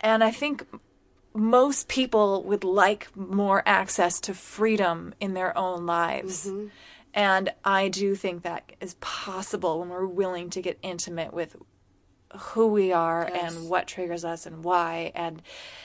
and 0.00 0.24
I 0.24 0.30
think 0.30 0.66
most 1.34 1.88
people 1.88 2.42
would 2.44 2.64
like 2.64 3.08
more 3.16 3.62
access 3.66 4.20
to 4.20 4.34
freedom 4.34 5.14
in 5.20 5.32
their 5.34 5.56
own 5.56 5.86
lives. 5.86 6.46
Mm-hmm. 6.46 6.66
And 7.14 7.52
I 7.64 7.88
do 7.88 8.14
think 8.14 8.42
that 8.42 8.72
is 8.80 8.94
possible 9.00 9.80
when 9.80 9.88
we're 9.90 10.06
willing 10.06 10.50
to 10.50 10.62
get 10.62 10.78
intimate 10.82 11.32
with 11.32 11.56
who 12.38 12.66
we 12.66 12.92
are 12.92 13.30
Yes. 13.32 13.54
and 13.54 13.68
what 13.68 13.86
triggers 13.86 14.24
us 14.24 14.46
and 14.46 14.64
why 14.64 15.12
and 15.14 15.42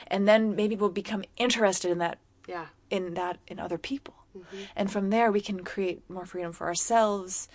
and 0.08 0.28
then 0.28 0.56
maybe 0.56 0.76
we'll 0.76 0.90
become 0.90 1.24
interested 1.38 1.92
in 1.92 1.98
that 2.00 2.20
yeah. 2.48 2.68
in 2.90 3.14
that 3.16 3.38
in 3.48 3.60
other 3.60 3.78
people. 3.78 4.14
Mm-hmm. 4.38 4.58
And 4.76 4.92
from 4.92 5.10
there 5.10 5.32
we 5.32 5.42
can 5.42 5.64
create 5.64 6.10
more 6.10 6.26
freedom 6.26 6.52
for 6.54 6.68
ourselves, 6.68 7.48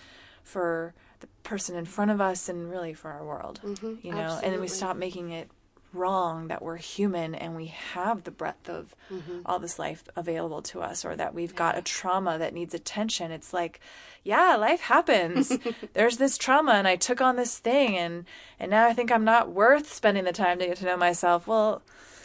for 0.43 0.93
the 1.21 1.27
person 1.43 1.75
in 1.75 1.85
front 1.85 2.11
of 2.11 2.19
us 2.21 2.49
and 2.49 2.69
really 2.69 2.93
for 2.93 3.09
our 3.11 3.25
world. 3.25 3.61
You 3.63 4.11
know, 4.11 4.17
and 4.17 4.43
then 4.43 4.51
Mm-hmm. 4.53 4.61
We 4.61 4.67
stop 4.67 4.97
making 4.97 5.31
it 5.31 5.49
wrong 5.93 6.47
that 6.47 6.61
we're 6.61 6.77
human 6.77 7.35
and 7.35 7.55
we 7.55 7.67
have 7.67 8.23
the 8.23 8.31
breadth 8.31 8.69
of 8.69 8.95
Mm-hmm. 9.11 9.41
all 9.45 9.59
this 9.59 9.77
life 9.77 10.03
available 10.15 10.61
to 10.63 10.81
us 10.81 11.05
or 11.05 11.15
that 11.15 11.35
we've 11.35 11.55
got 11.55 11.77
a 11.77 11.81
trauma 11.83 12.37
that 12.39 12.53
needs 12.53 12.73
attention. 12.73 13.31
It's 13.31 13.53
like, 13.53 13.79
yeah, 14.23 14.55
life 14.55 14.81
happens. 14.81 15.55
There's 15.93 16.17
this 16.17 16.37
trauma 16.37 16.71
and 16.71 16.87
I 16.87 16.95
took 16.95 17.21
on 17.21 17.35
this 17.35 17.59
thing 17.59 17.95
and 17.97 18.25
and 18.59 18.71
now 18.71 18.87
I 18.87 18.93
think 18.93 19.11
I'm 19.11 19.23
not 19.25 19.51
worth 19.51 19.93
spending 19.93 20.23
the 20.23 20.31
time 20.33 20.57
to 20.59 20.65
get 20.65 20.77
to 20.77 20.85
know 20.85 20.97
myself. 20.97 21.45
Well, 21.47 21.83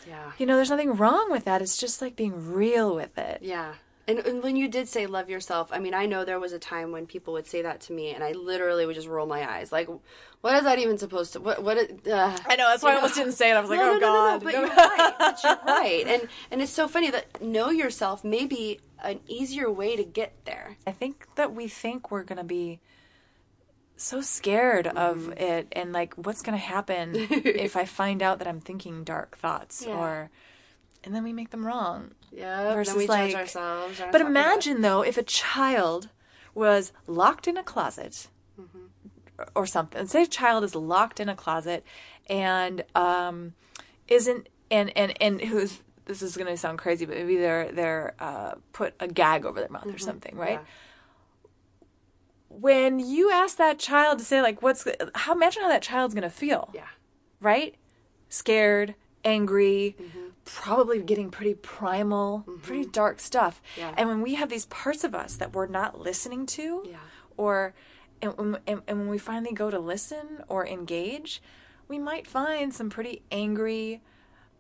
Yeah. 0.09 0.33
you 0.39 0.47
know, 0.47 0.57
there's 0.57 0.71
nothing 0.71 0.95
wrong 0.97 1.31
with 1.31 1.45
that. 1.45 1.61
It's 1.61 1.77
just 1.77 2.01
like 2.01 2.17
being 2.17 2.53
real 2.55 2.95
with 2.95 3.19
it. 3.19 3.41
Yeah. 3.43 3.75
And, 4.09 4.19
and 4.21 4.43
when 4.43 4.57
you 4.57 4.69
did 4.69 4.89
say 4.89 5.07
love 5.07 5.29
yourself, 5.29 5.69
I 5.71 5.79
mean, 5.79 5.93
I 5.93 6.07
know 6.07 6.25
there 6.25 6.41
was 6.41 6.53
a 6.53 6.59
time 6.59 6.93
when 6.93 7.07
people 7.07 7.35
would 7.35 7.47
say 7.47 7.61
that 7.61 7.83
to 7.83 7.93
me, 7.93 8.11
and 8.13 8.25
I 8.25 8.33
literally 8.33 8.87
would 8.87 8.95
just 8.97 9.07
roll 9.07 9.27
my 9.27 9.49
eyes. 9.49 9.71
Like, 9.71 9.87
what 10.41 10.55
is 10.57 10.63
that 10.63 10.79
even 10.79 10.97
supposed 10.97 11.35
to? 11.35 11.41
What? 11.41 11.63
What? 11.63 11.77
Uh, 11.79 12.37
I 12.47 12.57
know 12.57 12.69
that's 12.71 12.83
why 12.83 12.93
I 12.93 12.97
almost 12.97 13.17
didn't 13.17 13.33
say 13.33 13.51
it. 13.51 13.55
I 13.55 13.61
was 13.61 13.69
like, 13.69 13.79
no, 13.79 13.91
oh 13.91 13.93
no, 13.95 13.99
no, 13.99 14.07
god. 14.07 14.43
no, 14.43 14.45
But 14.45 14.53
you're 14.55 14.67
right. 14.67 15.15
But 15.19 15.45
you're 15.45 15.59
right. 15.67 16.05
And 16.07 16.29
and 16.51 16.63
it's 16.63 16.73
so 16.73 16.89
funny 16.89 17.11
that 17.11 17.43
know 17.43 17.69
yourself 17.71 18.25
may 18.25 18.47
be 18.47 18.81
an 19.05 19.21
easier 19.29 19.71
way 19.71 19.95
to 19.95 20.05
get 20.05 20.33
there. 20.47 20.79
I 20.87 20.93
think 20.93 21.27
that 21.35 21.55
we 21.55 21.69
think 21.69 22.11
we're 22.11 22.25
going 22.25 22.39
to 22.39 22.45
be 22.45 22.81
so 23.97 24.21
scared 24.21 24.87
of 24.87 25.29
it 25.33 25.69
and 25.73 25.93
like 25.93 26.15
what's 26.15 26.41
going 26.41 26.57
to 26.57 26.65
happen 26.65 27.13
if 27.31 27.77
I 27.77 27.85
find 27.85 28.23
out 28.23 28.39
that 28.39 28.47
I'm 28.49 28.61
thinking 28.61 29.03
dark 29.05 29.37
thoughts 29.37 29.85
Yeah. 29.87 29.95
or 29.97 30.31
and 31.05 31.15
then 31.15 31.25
we 31.25 31.33
make 31.33 31.51
them 31.51 31.67
wrong. 31.67 32.13
Yeah. 32.33 32.75
Versus 32.75 32.95
then 32.95 32.99
we 32.99 33.07
like- 33.07 33.31
judge 33.33 33.41
ourselves. 33.41 34.01
But 34.13 34.21
imagine 34.21 34.81
though 34.83 35.03
if 35.03 35.17
a 35.19 35.23
child 35.23 36.09
was 36.55 36.93
locked 37.07 37.47
in 37.49 37.57
a 37.57 37.63
closet 37.63 38.29
or 39.55 39.67
something. 39.67 40.07
Say 40.07 40.23
a 40.25 40.27
child 40.27 40.65
is 40.65 40.75
locked 40.75 41.21
in 41.21 41.29
a 41.29 41.37
closet 41.37 41.85
and 42.29 42.85
um, 42.95 43.55
isn't 44.09 44.49
and 44.71 44.95
and 44.97 45.15
and 45.23 45.41
who's 45.41 45.81
this 46.07 46.23
is 46.23 46.37
going 46.37 46.47
to 46.49 46.57
sound 46.57 46.79
crazy, 46.79 47.05
but 47.05 47.17
maybe 47.17 47.37
they're 47.37 47.71
they're 47.71 48.15
uh, 48.19 48.55
put 48.73 48.95
a 48.99 49.07
gag 49.07 49.45
over 49.45 49.61
their 49.61 49.69
mouth 49.69 49.87
or 49.87 49.99
something, 49.99 50.35
right? 50.37 50.53
Yeah. 50.53 50.59
When 52.49 52.99
you 52.99 53.31
ask 53.31 53.57
that 53.59 53.79
child 53.79 54.19
to 54.19 54.25
say 54.25 54.41
like, 54.43 54.63
"What's 54.63 54.87
how?" 55.15 55.35
Imagine 55.35 55.63
how 55.63 55.69
that 55.69 55.83
child's 55.83 56.15
going 56.15 56.23
to 56.23 56.31
feel, 56.31 56.71
Yeah. 56.75 56.87
right? 57.41 57.75
Scared, 58.31 58.95
angry, 59.25 59.97
Mm-hmm. 60.01 60.19
probably 60.45 61.03
getting 61.03 61.31
pretty 61.31 61.55
primal, 61.55 62.45
pretty 62.63 62.87
dark 62.87 63.21
stuff. 63.21 63.61
Yeah. 63.77 63.93
And 63.97 64.09
when 64.09 64.23
we 64.23 64.35
have 64.37 64.49
these 64.49 64.67
parts 64.67 65.05
of 65.05 65.15
us 65.15 65.37
that 65.37 65.53
we're 65.53 65.67
not 65.67 66.01
listening 66.01 66.47
to, 66.47 66.85
Yeah. 66.87 66.97
or 67.37 67.75
and, 68.23 68.37
when- 68.37 68.59
and, 68.67 68.83
and 68.89 68.99
when 69.01 69.09
we 69.09 69.19
finally 69.19 69.53
go 69.55 69.71
to 69.71 69.79
listen 69.79 70.43
or 70.49 70.67
engage, 70.67 71.43
we 71.87 71.99
might 71.99 72.27
find 72.27 72.73
some 72.75 72.91
pretty 72.91 73.23
angry, 73.31 74.03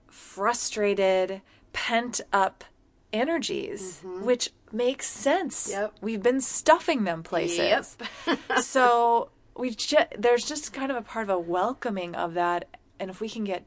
frustrated, 0.09 1.41
pent 1.73 2.21
up 2.33 2.65
energies, 3.13 4.01
which 4.23 4.51
makes 4.73 5.07
sense. 5.07 5.69
Mm-hmm. 5.71 5.81
Yep. 5.81 5.95
We've 6.03 6.23
been 6.23 6.41
stuffing 6.41 7.05
them 7.05 7.23
places. 7.23 7.97
so 8.61 9.31
we 9.57 9.71
ju- 9.71 9.97
there's 10.17 10.45
just 10.45 10.73
kind 10.73 10.91
of 10.91 10.97
a 10.99 11.03
part 11.03 11.25
of 11.25 11.31
a 11.31 11.39
welcoming 11.39 12.15
of 12.15 12.35
that, 12.35 12.69
and 13.01 13.11
if 13.11 13.21
we 13.21 13.29
can 13.29 13.45
get, 13.45 13.65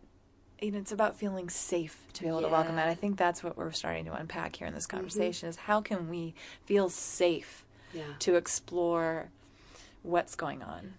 you 0.61 0.71
know, 0.71 0.77
it's 0.79 0.91
about 0.91 1.15
feeling 1.17 1.49
safe 1.49 1.97
to 2.13 2.21
be 2.21 2.27
able 2.29 2.41
to 2.41 2.47
welcome 2.47 2.69
Mm-hmm. 2.71 2.77
that. 2.77 2.87
I 2.87 2.93
think 2.95 3.17
that's 3.17 3.43
what 3.43 3.57
we're 3.57 3.71
starting 3.71 4.05
to 4.05 4.13
unpack 4.13 4.55
here 4.55 4.67
in 4.67 4.73
this 4.73 4.85
conversation: 4.85 5.49
is 5.49 5.55
how 5.55 5.81
can 5.81 6.07
we 6.09 6.33
feel 6.65 6.89
safe 6.89 7.65
Yeah. 7.93 8.03
to 8.19 8.35
explore 8.35 9.29
what's 10.03 10.35
going 10.35 10.61
on. 10.63 10.93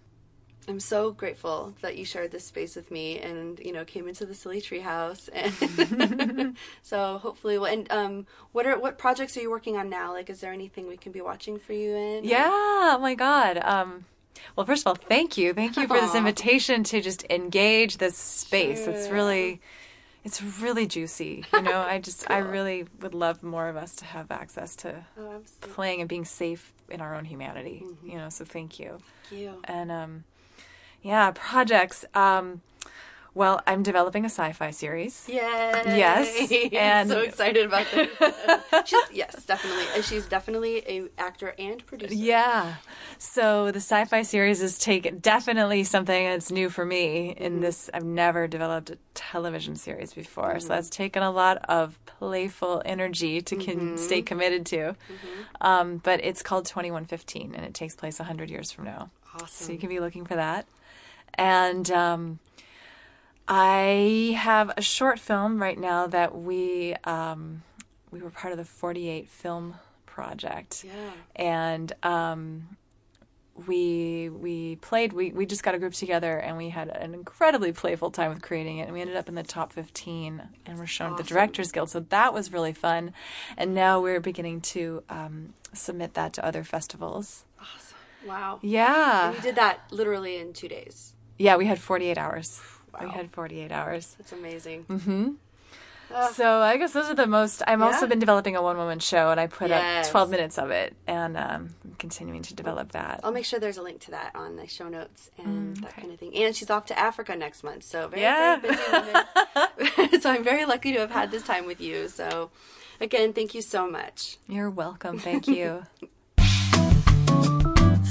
I'm 0.67 0.79
so 0.79 1.11
grateful 1.11 1.73
that 1.81 1.97
you 1.97 2.05
shared 2.05 2.31
this 2.31 2.45
space 2.45 2.75
with 2.77 2.89
me 2.89 3.19
and 3.19 3.59
you 3.59 3.73
know 3.73 3.83
came 3.83 4.07
into 4.07 4.25
the 4.25 4.33
silly 4.33 4.61
tree 4.61 4.79
house 4.79 5.27
and 5.27 6.55
so 6.81 7.17
hopefully 7.17 7.57
well 7.57 7.69
and 7.69 7.91
um 7.91 8.25
what 8.53 8.65
are 8.65 8.79
what 8.79 8.97
projects 8.97 9.35
are 9.35 9.41
you 9.41 9.49
working 9.51 9.75
on 9.75 9.89
now 9.89 10.13
like 10.13 10.29
is 10.29 10.39
there 10.39 10.53
anything 10.53 10.87
we 10.87 10.95
can 10.95 11.11
be 11.11 11.19
watching 11.19 11.59
for 11.59 11.73
you 11.73 11.93
in 11.93 12.23
Yeah, 12.23 12.47
oh 12.49 12.97
my 13.01 13.13
God. 13.13 13.57
Um, 13.57 14.05
well, 14.55 14.65
first 14.65 14.83
of 14.83 14.87
all, 14.87 14.95
thank 14.95 15.37
you. 15.37 15.53
Thank 15.53 15.77
you 15.77 15.87
for 15.87 15.99
this 15.99 16.15
invitation 16.23 16.83
to 16.85 17.01
just 17.01 17.25
engage 17.29 17.97
this 17.97 18.17
space. 18.17 18.87
It's 18.87 19.09
really, 19.09 19.61
it's 20.23 20.41
really 20.41 20.87
juicy. 20.87 21.45
You 21.53 21.61
know, 21.61 21.79
I 21.79 21.99
just, 21.99 22.29
I 22.29 22.37
really 22.55 22.85
would 23.01 23.13
love 23.13 23.43
more 23.43 23.67
of 23.69 23.75
us 23.75 23.95
to 23.97 24.05
have 24.05 24.31
access 24.31 24.75
to 24.77 25.05
oh 25.19 25.41
playing 25.61 26.01
and 26.01 26.09
being 26.09 26.25
safe 26.25 26.73
in 26.89 27.01
our 27.01 27.15
own 27.15 27.25
humanity. 27.25 27.83
You 28.03 28.17
know, 28.17 28.29
so 28.29 28.45
thank 28.45 28.79
you. 28.79 28.99
Thank 29.29 29.41
you 29.41 29.61
And 29.65 29.91
um, 29.91 30.23
yeah, 31.01 31.31
projects. 31.33 32.05
Um, 32.13 32.61
well, 33.35 33.61
I'm 33.65 33.81
developing 33.83 34.23
a 34.25 34.29
sci-fi 34.29 34.71
series. 34.71 35.25
Yay! 35.27 35.35
Yes, 35.37 36.51
and- 36.73 37.09
so 37.09 37.19
excited 37.21 37.65
about 37.65 37.87
that. 37.91 38.83
she's, 38.87 39.01
yes, 39.11 39.43
definitely. 39.45 39.85
And 39.95 40.03
She's 40.05 40.27
definitely 40.27 40.77
a 40.87 41.07
actor 41.17 41.55
and 41.57 41.83
producer. 41.85 42.13
Yeah. 42.13 42.75
So 43.17 43.71
the 43.71 43.79
sci-fi 43.79 44.21
series 44.23 44.61
is 44.61 44.77
take 44.77 45.21
definitely 45.21 45.83
something 45.83 46.25
that's 46.25 46.51
new 46.51 46.69
for 46.69 46.85
me 46.85 47.31
in 47.31 47.61
this 47.61 47.89
I've 47.93 48.03
never 48.05 48.47
developed 48.47 48.89
a 48.91 48.97
television 49.13 49.75
series 49.75 50.13
before. 50.13 50.59
So 50.59 50.67
that's 50.69 50.89
taken 50.89 51.23
a 51.23 51.31
lot 51.31 51.57
of 51.69 51.97
playful 52.05 52.81
energy 52.85 53.41
to 53.41 53.55
con- 53.55 53.97
stay 53.97 54.21
committed 54.21 54.65
to. 54.67 54.95
Um, 55.61 55.97
but 55.97 56.23
it's 56.23 56.41
called 56.43 56.65
2115 56.65 57.55
and 57.55 57.65
it 57.65 57.73
takes 57.73 57.95
place 57.95 58.19
100 58.19 58.49
years 58.49 58.71
from 58.71 58.85
now. 58.85 59.09
Awesome. 59.35 59.47
So 59.47 59.71
you 59.71 59.79
can 59.79 59.89
be 59.89 59.99
looking 59.99 60.25
for 60.25 60.35
that. 60.35 60.67
And 61.35 61.89
um, 61.91 62.39
I 63.47 64.35
have 64.39 64.71
a 64.77 64.81
short 64.81 65.19
film 65.19 65.61
right 65.61 65.77
now 65.77 66.07
that 66.07 66.35
we 66.37 66.95
um, 67.03 67.63
we 68.11 68.21
were 68.21 68.29
part 68.29 68.51
of 68.53 68.57
the 68.57 68.65
48 68.65 69.27
film 69.27 69.75
project 70.05 70.83
Yeah. 70.85 70.91
and 71.35 71.91
um, 72.03 72.77
we 73.67 74.29
we 74.29 74.77
played 74.77 75.11
we, 75.13 75.31
we 75.31 75.45
just 75.45 75.63
got 75.63 75.75
a 75.75 75.79
group 75.79 75.93
together 75.93 76.37
and 76.37 76.57
we 76.57 76.69
had 76.69 76.87
an 76.89 77.13
incredibly 77.13 77.71
playful 77.73 78.11
time 78.11 78.29
with 78.29 78.41
creating 78.41 78.77
it 78.77 78.83
and 78.83 78.93
we 78.93 79.01
ended 79.01 79.15
up 79.15 79.27
in 79.27 79.35
the 79.35 79.43
top 79.43 79.73
15 79.73 80.41
and 80.65 80.79
we're 80.79 80.85
shown 80.85 81.11
at 81.11 81.17
the 81.17 81.23
directors 81.23 81.71
guild 81.71 81.89
so 81.89 81.99
that 81.99 82.33
was 82.33 82.51
really 82.53 82.73
fun 82.73 83.11
and 83.57 83.73
now 83.75 83.99
we're 83.99 84.19
beginning 84.19 84.61
to 84.61 85.03
um, 85.09 85.53
submit 85.73 86.13
that 86.13 86.33
to 86.33 86.45
other 86.45 86.63
festivals 86.63 87.45
Awesome. 87.59 87.97
Wow. 88.27 88.59
yeah 88.61 89.33
You 89.33 89.41
did 89.41 89.55
that 89.55 89.81
literally 89.91 90.37
in 90.37 90.53
two 90.53 90.67
days. 90.67 91.13
yeah 91.37 91.55
we 91.57 91.65
had 91.65 91.79
48 91.79 92.17
hours 92.17 92.61
we 93.01 93.09
had 93.09 93.31
48 93.31 93.71
hours 93.71 94.15
That's 94.17 94.31
amazing. 94.31 95.37
so 96.33 96.59
i 96.59 96.77
guess 96.77 96.93
those 96.93 97.09
are 97.09 97.15
the 97.15 97.25
most 97.25 97.63
i've 97.65 97.81
also 97.81 98.05
been 98.05 98.19
developing 98.19 98.55
a 98.55 98.61
one-woman 98.61 98.99
show 98.99 99.31
and 99.31 99.39
i 99.39 99.47
put 99.47 99.69
Yes. 99.69 100.05
up 100.07 100.11
12 100.11 100.29
minutes 100.29 100.57
of 100.59 100.69
it 100.69 100.95
and 101.07 101.35
um, 101.37 101.69
I'm 101.83 101.95
continuing 101.97 102.41
to 102.43 102.53
develop 102.53 102.91
that 102.91 103.21
I'll 103.23 103.31
make 103.31 103.45
sure 103.45 103.59
there's 103.59 103.77
a 103.77 103.81
link 103.81 103.99
to 104.01 104.11
that 104.11 104.35
on 104.35 104.55
the 104.57 104.67
show 104.67 104.89
notes 104.89 105.31
and 105.37 105.77
that 105.77 105.89
okay. 105.91 106.01
kind 106.01 106.13
of 106.13 106.19
thing. 106.19 106.35
And 106.35 106.55
she's 106.55 106.69
off 106.69 106.85
to 106.87 106.99
Africa 106.99 107.35
next 107.35 107.63
month, 107.63 107.83
so 107.83 108.07
very, 108.09 108.23
Yeah. 108.23 108.57
very 108.59 108.75
busy 108.75 108.91
woman. 108.91 110.21
so 110.21 110.29
I'm 110.31 110.43
very 110.43 110.65
lucky 110.65 110.91
to 110.93 110.99
have 110.99 111.11
had 111.11 111.31
this 111.31 111.43
time 111.43 111.65
with 111.65 111.79
you. 111.79 112.09
So 112.09 112.51
again, 112.99 113.31
thank 113.33 113.55
you 113.55 113.61
so 113.61 113.89
much. 113.89 114.37
you're 114.47 114.69
welcome 114.69 115.17
thank 115.17 115.47
you 115.47 115.85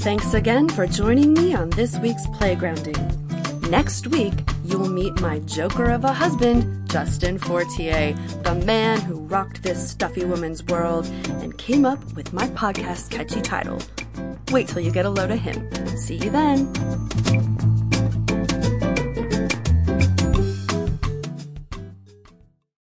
Thanks 0.03 0.35
again 0.35 0.68
for 0.68 0.87
joining 0.87 1.33
me 1.35 1.55
on 1.55 1.70
this 1.70 1.97
week's 1.99 2.26
Playgrounding. 2.28 3.32
Next 3.72 4.08
week, 4.08 4.34
you 4.66 4.78
will 4.78 4.90
meet 4.90 5.18
my 5.22 5.38
joker 5.38 5.92
of 5.92 6.04
a 6.04 6.12
husband, 6.12 6.90
Justin 6.90 7.38
Fortier, 7.38 8.12
the 8.42 8.54
man 8.66 9.00
who 9.00 9.14
rocked 9.20 9.62
this 9.62 9.92
stuffy 9.92 10.26
woman's 10.26 10.62
world 10.64 11.06
and 11.40 11.56
came 11.56 11.86
up 11.86 12.04
with 12.12 12.34
my 12.34 12.46
podcast's 12.48 13.08
catchy 13.08 13.40
title. 13.40 13.80
Wait 14.50 14.68
till 14.68 14.82
you 14.82 14.92
get 14.92 15.06
a 15.06 15.08
load 15.08 15.30
of 15.30 15.38
him. 15.38 15.70
See 15.96 16.16
you 16.16 16.28
then. 16.28 17.71